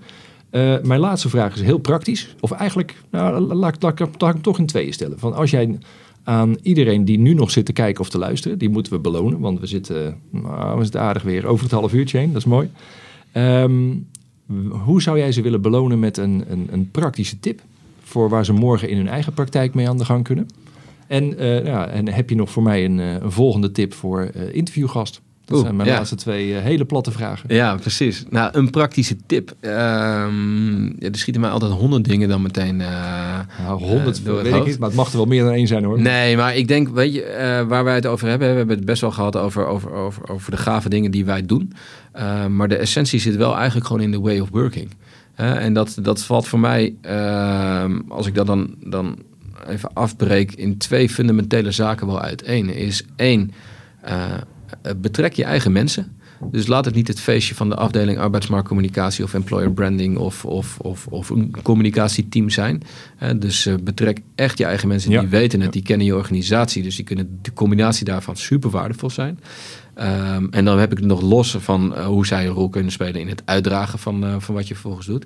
Eh, 0.51 0.75
mijn 0.83 1.01
laatste 1.01 1.29
vraag 1.29 1.55
is 1.55 1.63
heel 1.63 1.79
praktisch. 1.79 2.35
Of 2.41 2.51
eigenlijk, 2.51 3.03
nou, 3.11 3.55
laat, 3.55 3.85
ik 3.85 3.99
hem- 3.99 4.41
toch 4.41 4.59
in 4.59 4.67
tweeën 4.67 4.93
stellen. 4.93 5.19
Van 5.19 5.35
als 5.35 5.51
jij 5.51 5.79
aan 6.25 6.57
iedereen 6.63 7.05
die 7.05 7.19
nu 7.19 7.35
nog 7.35 7.51
zit 7.51 7.67
te 7.67 7.73
kijken 7.73 8.01
of 8.01 8.09
te 8.09 8.19
luisteren, 8.19 8.59
die 8.59 8.69
moeten 8.69 8.93
we 8.93 8.99
belonen. 8.99 9.41
Want 9.41 9.61
we 9.61 9.67
zitten, 9.67 10.17
nou, 10.31 10.77
we 10.79 10.83
zitten 10.83 11.01
aardig 11.01 11.23
weer 11.23 11.47
over 11.47 11.65
het 11.65 11.73
half 11.73 11.93
uurtje 11.93 12.19
heen. 12.19 12.33
Dat 12.33 12.41
is 12.41 12.45
mooi. 12.49 12.71
Ehm, 13.33 13.95
hoe 14.85 15.03
zou 15.03 15.19
jij 15.19 15.33
ze 15.33 15.43
willen 15.43 15.63
belonen 15.63 15.99
met 15.99 16.17
een, 16.17 16.45
een, 16.49 16.69
een 16.71 16.91
praktische 16.91 17.41
tip? 17.41 17.61
Voor 18.03 18.29
waar 18.29 18.45
ze 18.45 18.53
morgen 18.53 18.89
in 18.89 18.97
hun 18.97 19.09
eigen 19.09 19.33
praktijk 19.33 19.75
mee 19.75 19.89
aan 19.89 19.99
de 19.99 20.05
gang 20.05 20.25
kunnen? 20.25 20.47
En, 21.07 21.39
eh, 21.39 21.65
ja, 21.65 21.87
en 21.87 22.09
heb 22.09 22.31
je 22.31 22.37
nog 22.37 22.51
voor 22.51 22.63
mij 22.63 22.85
een, 22.85 23.01
eh, 23.01 23.15
een 23.15 23.33
volgende 23.33 23.73
tip 23.73 23.95
voor 23.95 24.21
eh, 24.21 24.55
interviewgast? 24.55 25.21
Dat 25.49 25.57
Oeh, 25.57 25.67
zijn 25.67 25.77
mijn 25.77 25.89
ja. 25.89 25.97
laatste 25.97 26.15
twee 26.17 26.55
eh, 26.57 26.63
hele 26.63 26.85
platte 26.85 27.11
vragen. 27.13 27.55
Ja, 27.55 27.77
precies. 27.77 28.25
Nou, 28.31 28.51
een 28.53 28.71
praktische 28.71 29.17
tip. 29.27 29.55
Ehm, 29.61 30.85
ja, 30.85 30.93
er 31.11 31.19
schieten 31.19 31.41
mij 31.41 31.51
altijd 31.51 31.73
honderd 31.73 32.05
dingen 32.05 32.29
dan 32.29 32.43
meteen. 32.43 32.81
eh, 32.81 33.39
Nou, 33.65 33.83
100 33.83 34.19
eh, 34.19 34.25
door 34.25 34.39
het 34.39 34.49
weet 34.51 34.55
ik 34.61 34.67
niet, 34.67 34.79
maar 34.79 34.89
het 34.89 34.97
mag 34.97 35.11
er 35.11 35.17
wel 35.17 35.27
meer 35.27 35.45
dan 35.45 35.53
één 35.53 35.67
zijn 35.67 35.85
hoor. 35.85 36.01
Nee, 36.01 36.37
maar 36.37 36.57
ik 36.57 36.69
denk, 36.69 36.89
weet 36.89 37.15
je, 37.15 37.65
waar 37.69 37.85
wij 37.85 37.95
het 37.95 38.07
over 38.07 38.29
hebben, 38.29 38.51
we 38.51 38.57
hebben 38.57 38.77
het 38.77 38.85
best 38.85 39.01
wel 39.01 39.11
gehad 39.11 39.37
over, 39.37 39.67
over, 39.67 39.93
over, 39.93 40.29
over 40.29 40.51
de 40.51 40.57
gave 40.57 40.89
dingen 40.89 41.11
die 41.11 41.25
wij 41.25 41.43
doen. 41.47 41.73
Maar 42.51 42.69
de 42.69 42.77
essentie 42.77 43.21
zit 43.21 43.37
wel 43.37 43.57
eigenlijk 43.57 43.87
gewoon 43.87 44.03
in 44.03 44.11
de 44.11 44.21
way 44.21 44.39
of 44.39 44.49
working. 44.51 44.91
En 45.35 45.73
dat, 45.73 45.99
dat 46.03 46.23
valt 46.23 46.49
voor 46.49 46.61
mij, 46.61 46.95
ehm, 47.01 47.99
als 48.09 48.27
ik 48.27 48.35
dat 48.35 48.47
dan, 48.47 48.75
dan 48.85 49.19
even 49.69 49.91
afbreek, 49.93 50.53
in 50.53 50.79
twee 50.79 51.09
fundamentele 51.09 51.71
zaken 51.71 52.07
wel 52.07 52.21
uit. 52.21 52.43
Eén 52.47 52.75
is 52.75 53.05
één, 53.17 53.51
betrek 54.97 55.33
je 55.33 55.45
eigen 55.45 55.73
mensen. 55.73 56.17
Dus 56.51 56.67
laat 56.67 56.85
het 56.85 56.95
niet 56.95 57.09
het 57.09 57.21
feestje 57.21 57.55
van 57.55 57.69
de 57.69 57.75
afdeling 57.75 58.19
arbeidsmarktcommunicatie 58.19 59.25
of 59.25 59.35
employer 59.35 59.73
branding 59.73 60.19
of, 60.19 60.45
of, 60.45 60.79
of, 60.79 61.07
of 61.07 61.31
een 61.31 61.55
communicatieteam 61.63 62.51
zijn. 62.51 62.83
Hè, 63.17 63.39
dus 63.39 63.67
eh, 63.67 63.75
betrek 63.83 64.21
echt 64.35 64.59
je 64.59 64.65
eigen 64.65 64.89
mensen 64.89 65.11
Ja. 65.11 65.21
die 65.21 65.29
weten 65.29 65.61
het, 65.61 65.73
die 65.73 65.83
kennen 65.83 66.07
je 66.07 66.17
organisatie. 66.17 66.83
Dus 66.83 66.97
die 66.97 67.05
kunnen 67.05 67.39
de 67.43 67.53
combinatie 67.53 68.05
daarvan 68.05 68.37
super 68.37 68.71
waardevol 68.71 69.11
zijn. 69.11 69.41
Ehm, 69.95 70.47
en 70.51 70.65
dan 70.65 70.79
heb 70.79 70.91
ik 70.93 70.99
het 70.99 71.07
nog 71.07 71.21
los 71.21 71.57
van 71.59 71.95
eh, 71.95 72.07
hoe 72.07 72.27
zij 72.27 72.47
een 72.47 72.53
rol 72.53 72.69
kunnen 72.69 72.93
spelen 72.93 73.21
in 73.21 73.29
het 73.29 73.43
uitdragen 73.45 73.99
van, 73.99 74.25
eh, 74.25 74.35
van 74.39 74.55
wat 74.55 74.69
je 74.69 74.75
vervolgens 74.75 75.07
doet. 75.07 75.25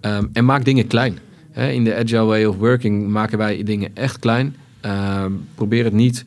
Ehm, 0.00 0.26
en 0.32 0.44
maak 0.44 0.64
dingen 0.64 0.86
klein. 0.86 1.18
In 1.54 1.84
de 1.84 1.94
agile 1.94 2.24
way 2.24 2.44
of 2.44 2.56
working 2.56 3.08
maken 3.08 3.38
wij 3.38 3.62
dingen 3.62 3.90
echt 3.94 4.18
klein. 4.18 4.56
Ehm, 4.80 5.32
probeer 5.54 5.84
het 5.84 5.92
niet 5.92 6.24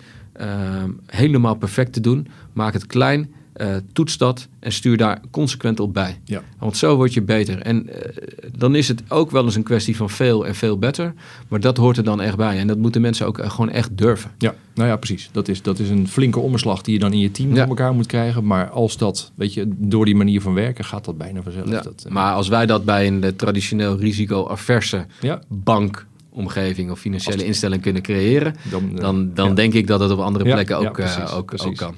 helemaal 1.05 1.55
perfect 1.55 1.93
te 1.93 2.01
doen. 2.01 2.27
Maak 2.53 2.73
het 2.73 2.85
klein. 2.85 3.35
eh, 3.57 3.75
toets 3.93 4.17
dat 4.17 4.47
en 4.59 4.71
stuur 4.71 4.97
daar 4.97 5.21
consequent 5.31 5.79
op 5.79 5.93
bij. 5.93 6.19
Ja. 6.23 6.41
Want 6.59 6.77
zo 6.77 6.95
word 6.95 7.13
je 7.13 7.21
beter. 7.21 7.61
En 7.61 7.89
eh, 7.89 8.11
dan 8.57 8.75
is 8.75 8.87
het 8.87 9.03
ook 9.07 9.31
wel 9.31 9.43
eens 9.45 9.55
een 9.55 9.63
kwestie 9.63 9.95
van 9.95 10.09
veel 10.09 10.47
en 10.47 10.55
veel 10.55 10.77
beter. 10.77 11.13
Maar 11.47 11.59
dat 11.59 11.77
hoort 11.77 11.97
er 11.97 12.03
dan 12.03 12.21
echt 12.21 12.35
bij. 12.37 12.57
En 12.57 12.67
dat 12.67 12.77
moeten 12.77 13.01
mensen 13.01 13.25
ook 13.27 13.37
eh, 13.39 13.49
gewoon 13.49 13.69
echt 13.69 13.97
durven. 13.97 14.31
Ja, 14.37 14.55
nou 14.75 14.89
ja, 14.89 14.95
precies. 14.95 15.29
Dat 15.31 15.47
is, 15.47 15.61
dat 15.61 15.79
is 15.79 15.89
een 15.89 16.07
flinke 16.07 16.39
omslag 16.39 16.81
die 16.81 16.93
je 16.93 16.99
dan 16.99 17.13
in 17.13 17.19
je 17.19 17.31
team 17.31 17.49
Ja. 17.49 17.55
voor 17.59 17.67
elkaar 17.77 17.93
moet 17.93 18.05
krijgen. 18.05 18.45
Maar 18.45 18.69
als 18.69 18.97
dat, 18.97 19.31
weet 19.35 19.53
je, 19.53 19.67
door 19.77 20.05
die 20.05 20.15
manier 20.15 20.41
van 20.41 20.53
werken 20.53 20.85
gaat 20.85 21.05
dat 21.05 21.17
bijna 21.17 21.41
vanzelf. 21.41 21.69
Ja, 21.69 21.81
Dat, 21.81 22.05
maar 22.09 22.33
als 22.33 22.47
wij 22.47 22.65
dat 22.65 22.85
bij 22.85 23.07
een 23.07 23.35
traditioneel 23.35 23.97
risico-averse 23.99 25.05
ja, 25.21 25.41
bankomgeving 26.37 26.91
of 26.91 26.99
financiële 26.99 27.45
instelling 27.45 27.81
kunnen 27.81 28.01
creëren, 28.01 28.55
dan, 28.69 28.91
eh, 28.95 29.01
dan, 29.01 29.31
dan 29.33 29.47
ja. 29.47 29.53
denk 29.53 29.73
ik 29.73 29.87
dat 29.87 29.99
het 29.99 30.11
op 30.11 30.19
andere 30.19 30.45
Ja, 30.45 30.53
plekken 30.53 30.79
ja, 30.79 30.87
ook, 30.87 30.97
eh, 30.97 31.05
precies, 31.05 31.31
ook, 31.31 31.45
precies. 31.45 31.67
ook 31.67 31.75
kan. 31.75 31.95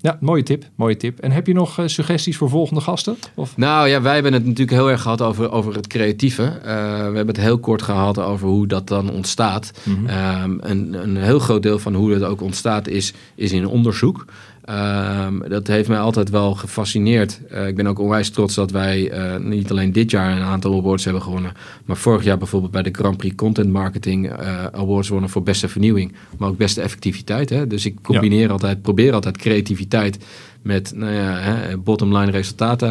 Ja, 0.00 0.18
mooie 0.20 0.42
tip, 0.42 0.64
mooie 0.74 0.96
tip. 0.96 1.18
En 1.18 1.30
heb 1.30 1.46
je 1.46 1.52
nog 1.52 1.78
eh, 1.78 1.86
suggesties 1.86 2.36
voor 2.36 2.48
volgende 2.48 2.80
gasten? 2.80 3.16
Of? 3.34 3.56
Nou 3.56 3.88
ja, 3.88 4.02
wij 4.02 4.14
hebben 4.14 4.32
het 4.32 4.44
natuurlijk 4.44 4.70
heel 4.70 4.90
erg 4.90 5.02
gehad 5.02 5.22
over, 5.22 5.50
over 5.50 5.74
het 5.74 5.86
creatieve. 5.86 6.58
We 6.62 6.68
hebben 6.70 7.26
het 7.26 7.36
heel 7.36 7.58
kort 7.58 7.82
gehad 7.82 8.18
over 8.18 8.48
hoe 8.48 8.66
dat 8.66 8.88
dan 8.88 9.10
ontstaat. 9.10 9.72
Mhm. 9.82 10.06
Ehm, 10.06 10.56
een, 10.60 10.94
een 11.02 11.16
heel 11.16 11.38
groot 11.38 11.62
deel 11.62 11.78
van 11.78 11.94
hoe 11.94 12.12
het 12.12 12.22
ook 12.22 12.40
ontstaat 12.40 12.88
is, 12.88 13.12
is 13.34 13.52
in 13.52 13.66
onderzoek. 13.66 14.24
Ehm, 14.64 15.48
dat 15.48 15.66
heeft 15.66 15.88
mij 15.88 15.98
altijd 15.98 16.30
wel 16.30 16.54
gefascineerd. 16.54 17.40
Eh, 17.48 17.66
ik 17.66 17.76
ben 17.76 17.86
ook 17.86 17.98
onwijs 17.98 18.30
trots 18.30 18.54
dat 18.54 18.70
wij 18.70 19.10
eh, 19.10 19.36
niet 19.36 19.70
alleen 19.70 19.92
dit 19.92 20.10
jaar 20.10 20.36
een 20.36 20.42
aantal 20.42 20.78
awards 20.78 21.04
hebben 21.04 21.22
gewonnen, 21.22 21.52
maar 21.84 21.96
vorig 21.96 22.24
jaar 22.24 22.38
bijvoorbeeld 22.38 22.72
bij 22.72 22.82
de 22.82 22.90
Grand 22.92 23.16
Prix 23.16 23.34
Content 23.34 23.70
Marketing 23.70 24.30
eh, 24.30 24.64
Awards 24.64 25.08
wonnen 25.08 25.30
voor 25.30 25.42
beste 25.42 25.68
vernieuwing, 25.68 26.12
maar 26.38 26.48
ook 26.48 26.56
beste 26.56 26.80
effectiviteit. 26.80 27.50
Hè? 27.50 27.66
Dus 27.66 27.86
ik 27.86 27.96
combineer 28.02 28.50
altijd, 28.50 28.82
probeer 28.82 29.12
altijd 29.12 29.36
creativiteit 29.36 30.18
met 30.62 30.92
nou 30.94 31.12
ja, 31.12 31.38
hè, 31.38 31.78
bottom 31.78 32.16
line 32.16 32.30
resultaten 32.30 32.88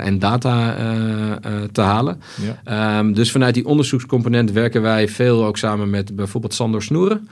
en 0.00 0.18
data 0.18 0.76
te 1.72 1.80
halen. 1.80 2.20
Ja. 2.42 2.98
Ehm, 2.98 3.12
dus 3.12 3.30
vanuit 3.30 3.54
die 3.54 3.66
onderzoekscomponent 3.66 4.52
werken 4.52 4.82
wij 4.82 5.08
veel 5.08 5.44
ook 5.44 5.56
samen 5.56 5.90
met 5.90 6.16
bijvoorbeeld 6.16 6.54
Sander 6.54 6.82
Snoeren 6.82 7.28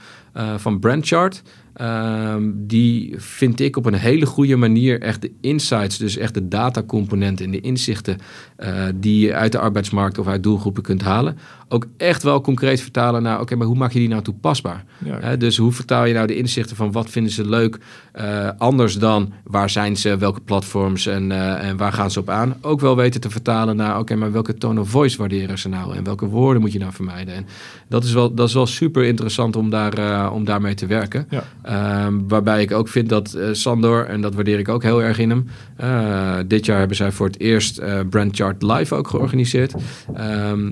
van 0.57 0.79
Brandchart. 0.79 1.43
Ehm, 1.77 2.51
die 2.53 3.13
vind 3.17 3.59
ik 3.59 3.77
op 3.77 3.85
een 3.85 3.93
hele 3.93 4.25
goede 4.25 4.55
manier 4.55 5.01
echt 5.01 5.21
de 5.21 5.31
insights, 5.41 5.97
dus 5.97 6.17
echt 6.17 6.33
de 6.33 6.47
datacomponenten 6.47 7.45
en 7.45 7.51
de 7.51 7.61
inzichten 7.61 8.17
eh, 8.55 8.73
die 8.95 9.25
je 9.25 9.33
uit 9.33 9.51
de 9.51 9.59
arbeidsmarkt 9.59 10.17
of 10.17 10.27
uit 10.27 10.43
doelgroepen 10.43 10.83
kunt 10.83 11.01
halen, 11.01 11.37
ook 11.69 11.87
echt 11.97 12.23
wel 12.23 12.41
concreet 12.41 12.81
vertalen 12.81 13.23
naar, 13.23 13.39
oké, 13.39 13.55
maar 13.55 13.67
hoe 13.67 13.75
maak 13.75 13.91
je 13.91 13.99
die 13.99 14.07
nou 14.07 14.21
toepasbaar? 14.21 14.85
Ja, 15.21 15.35
dus 15.35 15.57
hoe 15.57 15.71
vertaal 15.71 16.05
je 16.05 16.13
nou 16.13 16.27
de 16.27 16.37
inzichten 16.37 16.75
van 16.75 16.91
wat 16.91 17.09
vinden 17.09 17.31
ze 17.31 17.49
leuk, 17.49 17.79
eh, 18.11 18.49
anders 18.57 18.97
dan 18.97 19.33
waar 19.43 19.69
zijn 19.69 19.97
ze, 19.97 20.17
welke 20.17 20.41
platforms 20.41 21.05
en, 21.05 21.31
eh, 21.31 21.67
en 21.67 21.77
waar 21.77 21.93
gaan 21.93 22.11
ze 22.11 22.19
op 22.19 22.29
aan? 22.29 22.55
Ook 22.61 22.79
wel 22.79 22.95
weten 22.95 23.21
te 23.21 23.29
vertalen 23.29 23.75
naar, 23.75 23.99
oké, 23.99 24.15
maar 24.15 24.31
welke 24.31 24.53
tone 24.53 24.79
of 24.79 24.89
voice 24.89 25.17
waarderen 25.17 25.57
ze 25.57 25.69
nou 25.69 25.95
en 25.95 26.03
welke 26.03 26.25
woorden 26.25 26.61
moet 26.61 26.73
je 26.73 26.79
nou 26.79 26.91
vermijden? 26.91 27.33
En 27.33 27.45
dat 27.89 28.03
is 28.03 28.13
wel, 28.13 28.33
dat 28.33 28.47
is 28.47 28.53
wel 28.53 28.67
super 28.67 29.03
interessant 29.03 29.55
om, 29.55 29.69
daar, 29.69 30.31
om 30.31 30.45
daarmee 30.45 30.73
te 30.73 30.85
werken. 30.85 31.27
Ja. 31.29 31.43
Ehm, 31.67 32.13
waarbij 32.27 32.61
ik 32.61 32.71
ook 32.71 32.87
vind 32.87 33.09
dat 33.09 33.33
eh, 33.33 33.47
Sandor, 33.51 34.05
en 34.05 34.21
dat 34.21 34.35
waardeer 34.35 34.59
ik 34.59 34.69
ook 34.69 34.83
heel 34.83 35.03
erg 35.03 35.19
in 35.19 35.29
hem, 35.29 35.47
eh, 35.75 36.35
dit 36.47 36.65
jaar 36.65 36.77
hebben 36.79 36.97
zij 36.97 37.11
voor 37.11 37.25
het 37.27 37.39
eerst 37.39 37.77
eh 37.77 37.99
Brandchart 38.09 38.61
Live 38.63 38.95
ook 38.95 39.07
georganiseerd. 39.07 39.73
Ehm, 40.13 40.71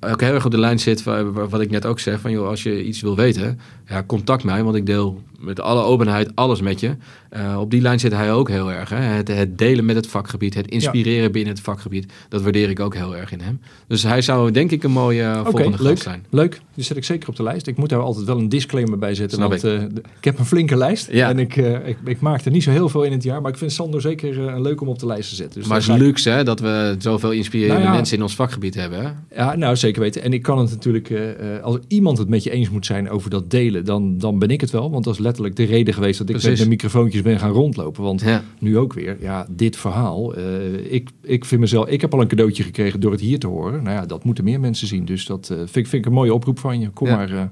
ook 0.00 0.20
heel 0.20 0.34
erg 0.34 0.44
op 0.44 0.50
de 0.50 0.58
lijn 0.58 0.78
zit 0.80 1.02
wa- 1.02 1.24
wa- 1.24 1.48
wat 1.48 1.60
ik 1.60 1.70
net 1.70 1.86
ook 1.86 2.00
zeg, 2.00 2.20
van 2.20 2.30
joh, 2.30 2.48
als 2.48 2.62
je 2.62 2.84
iets 2.84 3.00
wil 3.00 3.16
weten, 3.16 3.58
ja, 3.88 4.02
contact 4.06 4.44
mij, 4.44 4.62
want 4.62 4.76
ik 4.76 4.86
deel 4.86 5.22
met 5.44 5.60
alle 5.60 5.82
openheid 5.82 6.30
alles 6.34 6.60
met 6.60 6.80
je. 6.80 6.96
Eh, 7.28 7.56
op 7.60 7.70
die 7.70 7.80
lijn 7.80 8.00
zit 8.00 8.12
hij 8.12 8.32
ook 8.32 8.48
heel 8.48 8.72
erg. 8.72 8.88
Hè? 8.88 8.96
Het, 8.96 9.28
het 9.28 9.58
delen 9.58 9.84
met 9.84 9.96
het 9.96 10.06
vakgebied, 10.06 10.54
het 10.54 10.66
inspireren 10.68 11.32
binnen 11.32 11.52
het 11.54 11.62
vakgebied, 11.62 12.12
dat 12.28 12.42
waardeer 12.42 12.70
ik 12.70 12.80
ook 12.80 12.94
heel 12.94 13.16
erg 13.16 13.32
in 13.32 13.40
hem. 13.40 13.60
Dus 13.86 14.02
hij 14.02 14.22
zou 14.22 14.50
denk 14.50 14.70
ik 14.70 14.82
een 14.82 14.90
mooie 14.90 15.22
eh, 15.22 15.40
volgende 15.44 15.76
leuk. 15.82 15.88
gast 15.90 16.02
zijn. 16.02 16.24
Leuk, 16.30 16.60
die 16.74 16.84
zet 16.84 16.96
ik 16.96 17.04
zeker 17.04 17.28
op 17.28 17.36
de 17.36 17.42
lijst. 17.42 17.66
Ik 17.66 17.76
moet 17.76 17.88
daar 17.88 18.00
altijd 18.00 18.26
wel 18.26 18.38
een 18.38 18.48
disclaimer 18.48 18.98
bij 18.98 19.14
zetten. 19.14 19.36
Snap 19.38 19.48
want 19.50 19.64
eh, 19.64 19.78
d- 19.82 19.98
ik 19.98 20.24
heb 20.24 20.38
een 20.38 20.44
flinke 20.46 20.76
lijst. 20.76 21.08
Ja. 21.12 21.28
En 21.28 21.38
ik, 21.38 21.56
eh, 21.56 21.88
ik, 21.88 21.96
ik 22.04 22.20
maak 22.20 22.44
er 22.44 22.50
niet 22.50 22.62
zo 22.62 22.70
heel 22.70 22.88
veel 22.88 23.02
in 23.02 23.12
het 23.12 23.22
jaar. 23.22 23.40
Maar 23.42 23.50
ik 23.50 23.58
vind 23.58 23.72
Sander 23.72 24.00
zeker 24.00 24.46
eh, 24.46 24.60
leuk 24.60 24.80
om 24.80 24.88
op 24.88 24.98
de 24.98 25.06
lijst 25.06 25.28
te 25.28 25.34
zetten. 25.34 25.58
Dus 25.60 25.68
maar 25.68 25.78
het 25.78 25.88
is 25.88 25.94
ik- 25.94 26.00
luxe 26.00 26.30
hè, 26.30 26.44
dat 26.44 26.60
we 26.60 26.94
zoveel 26.98 27.30
inspirerende 27.32 27.78
Nou 27.80 27.90
ja. 27.90 27.96
mensen 27.96 28.16
in 28.16 28.22
ons 28.22 28.34
vakgebied 28.34 28.74
hebben. 28.74 29.02
Hè? 29.04 29.10
Ja, 29.42 29.56
nou 29.56 29.76
zeker 29.76 30.00
weten. 30.02 30.22
En 30.22 30.32
ik 30.32 30.42
kan 30.42 30.58
het 30.58 30.70
natuurlijk, 30.70 31.10
eh, 31.10 31.56
eh, 31.56 31.62
als 31.62 31.78
iemand 31.88 32.18
het 32.18 32.28
met 32.28 32.42
je 32.42 32.50
eens 32.50 32.70
moet 32.70 32.86
zijn 32.86 33.10
over 33.10 33.30
dat 33.30 33.50
delen, 33.50 33.84
dan, 33.84 34.18
dan 34.18 34.38
ben 34.38 34.48
ik 34.48 34.60
het 34.60 34.70
wel. 34.70 34.90
Want 34.90 35.04
dat 35.04 35.12
is 35.14 35.18
letterlijk 35.20 35.33
de 35.36 35.64
reden 35.64 35.94
geweest 35.94 36.18
dat 36.18 36.28
ik 36.28 36.34
Precies. 36.34 36.50
met 36.50 36.62
de 36.62 36.68
microfoontjes 36.68 37.22
ben 37.22 37.38
gaan 37.38 37.50
rondlopen. 37.50 38.02
Want 38.02 38.20
Ja. 38.20 38.42
nu 38.58 38.78
ook 38.78 38.92
weer, 38.92 39.16
ja, 39.20 39.46
dit 39.50 39.76
verhaal. 39.76 40.34
eh, 40.34 40.92
ik, 40.92 41.08
ik 41.22 41.44
vind 41.44 41.60
mezelf, 41.60 41.88
ik 41.88 42.00
heb 42.00 42.12
al 42.14 42.20
een 42.20 42.26
cadeautje 42.28 42.62
gekregen 42.62 43.00
door 43.00 43.10
het 43.12 43.20
hier 43.20 43.38
te 43.38 43.46
horen. 43.46 43.82
Nou 43.82 43.96
ja, 43.96 44.06
dat 44.06 44.24
moeten 44.24 44.44
meer 44.44 44.60
mensen 44.60 44.86
zien. 44.86 45.04
Dus 45.04 45.26
dat 45.26 45.48
eh, 45.50 45.56
vind, 45.56 45.76
ik- 45.76 45.86
vind 45.86 45.92
ik 45.92 46.06
een 46.06 46.12
mooie 46.12 46.34
oproep 46.34 46.58
van 46.58 46.80
je. 46.80 46.88
Kom 46.90 47.06
Ja. 47.06 47.16
maar, 47.16 47.30
eh, 47.30 47.42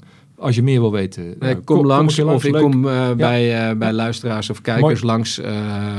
als 0.43 0.55
je 0.55 0.63
meer 0.63 0.81
wil 0.81 0.93
weten. 0.93 1.23
Nee, 1.25 1.35
nou, 1.39 1.57
kom, 1.57 1.87
langs, 1.87 2.19
of 2.19 2.45
ik 2.45 2.53
Leuk. 2.53 2.63
kom 2.63 2.89
eh, 2.89 3.13
bij, 3.13 3.69
eh, 3.71 3.77
bij 3.77 3.93
luisteraars 3.93 4.51
of 4.51 4.61
kijkers 4.61 4.83
Mooi. 5.03 5.05
langs. 5.13 5.39
eh, 5.41 5.53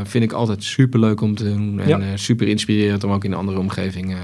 vind 0.03 0.23
ik 0.23 0.31
altijd 0.31 0.63
super 0.63 0.99
leuk 0.99 1.21
om 1.21 1.35
te 1.35 1.43
doen. 1.43 1.79
En 1.79 1.87
Ja. 1.87 1.99
eh, 1.99 2.05
super 2.15 2.47
inspirerend 2.47 3.03
om 3.03 3.11
ook 3.11 3.23
in 3.23 3.31
een 3.31 3.37
andere 3.37 3.59
omgeving 3.59 4.11
eh, 4.11 4.17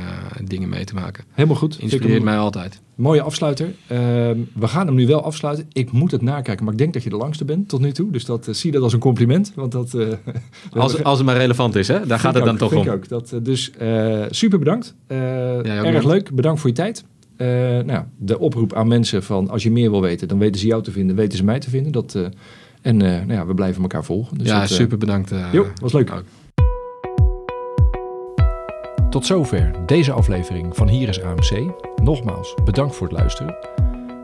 dingen 0.43 0.69
mee 0.69 0.83
te 0.83 0.93
maken. 0.93 1.23
Helemaal 1.31 1.57
goed. 1.57 1.77
Inspireert 1.79 2.23
mij 2.23 2.37
altijd. 2.37 2.81
Mooie 2.95 3.21
afsluiter. 3.21 3.73
Ehm, 3.87 4.37
we 4.53 4.67
gaan 4.67 4.85
hem 4.85 4.95
nu 4.95 5.07
wel 5.07 5.23
afsluiten. 5.23 5.65
Ik 5.73 5.91
moet 5.91 6.11
het 6.11 6.21
nakijken, 6.21 6.63
maar 6.63 6.73
ik 6.73 6.79
denk 6.79 6.93
dat 6.93 7.03
je 7.03 7.09
de 7.09 7.15
langste 7.15 7.45
bent 7.45 7.69
tot 7.69 7.79
nu 7.79 7.91
toe. 7.91 8.11
Dus 8.11 8.25
dat, 8.25 8.47
eh, 8.47 8.53
zie 8.53 8.71
dat 8.71 8.81
als 8.83 8.93
een 8.93 8.99
compliment. 8.99 9.51
Want 9.55 9.71
dat, 9.71 9.93
eh, 9.93 10.07
Als, 10.73 11.03
als 11.03 11.17
het 11.17 11.27
maar 11.27 11.37
relevant 11.37 11.75
is, 11.75 11.87
hè? 11.87 12.05
daar 12.05 12.19
gaat 12.19 12.33
het 12.33 12.43
dan 12.43 12.53
ook, 12.53 12.59
toch 12.59 12.69
vind 12.71 12.81
om. 12.81 12.87
ik 12.87 12.93
ook. 12.93 13.07
Dat, 13.07 13.31
eh, 13.31 13.39
dus 13.43 13.71
eh, 13.71 14.21
super 14.29 14.59
bedankt. 14.59 14.95
Eh, 15.07 15.17
erg 15.57 15.83
bedankt. 15.83 16.05
leuk. 16.05 16.31
Bedankt 16.35 16.59
voor 16.59 16.69
je 16.69 16.75
tijd. 16.75 17.03
Eh, 17.39 17.47
nou, 17.85 18.03
de 18.17 18.39
oproep 18.39 18.73
aan 18.73 18.87
mensen 18.87 19.23
van 19.23 19.49
als 19.49 19.63
je 19.63 19.71
meer 19.71 19.91
wil 19.91 20.01
weten, 20.01 20.27
dan 20.27 20.39
weten 20.39 20.61
ze 20.61 20.67
jou 20.67 20.83
te 20.83 20.91
vinden, 20.91 21.15
weten 21.15 21.37
ze 21.37 21.43
mij 21.43 21.59
te 21.59 21.69
vinden. 21.69 21.91
Dat, 21.91 22.15
eh, 22.15 22.21
en 22.81 23.01
eh, 23.01 23.09
nou 23.11 23.31
ja, 23.33 23.45
we 23.45 23.53
blijven 23.53 23.81
elkaar 23.81 24.03
volgen. 24.03 24.37
Dus 24.37 24.47
ja, 24.47 24.59
dat, 24.59 24.69
super 24.69 24.97
bedankt. 24.97 25.31
eh, 25.31 25.53
Jo, 25.53 25.65
was 25.81 25.93
leuk. 25.93 26.11
ook. 26.11 26.23
Tot 29.09 29.25
zover 29.25 29.71
deze 29.85 30.11
aflevering 30.11 30.75
van 30.75 30.87
Hier 30.87 31.09
is 31.09 31.21
AMC. 31.21 31.71
Nogmaals, 32.03 32.55
bedankt 32.65 32.95
voor 32.95 33.07
het 33.07 33.17
luisteren. 33.17 33.55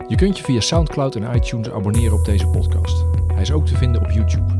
Je 0.08 0.16
kunt 0.16 0.38
je 0.38 0.44
via 0.44 0.60
Soundcloud 0.60 1.16
en 1.16 1.36
iTunes 1.36 1.70
abonneren 1.72 2.18
op 2.18 2.26
deze 2.26 2.48
podcast. 2.48 3.06
Hij 3.34 3.42
is 3.42 3.52
ook 3.52 3.66
te 3.66 3.76
vinden 3.78 4.02
op 4.02 4.10
YouTube. 4.10 4.54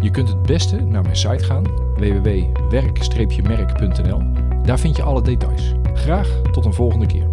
Je 0.00 0.10
kunt 0.10 0.28
het 0.28 0.42
beste 0.42 0.80
naar 0.80 1.02
mijn 1.02 1.16
site 1.16 1.44
gaan, 1.44 1.64
www.werk-merk.nl. 1.96 4.22
Daar 4.62 4.78
vind 4.78 4.96
je 4.96 5.02
alle 5.02 5.22
details. 5.22 5.72
Graag 5.94 6.40
tot 6.52 6.64
een 6.64 6.74
volgende 6.74 7.06
keer. 7.06 7.26